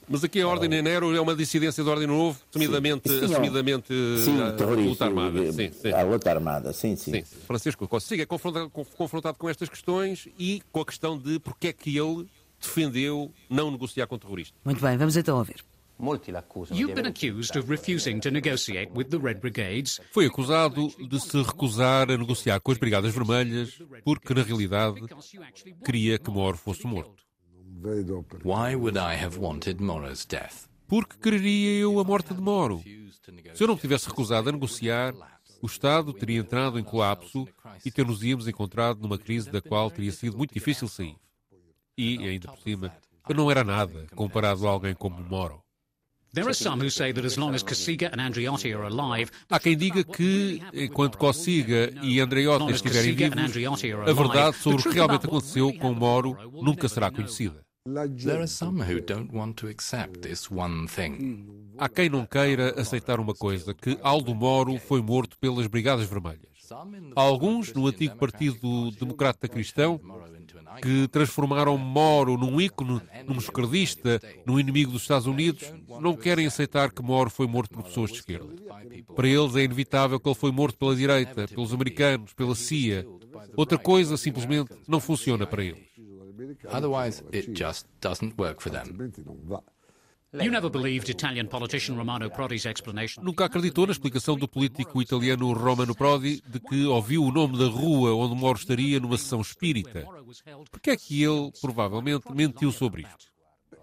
Mas 0.10 0.24
aqui 0.24 0.41
a 0.41 0.48
Ordem 0.48 0.67
de 0.69 0.82
Nero 0.82 1.15
é 1.15 1.22
uma 1.22 1.36
dissidência 1.36 1.84
da 1.84 1.91
Ordem 1.91 2.08
Novo, 2.08 2.39
assumidamente, 2.50 3.10
um- 3.12 3.26
assumidamente 3.26 3.93
Sim, 4.24 4.41
a 4.41 4.52
terrorista. 4.54 4.89
luta 4.89 5.06
armada. 5.06 5.52
Sim, 5.52 5.72
sim. 5.72 5.91
A 5.91 6.02
luta 6.02 6.30
armada, 6.32 6.74
sim, 6.74 6.95
sim. 6.95 7.12
Sim, 7.13 7.24
Francisco 7.45 7.88
Cossiga 7.88 8.24
é 8.24 8.26
confrontado, 8.26 8.69
conf- 8.72 8.95
confrontado 8.95 9.38
com 9.38 9.48
estas 9.48 9.69
questões 9.69 10.28
e 10.39 10.63
com 10.72 10.82
a 10.82 10.86
questão 10.86 11.15
de 11.17 11.39
porque 11.39 11.67
é 11.67 11.74
que 11.74 11.95
ele 11.95 12.26
defendeu 12.60 13.32
não 13.50 13.69
negociar 13.69 14.08
com 14.08 14.17
terroristas. 14.17 14.60
Muito 14.65 14.82
bem, 14.82 14.98
vamos 14.98 15.15
então 15.15 15.38
ouvir. 15.38 15.63
You've 16.72 16.93
been 16.93 17.08
accused 17.08 17.58
of 17.60 17.69
refusing 17.69 18.19
to 18.22 18.32
negotiate 18.32 18.89
with 18.95 19.06
the 19.10 19.17
Red 19.17 19.36
Brigades. 19.41 20.00
Foi 20.13 20.26
acusado 20.26 20.88
de 21.08 21.19
se 21.19 21.38
recusar 21.41 22.10
a 22.10 22.17
negociar 22.17 22.60
com 22.62 22.72
as 22.72 22.78
Brigadas 22.78 23.13
Vermelhas 23.13 23.78
porque, 24.06 24.34
na 24.34 24.41
realidade, 24.41 24.95
queria 25.84 26.17
que 26.17 26.32
Moro 26.32 26.58
fosse 26.58 26.88
morto. 26.88 27.22
Why 28.44 28.76
would 28.76 28.98
I 28.98 29.15
have 29.15 29.39
wanted 29.39 29.82
Moro's 29.82 30.26
death? 30.26 30.68
Porque 30.88 31.18
quereria 31.18 31.80
eu 31.80 32.00
a 32.00 32.04
morte 32.04 32.34
de 32.34 32.42
Moro. 32.42 32.82
Se 33.54 33.63
eu 33.63 33.68
não 33.68 33.76
me 33.76 33.82
tivesse 33.82 34.08
recusado 34.08 34.50
a 34.50 34.52
negociar, 34.52 35.13
o 35.62 35.68
Estado 35.68 36.12
teria 36.12 36.39
entrado 36.39 36.80
em 36.80 36.84
colapso 36.84 37.48
e 37.86 37.92
ter-nos-íamos 37.92 38.48
encontrado 38.48 39.00
numa 39.02 39.18
crise 39.18 39.52
da 39.52 39.62
qual 39.62 39.92
teria 39.92 40.12
sido 40.12 40.38
muito 40.38 40.54
difícil 40.54 40.88
sair. 40.88 41.15
E, 41.98 42.18
ainda 42.28 42.48
por 42.48 42.60
cima, 42.60 42.94
eu 43.28 43.36
não 43.36 43.52
era 43.52 43.63
nada 43.63 44.08
comparado 44.15 44.68
a 44.68 44.72
alguém 44.72 44.96
como 44.96 45.22
Moro. 45.22 45.62
There 46.34 46.46
are 46.46 46.54
some 46.54 46.84
who 46.84 46.92
say 46.92 47.12
that 47.12 47.26
as 47.26 47.38
long 47.38 47.56
as 47.56 47.63
Kasiga 47.63 48.12
and 48.13 48.22
Andriotti 48.22 48.72
are 48.72 48.86
alive, 48.86 49.32
Há 49.50 49.60
quem 49.60 49.76
diga 49.76 50.04
que, 50.04 50.62
enquanto 50.74 51.18
Cossiga 51.18 51.92
e 52.04 52.20
Andreotti 52.20 52.72
estiverem 52.72 53.15
vivos, 53.15 53.56
a 54.08 54.13
verdade 54.13 54.58
sobre 54.58 54.82
o 54.82 54.84
que 54.84 54.96
realmente 54.96 55.26
aconteceu 55.26 55.74
com 55.74 55.94
Moro 55.94 56.38
nunca 56.62 56.88
será 56.88 57.10
conhecida. 57.10 57.65
There 58.23 58.41
are 58.41 58.47
some 58.47 58.82
who 58.82 59.02
don't 59.02 59.34
want 59.34 59.56
to 59.62 59.67
accept 59.67 60.21
this 60.21 60.52
one 60.52 60.88
thing. 60.88 61.45
Há 61.78 61.89
quem 61.89 62.10
não 62.10 62.25
queira 62.25 62.80
aceitar 62.80 63.19
uma 63.19 63.34
coisa, 63.34 63.73
que 63.73 63.97
Aldo 64.04 64.36
Moro 64.36 64.78
foi 64.78 65.02
morto 65.02 65.38
pelas 65.39 65.65
Brigadas 65.65 66.08
Vermelhas. 66.08 66.49
Há 67.15 67.21
alguns 67.21 67.73
no 67.73 67.88
antigo 67.88 68.15
Partido 68.15 68.91
Democrata 68.91 69.47
Cristão 69.47 69.99
que 70.84 71.08
transformaram 71.08 71.78
Moro 71.80 72.38
num 72.38 72.62
ícone, 72.62 73.02
num 73.28 73.38
esquerdista, 73.38 74.21
num 74.45 74.60
inimigo 74.60 74.91
dos 74.91 75.02
Estados 75.02 75.25
Unidos, 75.25 75.73
não 75.99 76.15
querem 76.15 76.45
aceitar 76.45 76.91
que 76.91 77.02
Moro 77.02 77.32
foi 77.32 77.47
morto 77.47 77.71
por 77.71 77.84
pessoas 77.84 78.12
de 78.12 78.17
esquerda. 78.17 78.54
Para 79.15 79.28
eles 79.28 79.56
é 79.56 79.63
inevitável 79.63 80.19
que 80.19 80.30
ele 80.30 80.36
foi 80.36 80.52
morto 80.52 80.78
pela 80.78 80.95
direita, 80.95 81.47
pelos 81.47 81.73
americanos, 81.73 82.34
pela 82.34 82.54
CIA. 82.54 83.06
Outra 83.58 83.80
coisa 83.80 84.15
simplesmente 84.15 84.71
não 84.88 84.99
funciona 84.99 85.47
para 85.47 85.63
eles. 85.63 85.89
Otherwise, 86.71 87.23
it 87.31 87.51
just 87.53 87.85
doesn't 88.01 88.35
work 88.38 88.62
for 88.62 88.71
them. 88.71 89.12
you 90.33 90.51
never 90.51 90.69
believed 90.69 91.09
Italian 91.09 91.47
politician 91.47 91.97
Romano 91.97 92.29
Prodi's 92.29 92.65
explanation. 92.65 93.23
Nunca 93.23 93.45
acreditou 93.45 93.88
na 93.88 93.91
explicação 93.91 94.38
do 94.38 94.47
político 94.47 95.01
italiano 95.01 95.51
Romano 95.53 95.95
Prodi 95.95 96.41
de 96.47 96.59
que 96.59 96.85
ouviu 96.85 97.23
o 97.23 97.31
nome 97.31 97.57
da 97.57 97.67
rua 97.67 98.13
onde 98.13 98.35
Moro 98.35 98.57
estaria 98.57 98.99
numa 98.99 99.17
sessão 99.17 99.41
espírita. 99.41 100.05
Por 100.71 100.79
que 100.79 100.91
é 100.91 100.97
que 100.97 101.23
ele, 101.23 101.51
provavelmente, 101.62 102.31
mentiu 102.31 102.71
sobre 102.71 103.01
isto? 103.01 103.29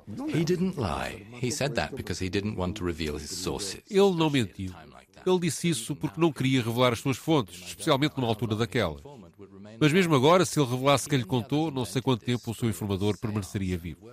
He 0.09 0.45
didn't 0.45 0.79
lie. 0.79 1.27
He 1.43 1.51
said 1.51 1.75
that 1.75 1.97
because 1.97 2.21
he 2.25 2.29
didn't 2.31 2.57
want 2.57 2.77
to 2.77 2.85
reveal 2.85 3.17
his 3.17 3.31
sources. 3.31 3.83
Ele 3.91 4.15
não 4.15 4.31
mentiu. 4.31 4.73
Ele 5.27 5.41
disse 5.41 5.69
isso 5.69 5.97
porque 5.97 6.21
não 6.21 6.33
queria 6.33 6.63
revelar 6.63 6.93
as 6.93 7.01
suas 7.01 7.17
fontes, 7.17 7.61
especialmente 7.67 8.17
numa 8.17 8.29
altura 8.29 8.55
daquela. 8.55 9.01
Mas 9.81 9.93
mesmo 9.93 10.15
agora, 10.15 10.45
se 10.45 10.59
ele 10.59 10.69
revelasse 10.69 11.09
quem 11.09 11.19
lhe 11.19 11.25
contou, 11.25 11.71
não 11.71 11.85
sei 11.85 12.01
quanto 12.01 12.25
tempo 12.25 12.51
o 12.51 12.55
seu 12.55 12.69
informador 12.69 13.19
permaneceria 13.19 13.77
vivo. 13.77 14.09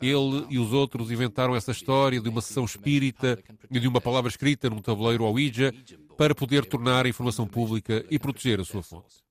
Ele 0.00 0.46
e 0.50 0.58
os 0.58 0.72
outros 0.72 1.10
inventaram 1.10 1.54
essa 1.54 1.70
história 1.70 2.20
de 2.20 2.28
uma 2.28 2.40
sessão 2.40 2.64
espírita 2.64 3.38
e 3.70 3.78
de 3.78 3.86
uma 3.86 4.00
palavra 4.00 4.28
escrita 4.28 4.68
num 4.68 4.82
tabuleiro 4.82 5.24
Ouija 5.24 5.72
para 6.16 6.34
poder 6.34 6.64
tornar 6.66 7.06
a 7.06 7.08
informação 7.08 7.46
pública 7.46 8.04
e 8.10 8.18
proteger 8.18 8.60
a 8.60 8.64
sua 8.64 8.82
fonte. 8.82 9.22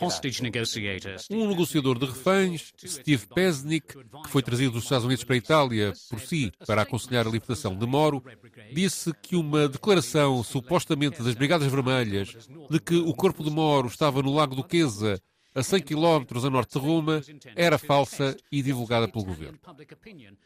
Hostage 0.00 0.42
negotiator, 0.42 1.16
Um 1.30 1.48
negociador 1.48 1.98
de 2.00 2.06
reféns, 2.06 2.72
Steve 2.84 3.26
Pesnik, 3.32 3.86
que 4.24 4.28
foi 4.28 4.42
trazido 4.42 4.72
dos 4.72 4.82
Estados 4.82 5.04
Unidos 5.04 5.22
para 5.22 5.36
a 5.36 5.38
Itália 5.38 5.92
por 6.10 6.18
si 6.18 6.50
para 6.66 6.82
aconselhar 6.82 7.24
a 7.24 7.30
libertação 7.30 7.76
de 7.76 7.86
Moro, 7.86 8.20
disse 8.74 9.12
que 9.22 9.36
uma 9.36 9.68
declaração 9.68 10.42
supostamente 10.42 11.22
das 11.22 11.34
Brigadas 11.34 11.70
Vermelhas 11.70 12.36
de 12.68 12.80
que 12.80 12.96
o 12.96 13.14
corpo 13.14 13.44
de 13.44 13.50
Moro 13.50 13.86
estava 13.86 14.20
no 14.20 14.34
Lago 14.34 14.56
Duquesa, 14.56 15.20
a 15.54 15.62
100 15.62 15.82
km 15.82 16.24
a 16.46 16.50
norte 16.50 16.78
de 16.78 16.78
Roma, 16.78 17.22
era 17.54 17.78
falsa 17.78 18.36
e 18.50 18.62
divulgada 18.62 19.06
pelo 19.08 19.24
governo. 19.24 19.58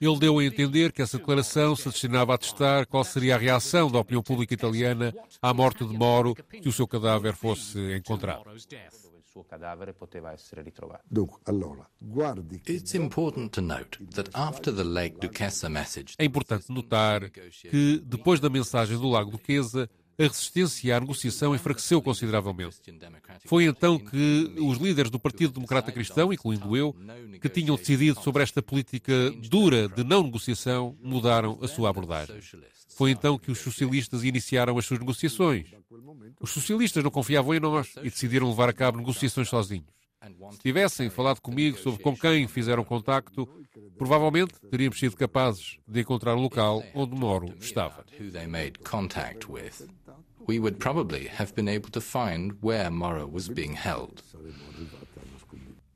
Ele 0.00 0.18
deu 0.18 0.38
a 0.38 0.44
entender 0.44 0.92
que 0.92 1.02
essa 1.02 1.18
declaração 1.18 1.76
se 1.76 1.88
destinava 1.88 2.34
a 2.34 2.38
testar 2.38 2.86
qual 2.86 3.04
seria 3.04 3.36
a 3.36 3.38
reação 3.38 3.90
da 3.90 3.98
opinião 3.98 4.22
pública 4.22 4.54
italiana 4.54 5.14
à 5.40 5.54
morte 5.54 5.84
de 5.84 5.96
Moro 5.96 6.34
se 6.62 6.68
o 6.68 6.72
seu 6.72 6.86
cadáver 6.86 7.34
fosse 7.34 7.78
encontrado. 7.94 8.44
É 16.18 16.24
importante 16.24 16.72
notar 16.72 17.30
que, 17.30 18.00
depois 18.04 18.40
da 18.40 18.48
mensagem 18.48 18.96
do 18.96 19.08
Lago 19.08 19.30
Duquesa, 19.30 19.90
a 20.18 20.22
resistência 20.22 20.96
à 20.96 21.00
negociação 21.00 21.55
enfraqueceu 21.55 22.00
consideravelmente. 22.00 22.76
Foi 23.44 23.64
então 23.64 23.98
que 23.98 24.55
os 24.59 24.79
líderes 24.79 25.11
do 25.11 25.18
Partido 25.18 25.55
Democrata 25.55 25.92
Cristão, 25.92 26.33
incluindo 26.33 26.76
eu, 26.76 26.94
que 27.40 27.48
tinham 27.48 27.76
decidido 27.76 28.20
sobre 28.22 28.42
esta 28.42 28.62
política 28.62 29.31
dura 29.48 29.88
de 29.88 30.02
não 30.02 30.22
negociação, 30.22 30.96
mudaram 31.02 31.59
a 31.61 31.68
sua 31.68 31.90
abordagem. 31.90 32.40
Foi 32.88 33.11
então 33.11 33.38
que 33.38 33.50
os 33.50 33.59
socialistas 33.59 34.24
iniciaram 34.24 34.79
as 34.79 34.87
suas 34.87 35.00
negociações. 35.00 35.66
Os 36.40 36.50
socialistas 36.50 37.05
não 37.05 37.11
confiavam 37.11 37.55
em 37.55 37.61
nós 37.61 37.94
e 37.98 38.09
decidiram 38.09 38.48
levar 38.48 38.70
a 38.70 38.72
cabo 38.72 38.98
negociações 38.98 39.48
sozinhos. 39.48 39.96
Se 40.52 40.59
tivessem 40.59 41.11
falado 41.11 41.40
comigo 41.40 41.79
sobre 41.79 42.02
com 42.02 42.16
quem 42.16 42.48
fizeram 42.48 42.83
contacto, 42.85 43.46
provavelmente 43.98 44.55
teríamos 44.70 44.98
sido 44.98 45.16
capazes 45.16 45.79
de 45.87 46.00
encontrar 46.00 46.35
o 46.35 46.40
local 46.40 46.83
onde 46.94 47.14
Moro 47.14 47.55
estava. 47.61 48.05
We 50.48 50.59
would 50.59 50.78
probably 50.78 51.28
have 51.38 51.52
been 51.54 51.68
able 51.68 51.90
to 51.90 52.00
find 52.00 52.52
where 52.62 52.90
Morrow 52.90 53.28
was 53.30 53.48
being 53.48 53.74
held. 53.74 54.22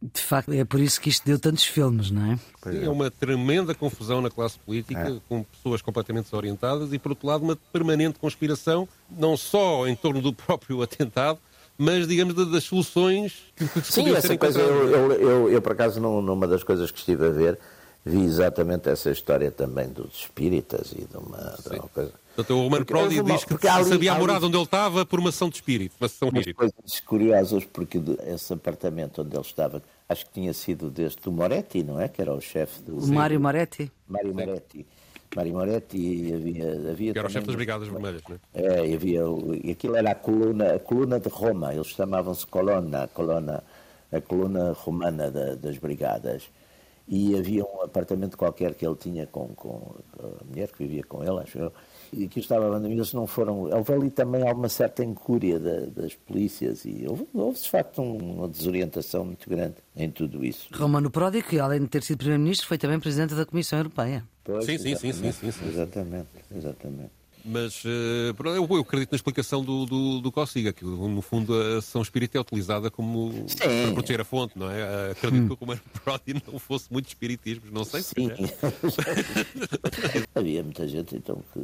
De 0.02 0.20
facto, 0.22 0.50
é 0.54 0.64
por 0.64 0.80
isso 0.80 0.98
que 0.98 1.10
isto 1.10 1.26
deu 1.26 1.38
tantos 1.38 1.64
filmes, 1.64 2.10
não 2.10 2.32
é? 2.32 2.38
É 2.84 2.88
uma 2.88 3.10
tremenda 3.10 3.74
confusão 3.74 4.22
na 4.22 4.30
classe 4.30 4.58
política, 4.58 5.20
com 5.28 5.42
pessoas 5.44 5.82
completamente 5.82 6.24
desorientadas 6.24 6.90
e, 6.94 6.98
por 6.98 7.10
outro 7.12 7.26
lado, 7.28 7.44
uma 7.44 7.54
permanente 7.70 8.18
conspiração, 8.18 8.88
não 9.10 9.36
só 9.36 9.86
em 9.86 9.94
torno 9.94 10.22
do 10.22 10.32
próprio 10.32 10.80
atentado, 10.80 11.38
mas, 11.76 12.08
digamos, 12.08 12.34
da- 12.34 12.44
das 12.44 12.64
soluções 12.64 13.42
que, 13.54 13.68
que 13.68 13.80
Sim, 13.92 14.14
essa 14.14 14.36
coisa, 14.38 14.58
eu, 14.60 14.88
eu, 14.88 15.12
eu, 15.12 15.48
eu, 15.50 15.60
por 15.62 15.72
acaso, 15.72 16.00
num- 16.00 16.22
numa 16.22 16.48
das 16.48 16.62
coisas 16.64 16.90
que 16.90 16.98
estive 16.98 17.26
a 17.26 17.30
ver, 17.30 17.58
vi 18.04 18.22
exatamente 18.22 18.88
essa 18.88 19.10
história 19.10 19.50
também 19.50 19.86
dos 19.90 20.20
espíritas 20.20 20.92
e 20.92 21.04
de 21.04 21.16
uma, 21.18 21.56
de 21.62 21.68
uma 21.78 21.88
coisa. 21.88 22.12
Portanto, 22.44 22.59
o 22.59 22.62
Romano 22.64 22.85
Porque 22.87 22.92
Prodi 22.92 23.22
diz 23.22 23.44
que 23.44 23.68
ali- 23.68 23.85
sabia 23.85 24.11
a 24.11 24.14
há 24.14 24.16
ali- 24.16 24.20
morada 24.26 24.46
onde 24.46 24.57
ele 24.57 24.64
estava 24.64 25.05
por 25.07 25.18
uma 25.20 25.29
ação 25.31 25.48
de 25.48 25.57
espírito. 25.57 25.94
Uma 26.00 26.07
ação 26.07 26.29
espírito. 26.29 26.57
coisas 26.57 27.00
curiosas, 27.00 27.64
porque 27.64 28.00
esse 28.26 28.53
apartamento 28.53 29.22
onde 29.22 29.35
ele 29.37 29.42
estava, 29.44 29.83
acho 30.09 30.26
que 30.26 30.33
tinha 30.33 30.53
sido 30.53 30.90
deste 30.90 31.22
do 31.22 31.33
Moretti, 31.33 31.83
não 31.83 32.00
é? 32.00 32.09
Que 32.09 32.20
era 32.22 32.33
o 32.35 32.40
chefe 32.40 32.81
do. 32.83 32.96
O 32.98 33.07
Mário 33.09 33.40
Moretti. 33.40 33.90
Mário 34.09 34.35
Moretti. 34.35 34.87
Mário 35.36 35.53
Moretti 35.53 35.97
e 35.97 36.32
havia. 36.34 36.91
havia 36.91 37.12
Que 37.12 37.18
era 37.18 37.28
o 37.28 37.30
chefe 37.30 37.47
das 37.47 37.55
Brigadas 37.57 37.86
Vermelhas, 37.88 38.22
não 38.28 38.36
é? 38.53 38.62
É, 38.80 38.86
e 38.88 38.95
havia, 38.95 39.20
e 39.62 39.70
aquilo 39.70 39.95
era 39.97 40.11
a 40.11 40.14
coluna, 40.14 40.74
a 40.74 40.78
coluna 40.80 41.20
de 41.20 41.28
Roma, 41.28 41.72
eles 41.72 41.86
chamavam-se 41.88 42.45
colonna, 42.47 43.05
a 43.05 43.09
coluna, 43.09 43.62
a 44.11 44.20
coluna 44.20 44.72
romana 44.72 45.30
da- 45.30 45.55
das 45.55 45.78
brigadas. 45.78 46.43
E 47.07 47.36
havia 47.36 47.64
um 47.64 47.82
apartamento 47.82 48.36
qualquer 48.36 48.74
que 48.74 48.86
ele 48.86 48.95
tinha 48.97 49.26
com, 49.26 49.49
com 49.49 49.95
a 50.18 50.45
mulher 50.45 50.68
que 50.70 50.78
vivia 50.84 51.03
com 51.05 51.22
ele, 51.24 51.38
acho 51.41 51.59
eu, 51.59 51.72
e 52.12 52.28
que 52.28 52.40
estava 52.40 52.76
a 52.76 52.88
eles 52.90 53.12
não 53.12 53.26
foram. 53.26 53.62
Houve 53.70 53.92
ali 53.92 54.11
também 54.11 54.46
alguma 54.46 54.68
certa 54.68 55.04
incúria 55.04 55.58
da- 55.58 55.86
das 56.02 56.14
polícias 56.14 56.84
e 56.84 57.04
houve, 57.08 57.26
houve 57.34 57.61
de 57.61 57.68
facto 57.70 58.00
um- 58.02 58.36
uma 58.38 58.48
desorientação 58.48 59.24
muito 59.24 59.48
grande 59.48 59.76
em 59.96 60.11
tudo 60.11 60.44
isso. 60.44 60.68
Romano 60.74 61.11
Prodi, 61.11 61.42
que 61.42 61.58
além 61.58 61.80
de 61.80 61.88
ter 61.88 62.02
sido 62.02 62.18
Primeiro-Ministro, 62.18 62.66
foi 62.66 62.78
também 62.78 62.98
Presidente 63.00 63.34
da 63.34 63.46
Comissão 63.46 63.78
Europeia. 63.78 64.24
Pois, 64.44 64.64
Sim, 64.64 64.78
sim, 64.78 64.96
sim, 64.96 65.12
sim, 65.12 65.32
sim, 65.32 65.50
sim. 65.52 65.68
Exatamente, 65.68 66.28
exatamente. 66.56 67.11
Mas 67.45 67.84
uh, 67.84 68.34
eu, 68.45 68.55
eu, 68.55 68.80
acredito 68.80 69.12
na 69.12 69.16
explicação 69.16 69.64
do, 69.64 69.86
do, 69.86 70.20
do 70.20 70.32
Cossiga, 70.32 70.72
que 70.72 70.84
no 70.84 71.22
fundo 71.22 71.55
a 71.55 71.80
sessão 71.80 72.03
espírita 72.03 72.38
é 72.38 72.41
utilizada 72.41 72.91
como 72.91 73.32
Sim. 73.47 73.57
para 73.57 73.93
proteger 73.93 74.20
a 74.20 74.24
fonte, 74.24 74.59
não 74.59 74.70
é? 74.70 75.12
Acredito 75.12 75.43
hum. 75.43 75.47
que 75.47 75.53
o 75.53 75.57
Comando 75.57 75.80
Brody 76.05 76.43
não 76.47 76.59
fosse 76.59 76.93
muito 76.93 77.09
espiritismo, 77.09 77.64
não 77.72 77.84
sei 77.84 78.03
se. 78.03 78.14
Sim. 78.14 78.30
havia 80.34 80.62
muita 80.62 80.86
gente 80.86 81.16
então 81.16 81.43
que. 81.53 81.61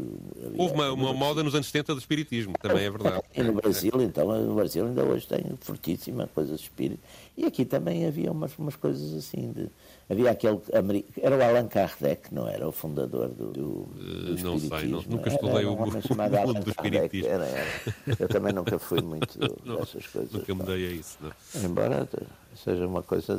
Houve 0.56 0.74
uma, 0.74 0.92
uma 0.92 1.12
moda 1.12 1.42
nos 1.42 1.54
anos 1.54 1.66
70 1.66 1.94
de 1.94 2.00
espiritismo, 2.00 2.54
também 2.60 2.84
é 2.84 2.90
verdade. 2.90 3.22
E 3.34 3.42
no 3.42 3.52
Brasil, 3.52 3.92
então, 4.00 4.26
no 4.42 4.54
Brasil 4.54 4.86
ainda 4.86 5.04
hoje 5.04 5.26
tem 5.26 5.44
fortíssima 5.60 6.26
coisa 6.28 6.54
de 6.54 6.62
espírito. 6.62 7.00
E 7.36 7.44
aqui 7.44 7.64
também 7.64 8.06
havia 8.06 8.32
umas, 8.32 8.56
umas 8.58 8.76
coisas 8.76 9.12
assim 9.14 9.52
de 9.52 9.68
Havia 10.08 10.30
aquele. 10.30 10.60
Era 11.20 11.36
o 11.36 11.42
Allan 11.42 11.66
Kardec, 11.66 12.32
não 12.32 12.46
era? 12.46 12.68
O 12.68 12.70
fundador 12.70 13.28
do, 13.28 13.50
do, 13.50 13.82
do 13.82 14.38
Não 14.40 14.58
sei, 14.58 14.88
não, 14.88 15.02
nunca 15.02 15.28
estudei 15.28 15.56
era, 15.58 15.70
o, 15.70 15.74
o 15.74 15.78
mundo 16.46 16.60
do 16.62 16.70
espiritismo. 16.70 17.28
Era, 17.28 17.44
era. 17.44 17.68
Eu 18.20 18.28
também 18.28 18.52
nunca 18.52 18.78
fui 18.78 19.02
muito 19.02 19.36
não, 19.66 19.76
dessas 19.76 20.06
coisas. 20.06 20.32
Nunca 20.32 20.54
me 20.54 20.62
dei 20.62 20.86
a 20.86 20.90
isso. 20.92 21.18
Não. 21.20 21.64
Embora 21.64 22.08
seja 22.54 22.86
uma 22.86 23.02
coisa 23.02 23.36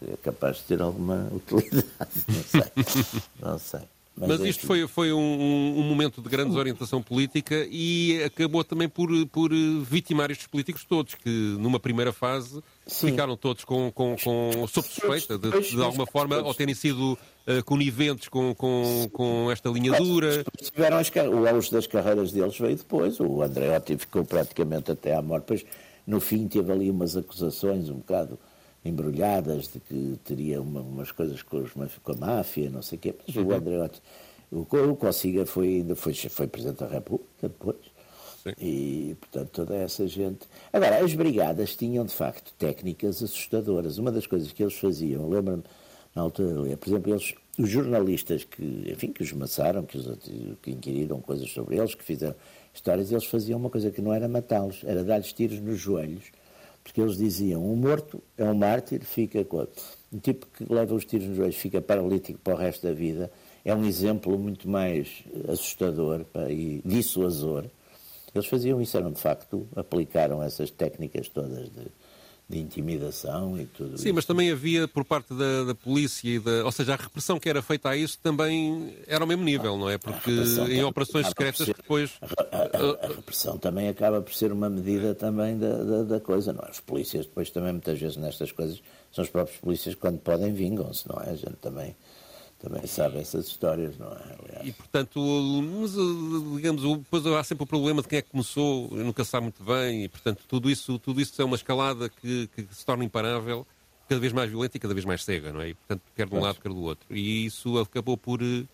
de, 0.00 0.10
é 0.10 0.16
capaz 0.16 0.56
de 0.58 0.62
ter 0.62 0.80
alguma 0.80 1.30
utilidade, 1.32 1.84
não 2.28 2.42
sei. 2.42 2.64
Não 3.38 3.58
sei. 3.58 3.80
Mas, 4.16 4.28
Mas 4.28 4.40
isto 4.40 4.66
foi, 4.66 4.86
foi 4.86 5.12
um, 5.12 5.78
um, 5.78 5.82
momento 5.82 6.20
de 6.20 6.28
grande 6.28 6.50
desorientação 6.50 7.02
política 7.02 7.66
e 7.70 8.22
acabou 8.22 8.62
também 8.62 8.88
por, 8.88 9.08
por 9.28 9.50
vitimar 9.82 10.30
estes 10.30 10.46
políticos 10.46 10.84
todos, 10.84 11.14
que 11.14 11.56
numa 11.58 11.80
primeira 11.80 12.12
fase 12.12 12.60
Sim. 12.86 13.10
ficaram 13.12 13.36
todos 13.36 13.64
com, 13.64 13.90
com, 13.90 14.16
com, 14.22 14.66
sob 14.68 14.86
suspeita 14.86 15.38
de, 15.38 15.50
de 15.70 15.82
alguma 15.82 16.06
forma, 16.06 16.38
ou 16.42 16.52
terem 16.52 16.74
sido 16.74 17.12
uh, 17.46 17.64
coniventes 17.64 18.28
com, 18.28 18.54
com, 18.54 19.08
com 19.10 19.50
esta 19.50 19.70
linha 19.70 19.92
dura. 19.92 20.44
Tiveram 20.60 20.98
as, 20.98 21.08
o 21.08 21.46
auge 21.46 21.70
das 21.70 21.86
carreiras 21.86 22.30
deles 22.32 22.58
veio 22.58 22.76
depois, 22.76 23.18
o 23.20 23.42
Andreotti 23.42 23.96
ficou 23.96 24.24
praticamente 24.24 24.90
até 24.90 25.14
à 25.14 25.22
morte, 25.22 25.44
depois 25.44 25.64
no 26.06 26.20
fim 26.20 26.46
teve 26.46 26.70
ali 26.70 26.90
umas 26.90 27.16
acusações 27.16 27.88
um 27.88 27.96
bocado 27.96 28.38
embrulhadas 28.84 29.68
de 29.68 29.80
que 29.80 30.18
teria 30.24 30.60
uma, 30.60 30.80
umas 30.80 31.12
coisas 31.12 31.42
com, 31.42 31.58
os, 31.58 31.72
com, 31.72 32.12
a 32.12 32.16
máfia, 32.16 32.70
não 32.70 32.82
sei 32.82 32.98
o 32.98 33.00
quê. 33.00 33.14
Mas 33.26 33.36
uhum. 33.36 33.46
o 33.46 33.52
Andreotti, 33.52 34.02
o, 34.50 34.60
o 34.60 34.96
Cossiga 34.96 35.44
foi, 35.46 35.66
ainda 35.66 35.94
foi, 35.94 36.14
foi 36.14 36.46
Presidente 36.46 36.78
da 36.78 36.88
República 36.88 37.28
depois. 37.42 37.76
Sim. 38.42 38.52
E, 38.58 39.16
portanto, 39.20 39.50
toda 39.50 39.76
essa 39.76 40.06
gente. 40.08 40.46
Agora, 40.72 41.04
as 41.04 41.14
brigadas 41.14 41.76
tinham, 41.76 42.06
de 42.06 42.14
facto, 42.14 42.54
técnicas 42.58 43.22
assustadoras. 43.22 43.98
Uma 43.98 44.10
das 44.10 44.26
coisas 44.26 44.50
que 44.50 44.62
eles 44.62 44.74
faziam, 44.74 45.28
lembro-me 45.28 45.62
na 46.14 46.22
altura, 46.22 46.76
por 46.76 46.88
exemplo, 46.88 47.12
eles, 47.12 47.34
os 47.58 47.68
jornalistas 47.68 48.44
que, 48.44 48.90
enfim, 48.90 49.12
que 49.12 49.22
os 49.22 49.32
maçaram, 49.32 49.84
que, 49.84 49.98
os, 49.98 50.08
que 50.62 50.70
inquiriram 50.70 51.20
coisas 51.20 51.50
sobre 51.50 51.76
eles, 51.76 51.94
que 51.94 52.02
fizeram 52.02 52.34
histórias, 52.72 53.12
eles 53.12 53.26
faziam 53.26 53.60
uma 53.60 53.68
coisa 53.68 53.90
que 53.90 54.00
não 54.00 54.12
era 54.12 54.26
matá-los, 54.26 54.82
era 54.84 55.04
dar-lhes 55.04 55.32
tiros 55.32 55.60
nos 55.60 55.78
joelhos 55.78 56.32
porque 56.90 57.00
eles 57.00 57.16
diziam, 57.16 57.64
um 57.64 57.76
morto 57.76 58.20
é 58.36 58.44
um 58.44 58.54
mártir, 58.54 59.04
fica 59.04 59.46
um 60.12 60.18
tipo 60.18 60.44
que 60.46 60.64
leva 60.68 60.92
os 60.92 61.04
tiros 61.04 61.28
nos 61.28 61.36
joelhos 61.36 61.54
fica 61.54 61.80
paralítico 61.80 62.40
para 62.40 62.54
o 62.54 62.56
resto 62.56 62.84
da 62.84 62.92
vida, 62.92 63.30
é 63.64 63.72
um 63.72 63.84
exemplo 63.84 64.36
muito 64.36 64.68
mais 64.68 65.22
assustador 65.48 66.24
pá, 66.24 66.50
e 66.50 66.82
dissuasor. 66.84 67.66
Eles 68.34 68.46
faziam 68.48 68.80
isso, 68.80 68.96
eram 68.96 69.12
de 69.12 69.20
facto, 69.20 69.68
aplicaram 69.76 70.42
essas 70.42 70.70
técnicas 70.72 71.28
todas 71.28 71.70
de 71.70 71.86
de 72.50 72.58
intimidação 72.58 73.56
e 73.56 73.64
tudo 73.64 73.96
Sim, 73.96 74.06
isso. 74.06 74.14
mas 74.14 74.24
também 74.24 74.50
havia 74.50 74.88
por 74.88 75.04
parte 75.04 75.32
da, 75.32 75.64
da 75.64 75.74
polícia, 75.74 76.28
e 76.28 76.40
da, 76.40 76.64
ou 76.64 76.72
seja, 76.72 76.94
a 76.94 76.96
repressão 76.96 77.38
que 77.38 77.48
era 77.48 77.62
feita 77.62 77.90
a 77.90 77.96
isso 77.96 78.18
também 78.20 78.96
era 79.06 79.22
ao 79.22 79.26
mesmo 79.26 79.44
nível, 79.44 79.76
não 79.76 79.88
é? 79.88 79.96
Porque 79.96 80.30
em 80.68 80.82
operações 80.82 81.28
secretas 81.28 81.64
ser, 81.64 81.76
depois... 81.76 82.10
A, 82.20 82.56
a, 82.56 83.06
a, 83.06 83.08
repressão 83.14 83.56
também 83.56 83.88
acaba 83.88 84.20
por 84.20 84.34
ser 84.34 84.50
uma 84.50 84.68
medida 84.68 85.14
também 85.14 85.56
da, 85.56 85.84
da, 85.84 86.02
da, 86.02 86.20
coisa, 86.20 86.52
não 86.52 86.64
é? 86.64 86.70
Os 86.70 86.80
polícias 86.80 87.24
depois 87.24 87.50
também 87.50 87.72
muitas 87.72 88.00
vezes 88.00 88.16
nestas 88.16 88.50
coisas 88.50 88.82
são 89.12 89.22
os 89.22 89.30
próprios 89.30 89.58
polícias 89.60 89.94
quando 89.94 90.18
podem 90.18 90.52
vingam-se, 90.52 91.08
não 91.08 91.22
é? 91.22 91.30
A 91.30 91.36
gente 91.36 91.56
também 91.60 91.94
também 92.60 92.86
sabe 92.86 93.18
essas 93.18 93.46
histórias, 93.46 93.96
não 93.98 94.08
é? 94.08 94.36
Aliás. 94.38 94.68
E 94.68 94.72
portanto, 94.72 95.20
mas, 95.62 95.92
digamos, 96.56 96.82
depois 96.98 97.26
há 97.26 97.42
sempre 97.42 97.64
o 97.64 97.66
problema 97.66 98.02
de 98.02 98.08
quem 98.08 98.18
é 98.18 98.22
que 98.22 98.30
começou, 98.30 98.90
nunca 98.90 99.24
sabe 99.24 99.44
muito 99.44 99.62
bem, 99.64 100.04
e 100.04 100.08
portanto 100.08 100.44
tudo 100.46 100.70
isso, 100.70 100.98
tudo 100.98 101.20
isso 101.20 101.40
é 101.40 101.44
uma 101.44 101.56
escalada 101.56 102.08
que, 102.08 102.48
que 102.48 102.66
se 102.70 102.84
torna 102.84 103.04
imparável, 103.04 103.66
cada 104.08 104.20
vez 104.20 104.32
mais 104.32 104.50
violenta 104.50 104.76
e 104.76 104.80
cada 104.80 104.92
vez 104.92 105.06
mais 105.06 105.24
cega, 105.24 105.52
não 105.52 105.60
é? 105.60 105.68
E, 105.68 105.74
portanto, 105.74 106.02
quer 106.16 106.26
de 106.26 106.34
um 106.34 106.40
lado, 106.40 106.60
quer 106.60 106.68
do 106.68 106.82
outro. 106.82 107.06
E 107.16 107.46
isso 107.46 107.78
acabou 107.78 108.16
por 108.16 108.42
eh, 108.42 108.64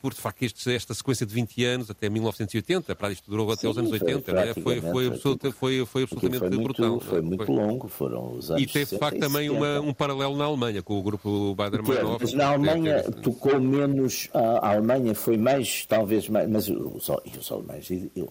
por 0.00 0.14
de 0.14 0.20
facto 0.20 0.42
este, 0.42 0.72
esta 0.72 0.94
sequência 0.94 1.26
de 1.26 1.34
20 1.34 1.64
anos 1.64 1.90
até 1.90 2.08
1980, 2.08 2.94
para 2.94 3.10
isto 3.10 3.28
durou 3.30 3.50
até 3.50 3.62
Sim, 3.62 3.68
os 3.68 3.78
anos 3.78 3.90
80, 3.92 4.32
é? 4.32 4.54
foi, 4.54 4.80
foi, 4.80 5.06
absoluta, 5.08 5.50
foi, 5.50 5.84
foi 5.84 6.02
absolutamente 6.04 6.38
foi 6.38 6.50
muito, 6.50 6.62
brutal. 6.62 7.00
Foi 7.00 7.20
muito 7.20 7.44
foi. 7.44 7.54
longo, 7.54 7.88
foram 7.88 8.32
os 8.32 8.50
anos 8.50 8.62
E 8.62 8.66
teve 8.66 8.92
de 8.92 8.98
facto 8.98 9.18
também 9.18 9.50
uma, 9.50 9.80
um 9.80 9.92
paralelo 9.92 10.36
na 10.36 10.44
Alemanha, 10.44 10.82
com 10.82 10.98
o 10.98 11.02
grupo 11.02 11.54
Bader-Meinhof. 11.54 12.18
Mas 12.20 12.32
na 12.32 12.48
Alemanha 12.48 13.02
tocou 13.22 13.60
menos, 13.60 14.28
a 14.32 14.70
Alemanha 14.70 15.14
foi 15.14 15.36
mais, 15.36 15.84
talvez 15.86 16.28
mais, 16.28 16.48
mas 16.48 16.68
os, 16.68 17.08
os 17.08 17.52
alemães, 17.52 17.88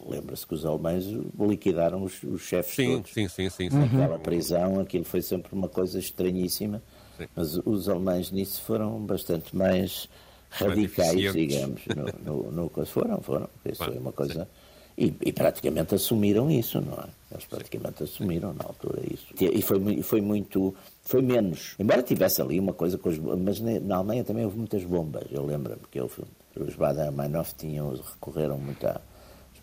lembra-se 0.08 0.48
que 0.48 0.54
os 0.54 0.66
alemães 0.66 1.06
liquidaram 1.40 2.04
os, 2.04 2.24
os 2.24 2.42
chefes 2.42 2.76
sim, 2.76 2.94
todos. 2.94 3.14
Sim, 3.14 3.28
sim, 3.28 3.50
sim. 3.50 3.70
sim. 3.70 3.84
Aquela 3.84 4.18
prisão, 4.18 4.80
aquilo 4.80 5.04
foi 5.04 5.22
sempre 5.22 5.54
uma 5.54 5.68
coisa 5.68 6.00
estranhíssima, 6.00 6.82
sim. 7.18 7.26
mas 7.36 7.58
os 7.66 7.90
alemães 7.90 8.32
nisso 8.32 8.62
foram 8.62 9.00
bastante 9.02 9.56
mais 9.56 10.08
radicais, 10.50 11.34
digamos, 11.34 11.82
no, 12.24 12.52
no, 12.52 12.70
no, 12.70 12.86
foram, 12.86 13.22
foram. 13.22 13.50
Isso 13.66 13.84
foi 13.84 13.98
uma 13.98 14.12
coisa. 14.12 14.48
E, 14.98 15.14
e, 15.22 15.32
praticamente 15.32 15.94
assumiram 15.94 16.50
isso, 16.50 16.82
não 16.82 16.94
é? 16.94 17.08
Eles 17.32 17.46
praticamente 17.46 18.02
assumiram 18.02 18.52
na 18.54 18.64
altura 18.64 19.00
isso. 19.14 19.28
E 19.40 19.62
foi, 19.62 20.02
foi 20.02 20.22
muito. 20.22 20.74
Foi 21.04 21.22
menos. 21.22 21.76
Embora 21.78 22.02
tivesse 22.02 22.42
ali 22.42 22.60
uma 22.60 22.74
coisa 22.74 22.98
com 22.98 23.10
os. 23.10 23.20
Mas 23.20 23.60
na 23.60 23.98
Alemanha 23.98 24.24
também 24.24 24.44
houve 24.44 24.58
muitas 24.58 24.84
bombas. 24.84 25.26
Eu 25.32 25.46
lembro-me 25.46 25.82
que 25.92 26.00
eu, 26.00 26.10
os 26.56 26.76
Bader-Meinhof 26.76 27.54
tinham, 27.56 27.92
recorreram 27.92 28.58
muito 28.58 28.88
às 28.88 29.00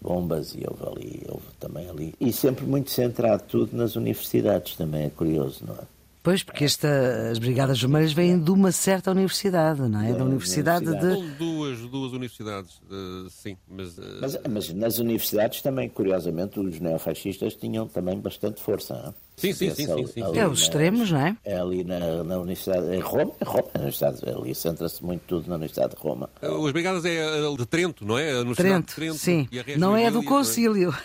bombas 0.00 0.54
e 0.54 0.62
houve 0.68 0.86
ali, 0.86 1.26
houve 1.28 1.46
também 1.58 1.88
ali. 1.88 2.14
E 2.20 2.32
sempre 2.32 2.64
muito 2.64 2.90
centrado 2.90 3.42
tudo 3.48 3.76
nas 3.76 3.96
universidades, 3.96 4.76
também 4.76 5.06
é 5.06 5.10
curioso, 5.10 5.64
não 5.66 5.74
é? 5.74 5.93
Pois, 6.24 6.42
porque 6.42 6.64
esta, 6.64 6.88
as 7.30 7.38
Brigadas 7.38 7.78
Vermelhas 7.78 8.14
vêm 8.14 8.40
de 8.40 8.50
uma 8.50 8.72
certa 8.72 9.10
universidade, 9.10 9.82
não 9.82 10.00
é? 10.00 10.10
Da 10.14 10.24
universidade, 10.24 10.86
universidade. 10.86 11.20
de. 11.20 11.34
Duas, 11.34 11.80
duas 11.80 12.12
universidades, 12.12 12.80
uh, 12.90 13.28
sim. 13.28 13.58
Mas, 13.68 13.98
uh... 13.98 14.02
mas, 14.22 14.40
mas, 14.48 14.72
nas 14.72 14.98
universidades 14.98 15.60
também, 15.60 15.86
curiosamente, 15.86 16.58
os 16.58 16.80
neofascistas 16.80 17.54
tinham 17.54 17.86
também 17.86 18.18
bastante 18.18 18.62
força. 18.62 18.94
Não? 18.94 19.14
Sim, 19.36 19.52
sim, 19.52 19.70
sim, 19.70 19.86
sim, 19.86 20.06
sim. 20.06 20.22
É 20.38 20.46
os 20.46 20.62
extremos, 20.62 21.10
não 21.10 21.18
é? 21.18 21.36
É 21.44 21.58
ali 21.58 21.82
na, 21.82 22.22
na 22.22 22.38
Universidade, 22.38 22.94
em 22.94 23.00
Roma, 23.00 23.32
em 23.40 23.44
Roma, 23.44 23.68
na 23.74 23.80
Universidade, 23.80 24.20
ali 24.28 24.54
centra-se 24.54 25.04
muito 25.04 25.22
tudo 25.26 25.48
na 25.48 25.56
Universidade 25.56 25.94
de 25.96 26.00
Roma. 26.00 26.30
As 26.40 26.72
Brigadas 26.72 27.04
é 27.04 27.56
de 27.56 27.66
Trento, 27.66 28.06
não 28.06 28.16
é? 28.16 28.30
A 28.30 28.54
Trento, 28.54 28.88
de 28.88 28.94
Trento, 28.94 29.18
sim. 29.18 29.48
não 29.76 29.96
é 29.96 30.10
do 30.10 30.22
Concílio. 30.22 30.94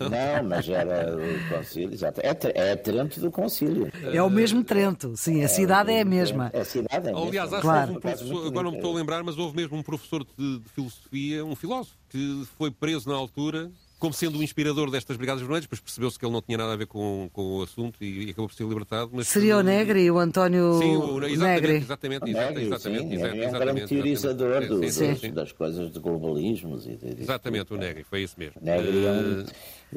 Não, 0.00 0.48
mas 0.48 0.68
era 0.68 1.16
o 1.16 1.56
Concílio, 1.56 1.92
exato. 1.92 2.20
É, 2.20 2.36
é 2.54 2.76
Trento 2.76 3.20
do 3.20 3.30
Concílio. 3.30 3.90
É 4.12 4.22
o 4.22 4.30
mesmo 4.30 4.62
Trento, 4.64 5.16
sim, 5.16 5.42
a 5.42 5.48
cidade 5.48 5.90
é, 5.90 5.98
é 5.98 6.00
a 6.02 6.04
mesma. 6.04 6.50
É 6.52 6.60
a 6.60 6.64
cidade 6.64 7.08
é 7.08 7.10
a 7.10 7.14
mesma. 7.14 7.28
Aliás, 7.28 7.52
acho 7.52 7.62
claro. 7.62 7.86
que 7.86 7.94
houve 7.94 7.98
um 7.98 8.00
professor, 8.00 8.46
agora 8.46 8.64
não 8.64 8.70
me 8.72 8.76
estou 8.78 8.92
a 8.92 8.96
lembrar, 8.96 9.22
mas 9.22 9.38
houve 9.38 9.56
mesmo 9.56 9.76
um 9.76 9.82
professor 9.82 10.24
de, 10.38 10.58
de 10.58 10.68
filosofia, 10.70 11.44
um 11.44 11.56
filósofo, 11.56 11.96
que 12.08 12.46
foi 12.56 12.70
preso 12.70 13.08
na 13.08 13.14
altura 13.14 13.70
como 14.00 14.14
sendo 14.14 14.38
o 14.38 14.42
inspirador 14.42 14.90
destas 14.90 15.16
Brigadas 15.16 15.42
Vermelhas, 15.42 15.64
depois 15.64 15.80
percebeu-se 15.80 16.18
que 16.18 16.24
ele 16.24 16.32
não 16.32 16.40
tinha 16.40 16.56
nada 16.56 16.72
a 16.72 16.76
ver 16.76 16.86
com, 16.86 17.28
com 17.32 17.58
o 17.58 17.62
assunto 17.62 18.02
e, 18.02 18.26
e 18.26 18.30
acabou 18.30 18.48
por 18.48 18.54
ser 18.54 18.64
libertado. 18.64 19.10
Mas 19.12 19.28
Seria 19.28 19.58
o 19.58 19.62
Negri, 19.62 20.10
o 20.10 20.18
António 20.18 20.78
sim, 20.78 20.96
o, 20.96 21.22
exatamente, 21.22 21.38
Negri. 21.38 21.76
Exatamente, 21.76 22.30
exatamente, 22.30 22.60
exatamente, 22.62 23.08
sim, 23.08 23.14
exatamente, 23.14 23.44
é 23.44 23.48
um 23.48 23.60
grande 23.60 23.86
teorizador 23.86 24.66
do, 24.66 25.34
das 25.34 25.52
coisas 25.52 25.92
de 25.92 26.00
globalismos. 26.00 26.86
E 26.86 26.96
de, 26.96 27.20
exatamente, 27.20 27.74
o 27.74 27.76
Negri, 27.76 28.02
foi 28.02 28.22
isso 28.22 28.34
mesmo. 28.38 28.54
Negri 28.62 29.04
é 29.04 29.12
um, 29.12 29.44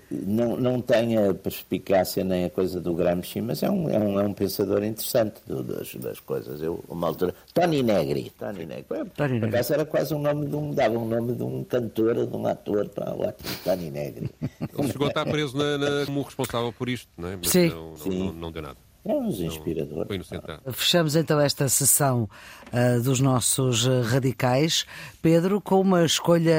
não, 0.09 0.57
não 0.57 0.81
tem 0.81 1.17
a 1.17 1.33
perspicácia 1.33 2.23
nem 2.23 2.45
a 2.45 2.49
coisa 2.49 2.81
do 2.81 2.93
Gramsci, 2.93 3.41
mas 3.41 3.61
é 3.61 3.69
um, 3.69 3.89
é 3.89 3.99
um, 3.99 4.19
é 4.19 4.23
um 4.23 4.33
pensador 4.33 4.83
interessante 4.83 5.35
do, 5.45 5.63
das, 5.63 5.93
das 5.95 6.19
coisas. 6.19 6.61
Eu, 6.61 6.83
uma 6.87 7.07
altura, 7.07 7.33
Tony 7.53 7.83
Negri. 7.83 8.31
Tony 8.37 8.65
Negri. 8.65 8.85
Tony 9.15 9.39
Negri. 9.39 9.59
era 9.71 9.85
quase 9.85 10.13
um 10.13 10.19
nome 10.19 10.47
de 10.47 10.55
um, 10.55 10.73
dava 10.73 10.97
um 10.97 11.07
nome 11.07 11.33
de 11.33 11.43
um 11.43 11.63
cantor, 11.63 12.25
de 12.25 12.35
um 12.35 12.47
ator, 12.47 12.89
para 12.89 13.13
o 13.13 13.33
Tony 13.63 13.91
Negri. 13.91 14.29
Ele 14.77 14.87
chegou 14.91 15.07
a 15.07 15.09
estar 15.09 15.25
preso 15.25 15.55
na, 15.57 15.77
na, 15.77 16.05
como 16.05 16.21
responsável 16.23 16.73
por 16.73 16.89
isto, 16.89 17.07
não 17.17 17.29
é? 17.29 17.35
Mas 17.35 17.49
Sim. 17.49 17.69
Não, 17.69 17.93
não, 17.93 18.25
não, 18.25 18.33
não, 18.33 18.51
deu 18.51 18.61
nada. 18.61 18.77
É 19.05 19.13
um 19.13 19.27
inspirador. 19.27 20.07
Foi 20.07 20.15
inocentado. 20.15 20.61
Fechamos 20.71 21.15
então 21.15 21.39
esta 21.39 21.67
sessão 21.67 22.29
uh, 22.71 23.01
dos 23.01 23.19
nossos 23.19 23.85
uh, 23.85 24.01
radicais, 24.01 24.85
Pedro, 25.21 25.59
com 25.59 25.81
uma 25.81 26.05
escolha 26.05 26.55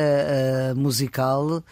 uh, 0.72 0.78
musical 0.78 1.64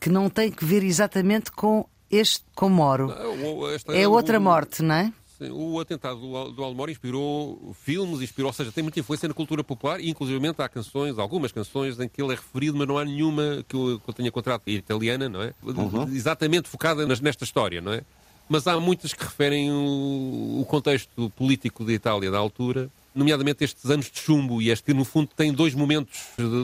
que 0.00 0.08
não 0.08 0.28
tem 0.30 0.50
que 0.50 0.64
ver 0.64 0.82
exatamente 0.82 1.50
com 1.52 1.86
este 2.10 2.44
com 2.54 2.68
Moro. 2.68 3.08
Não, 3.08 3.94
é 3.94 4.08
outra 4.08 4.40
morte, 4.40 4.82
não 4.82 4.94
é? 4.94 5.12
Sim, 5.38 5.50
o 5.52 5.78
atentado 5.78 6.18
do, 6.18 6.50
do 6.50 6.64
Almor 6.64 6.90
inspirou 6.90 7.72
filmes, 7.80 8.20
inspirou, 8.20 8.48
ou 8.48 8.52
seja, 8.52 8.72
tem 8.72 8.82
muita 8.82 8.98
influência 8.98 9.28
na 9.28 9.34
cultura 9.34 9.62
popular 9.62 10.00
e, 10.00 10.10
inclusive, 10.10 10.40
há 10.58 10.68
canções, 10.68 11.16
algumas 11.16 11.52
canções 11.52 12.00
em 12.00 12.08
que 12.08 12.20
ele 12.20 12.32
é 12.32 12.34
referido, 12.34 12.76
mas 12.76 12.88
não 12.88 12.98
há 12.98 13.04
nenhuma 13.04 13.64
que 13.68 13.76
eu, 13.76 14.00
que 14.00 14.10
eu 14.10 14.14
tenha 14.14 14.28
encontrado 14.28 14.62
italiana, 14.66 15.28
não 15.28 15.40
é? 15.40 15.54
Uhum. 15.62 16.08
Exatamente 16.12 16.68
focada 16.68 17.06
nesta 17.06 17.44
história, 17.44 17.80
não 17.80 17.92
é? 17.92 18.02
Mas 18.48 18.66
há 18.66 18.80
muitas 18.80 19.12
que 19.12 19.22
referem 19.22 19.70
o, 19.70 20.60
o 20.60 20.66
contexto 20.66 21.30
político 21.36 21.84
da 21.84 21.92
Itália 21.92 22.30
da 22.32 22.38
altura 22.38 22.90
nomeadamente 23.18 23.64
estes 23.64 23.90
anos 23.90 24.10
de 24.10 24.18
chumbo 24.18 24.62
e 24.62 24.70
este 24.70 24.84
que, 24.84 24.94
no 24.94 25.04
fundo, 25.04 25.28
tem 25.36 25.52
dois 25.52 25.74
momentos, 25.74 26.18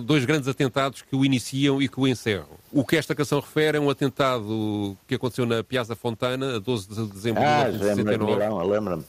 dois 0.04 0.24
grandes 0.24 0.48
atentados 0.48 1.02
que 1.02 1.14
o 1.14 1.24
iniciam 1.24 1.82
e 1.82 1.88
que 1.88 1.98
o 1.98 2.06
encerram. 2.06 2.46
O 2.72 2.84
que 2.84 2.96
esta 2.96 3.14
canção 3.14 3.40
refere 3.40 3.76
é 3.76 3.80
um 3.80 3.90
atentado 3.90 4.96
que 5.06 5.14
aconteceu 5.14 5.44
na 5.44 5.62
Piazza 5.62 5.94
Fontana, 5.94 6.56
a 6.56 6.58
12 6.58 6.88
de 6.88 7.06
dezembro 7.08 7.42
ah, 7.42 7.64
de 7.64 7.78
1969. 7.78 8.72
Lembro-me. 8.72 9.04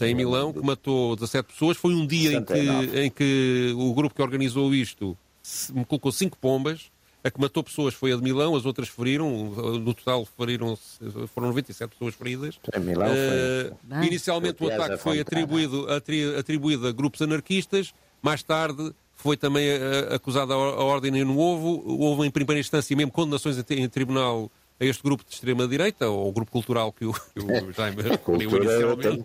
Em 0.00 0.14
Milão, 0.14 0.52
que 0.52 0.60
matou 0.60 1.16
17 1.16 1.52
pessoas. 1.52 1.76
Foi 1.76 1.94
um 1.94 2.06
dia 2.06 2.34
em 2.34 2.44
que, 2.44 3.00
em 3.00 3.10
que 3.10 3.74
o 3.76 3.92
grupo 3.92 4.14
que 4.14 4.22
organizou 4.22 4.74
isto 4.74 5.16
me 5.72 5.84
colocou 5.84 6.12
cinco 6.12 6.36
pombas 6.38 6.90
a 7.22 7.30
que 7.30 7.40
matou 7.40 7.62
pessoas 7.62 7.94
foi 7.94 8.12
a 8.12 8.16
de 8.16 8.22
Milão, 8.22 8.56
as 8.56 8.64
outras 8.64 8.88
feriram, 8.88 9.30
no 9.78 9.94
total 9.94 10.26
feriram 10.38 10.78
foram 11.34 11.48
97 11.48 11.90
pessoas 11.90 12.14
feridas. 12.14 12.58
Em 12.74 12.80
Milão 12.80 13.08
foi... 13.08 13.98
Uh, 13.98 14.04
inicialmente 14.04 14.62
o 14.62 14.72
ataque 14.72 14.96
foi 14.96 15.20
atribuído, 15.20 15.86
atribuído 16.38 16.86
a 16.86 16.92
grupos 16.92 17.20
anarquistas, 17.20 17.92
mais 18.22 18.42
tarde 18.42 18.92
foi 19.14 19.36
também 19.36 19.68
uh, 19.68 20.14
acusada 20.14 20.54
a, 20.54 20.56
Ordem 20.56 21.10
no 21.24 21.38
Ovo, 21.38 21.82
houve 21.86 22.26
em 22.26 22.30
primeira 22.30 22.58
instância 22.58 22.96
mesmo 22.96 23.12
condenações 23.12 23.58
em, 23.58 23.82
em 23.82 23.88
tribunal 23.88 24.50
a 24.80 24.84
este 24.86 25.02
grupo 25.02 25.22
de 25.22 25.34
extrema-direita, 25.34 26.08
ou 26.08 26.30
o 26.30 26.32
grupo 26.32 26.50
cultural 26.50 26.90
que 26.90 27.04
o, 27.04 27.12
que 27.12 27.38
o 27.38 27.50
é, 27.50 27.60
Jaime 27.76 28.02
inicialmente. 28.02 29.20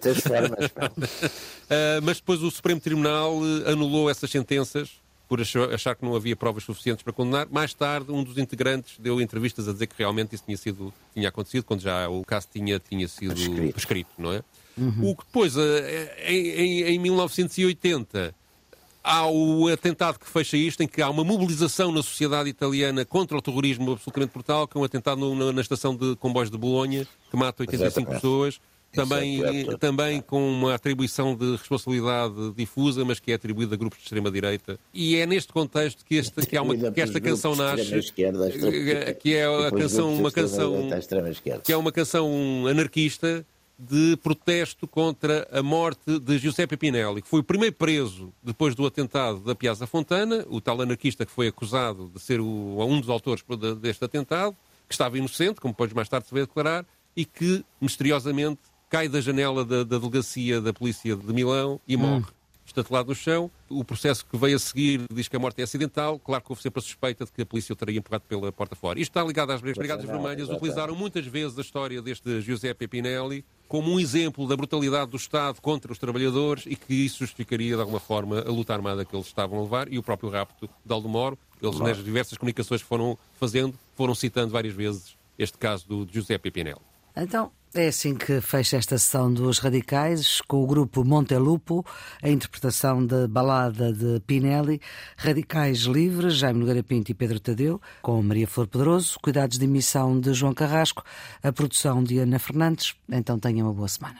uh, 0.76 2.02
mas 2.04 2.18
depois 2.18 2.44
o 2.44 2.52
Supremo 2.52 2.82
Tribunal 2.82 3.40
anulou 3.66 4.10
essas 4.10 4.30
sentenças 4.30 5.05
por 5.28 5.42
achar 5.42 5.96
que 5.96 6.06
não 6.06 6.16
havia 6.16 6.36
provas 6.36 6.64
suficientes 6.64 7.04
para 7.04 7.12
condenar. 7.12 7.48
Mais 7.50 7.74
tarde, 7.74 8.12
um 8.12 8.24
dos 8.24 8.38
integrantes 8.38 8.98
deu 9.00 9.20
entrevistas 9.20 9.68
a 9.68 9.74
dizer 9.74 9.88
que 9.88 9.96
realmente 9.98 10.36
isso 10.36 10.44
tinha, 10.46 10.58
sido, 10.58 10.94
tinha 11.14 11.30
acontecido, 11.30 11.64
quando 11.64 11.82
já 11.82 12.08
o 12.08 12.24
caso 12.24 12.48
tinha, 12.52 12.80
tinha 12.80 13.08
sido 13.08 13.34
prescrito, 13.34 13.74
prescrito 13.74 14.10
não 14.18 14.34
é? 14.34 14.44
Uhum. 14.78 15.12
O 15.12 15.16
que 15.16 15.26
depois, 15.26 15.56
eh, 15.58 16.26
em, 16.28 16.50
em, 16.50 16.82
em 16.96 17.00
1980, 17.00 18.36
há 19.04 19.28
o 19.28 19.68
atentado 19.68 20.20
que 20.20 20.28
fecha 20.28 20.58
isto, 20.58 20.84
em 20.84 20.88
que 20.88 21.02
há 21.02 21.10
uma 21.10 21.24
mobilização 21.24 21.92
na 21.92 22.04
sociedade 22.04 22.50
italiana 22.50 23.06
contra 23.06 23.38
o 23.38 23.42
terrorismo 23.42 23.94
absolutamente 23.94 24.34
brutal, 24.34 24.68
que 24.68 24.78
é 24.78 24.82
um 24.82 24.84
atentado 24.84 25.18
no, 25.18 25.52
na 25.52 25.62
estação 25.62 25.96
de 25.96 26.16
comboios 26.18 26.52
de 26.52 26.58
Bolonha, 26.58 27.08
que 27.32 27.38
mata 27.38 27.64
85 27.64 27.88
Exatamente. 27.88 28.22
pessoas 28.22 28.60
também, 28.96 29.44
é 29.44 29.78
também 29.78 30.22
com 30.22 30.50
uma 30.50 30.74
atribuição 30.74 31.36
de 31.36 31.52
responsabilidade 31.52 32.54
difusa, 32.56 33.04
mas 33.04 33.20
que 33.20 33.32
é 33.32 33.36
atribuída 33.36 33.76
a 33.76 33.78
grupos 33.78 34.00
de 34.00 34.06
extrema-direita. 34.06 34.80
E 34.94 35.18
é 35.18 35.26
neste 35.26 35.52
contexto 35.52 36.04
que, 36.06 36.16
este, 36.16 36.46
que, 36.46 36.58
há 36.58 36.62
uma, 36.62 36.92
que 36.92 37.02
esta 37.02 37.20
canção 37.20 37.56
nasce, 37.56 37.94
eh, 37.94 39.14
que 39.14 39.34
é 39.36 39.46
a 39.46 39.72
canção, 39.72 40.14
uma 40.14 40.32
canção, 40.32 40.90
que 41.64 41.72
é 41.72 41.78
uma 41.78 41.92
canção 41.92 42.68
anarquista 42.68 43.46
de 43.78 44.18
protesto 44.18 44.88
contra 44.88 45.48
a 45.52 45.62
morte 45.62 46.20
de 46.20 46.38
Giuseppe 46.38 46.78
Pinelli, 46.78 47.22
que 47.22 47.28
foi 47.28 47.42
o 47.42 47.44
primeiro 47.44 47.76
preso 47.76 48.34
depois 48.42 48.74
do 48.74 48.86
atentado 48.86 49.40
da 49.40 49.54
Piazza 49.54 49.86
Fontana, 49.86 50.46
o 50.50 50.62
tal 50.62 50.82
anarquista 50.82 51.26
que 51.26 51.32
foi 51.32 51.48
acusado 51.48 52.10
de 52.14 52.22
ser 52.22 52.40
o, 52.40 52.78
um 52.86 53.00
dos 53.00 53.10
autores 53.10 53.44
deste 53.82 54.06
atentado, 54.06 54.56
que 54.88 54.94
estava 54.94 55.18
inocente, 55.18 55.60
como 55.60 55.74
depois 55.74 55.92
mais 55.94 56.08
tarde 56.08 56.28
se 56.28 56.34
veio 56.34 56.46
declarar, 56.48 56.86
e 57.16 57.26
que 57.26 57.66
misteriosamente 57.80 58.62
cai 58.90 59.08
da 59.08 59.22
janela 59.22 59.66
da, 59.66 59.84
da 59.84 59.98
delegacia 59.98 60.62
da 60.62 60.74
polícia 60.74 61.16
de 61.16 61.34
Milão 61.34 61.80
e 61.88 61.98
morre. 61.98 62.22
Hum 62.22 62.46
estatelado 62.66 63.10
no 63.10 63.16
chão. 63.16 63.50
O 63.70 63.84
processo 63.84 64.26
que 64.26 64.38
veio 64.38 64.56
a 64.56 64.60
seguir 64.60 65.02
diz 65.12 65.28
que 65.28 65.36
a 65.36 65.40
morte 65.40 65.62
é 65.62 65.64
acidental. 65.64 66.20
Claro 66.20 66.44
que 66.44 66.52
houve 66.52 66.62
sempre 66.62 66.80
a 66.80 66.82
suspeita 66.82 67.26
de 67.26 67.32
que 67.32 67.42
a 67.42 67.46
polícia 67.46 67.74
o 67.74 67.76
teria 67.76 68.00
empurrado 68.00 68.24
pela 68.28 68.52
porta 68.52 68.76
fora. 68.76 69.00
Isto 69.00 69.12
está 69.12 69.24
ligado 69.24 69.52
às 69.52 69.62
Brigadas 69.62 70.06
Vermelhas. 70.06 70.50
Utilizaram 70.50 70.96
muitas 70.96 71.26
vezes 71.26 71.58
a 71.58 71.62
história 71.62 72.02
deste 72.02 72.42
Giuseppe 72.42 72.88
Pinelli 72.88 73.46
como 73.68 73.92
um 73.92 74.00
exemplo 74.00 74.48
da 74.48 74.56
brutalidade 74.56 75.12
do 75.12 75.18
Estado 75.18 75.60
contra 75.62 75.92
os 75.92 75.98
trabalhadores 75.98 76.66
e 76.68 76.76
que 76.76 76.94
isso 76.94 77.20
justificaria, 77.20 77.76
de 77.76 77.82
alguma 77.82 78.00
forma, 78.00 78.42
a 78.42 78.52
luta 78.52 78.74
armada 78.74 79.04
que 79.04 79.16
eles 79.16 79.28
estavam 79.28 79.60
a 79.60 79.64
levar 79.64 79.92
e 79.92 79.98
o 79.98 80.04
próprio 80.04 80.30
rapto 80.30 80.70
de 80.86 80.94
Aldemoro. 80.94 81.38
Eles, 81.62 81.80
nas 81.80 82.04
diversas 82.04 82.38
comunicações 82.38 82.82
que 82.82 82.88
foram 82.88 83.18
fazendo, 83.40 83.74
foram 83.96 84.14
citando 84.14 84.52
várias 84.52 84.74
vezes 84.74 85.16
este 85.38 85.58
caso 85.58 85.86
do 85.88 86.08
Giuseppe 86.12 86.52
Pinelli. 86.52 86.95
Então, 87.16 87.52
é 87.74 87.88
assim 87.88 88.16
que 88.16 88.40
fecha 88.40 88.78
esta 88.78 88.98
sessão 88.98 89.34
dos 89.34 89.60
Radicais, 89.60 90.40
com 90.48 90.64
o 90.64 90.66
grupo 90.66 91.04
Montelupo, 91.04 91.86
a 92.24 92.30
interpretação 92.30 93.06
da 93.06 93.28
balada 93.28 93.92
de 93.92 94.22
Pinelli, 94.22 94.80
Radicais 95.18 95.80
Livres, 95.80 96.36
Jaime 96.36 96.60
Nogueira 96.60 96.82
Pinto 96.82 97.12
e 97.12 97.14
Pedro 97.14 97.38
Tadeu, 97.40 97.82
com 98.02 98.24
Maria 98.24 98.48
Flor 98.48 98.68
Pedroso, 98.68 99.18
cuidados 99.22 99.58
de 99.58 99.66
emissão 99.66 100.18
de 100.18 100.34
João 100.34 100.54
Carrasco, 100.54 101.04
a 101.44 101.52
produção 101.52 102.02
de 102.02 102.18
Ana 102.20 102.40
Fernandes. 102.40 102.96
Então 103.10 103.38
tenham 103.38 103.68
uma 103.68 103.74
boa 103.74 103.90
semana. 103.90 104.20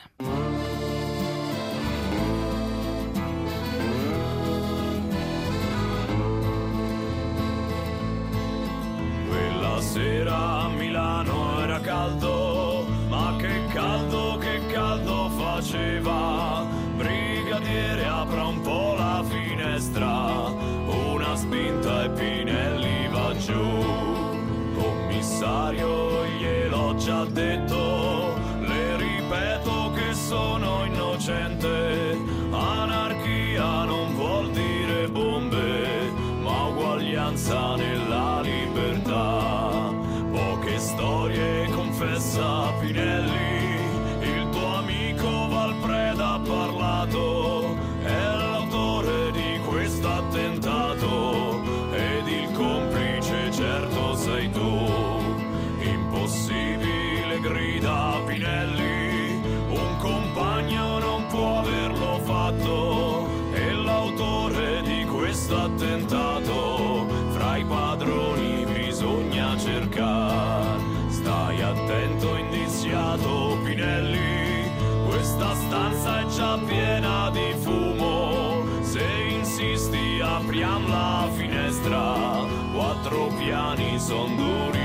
son 84.06 84.36
duros. 84.36 84.75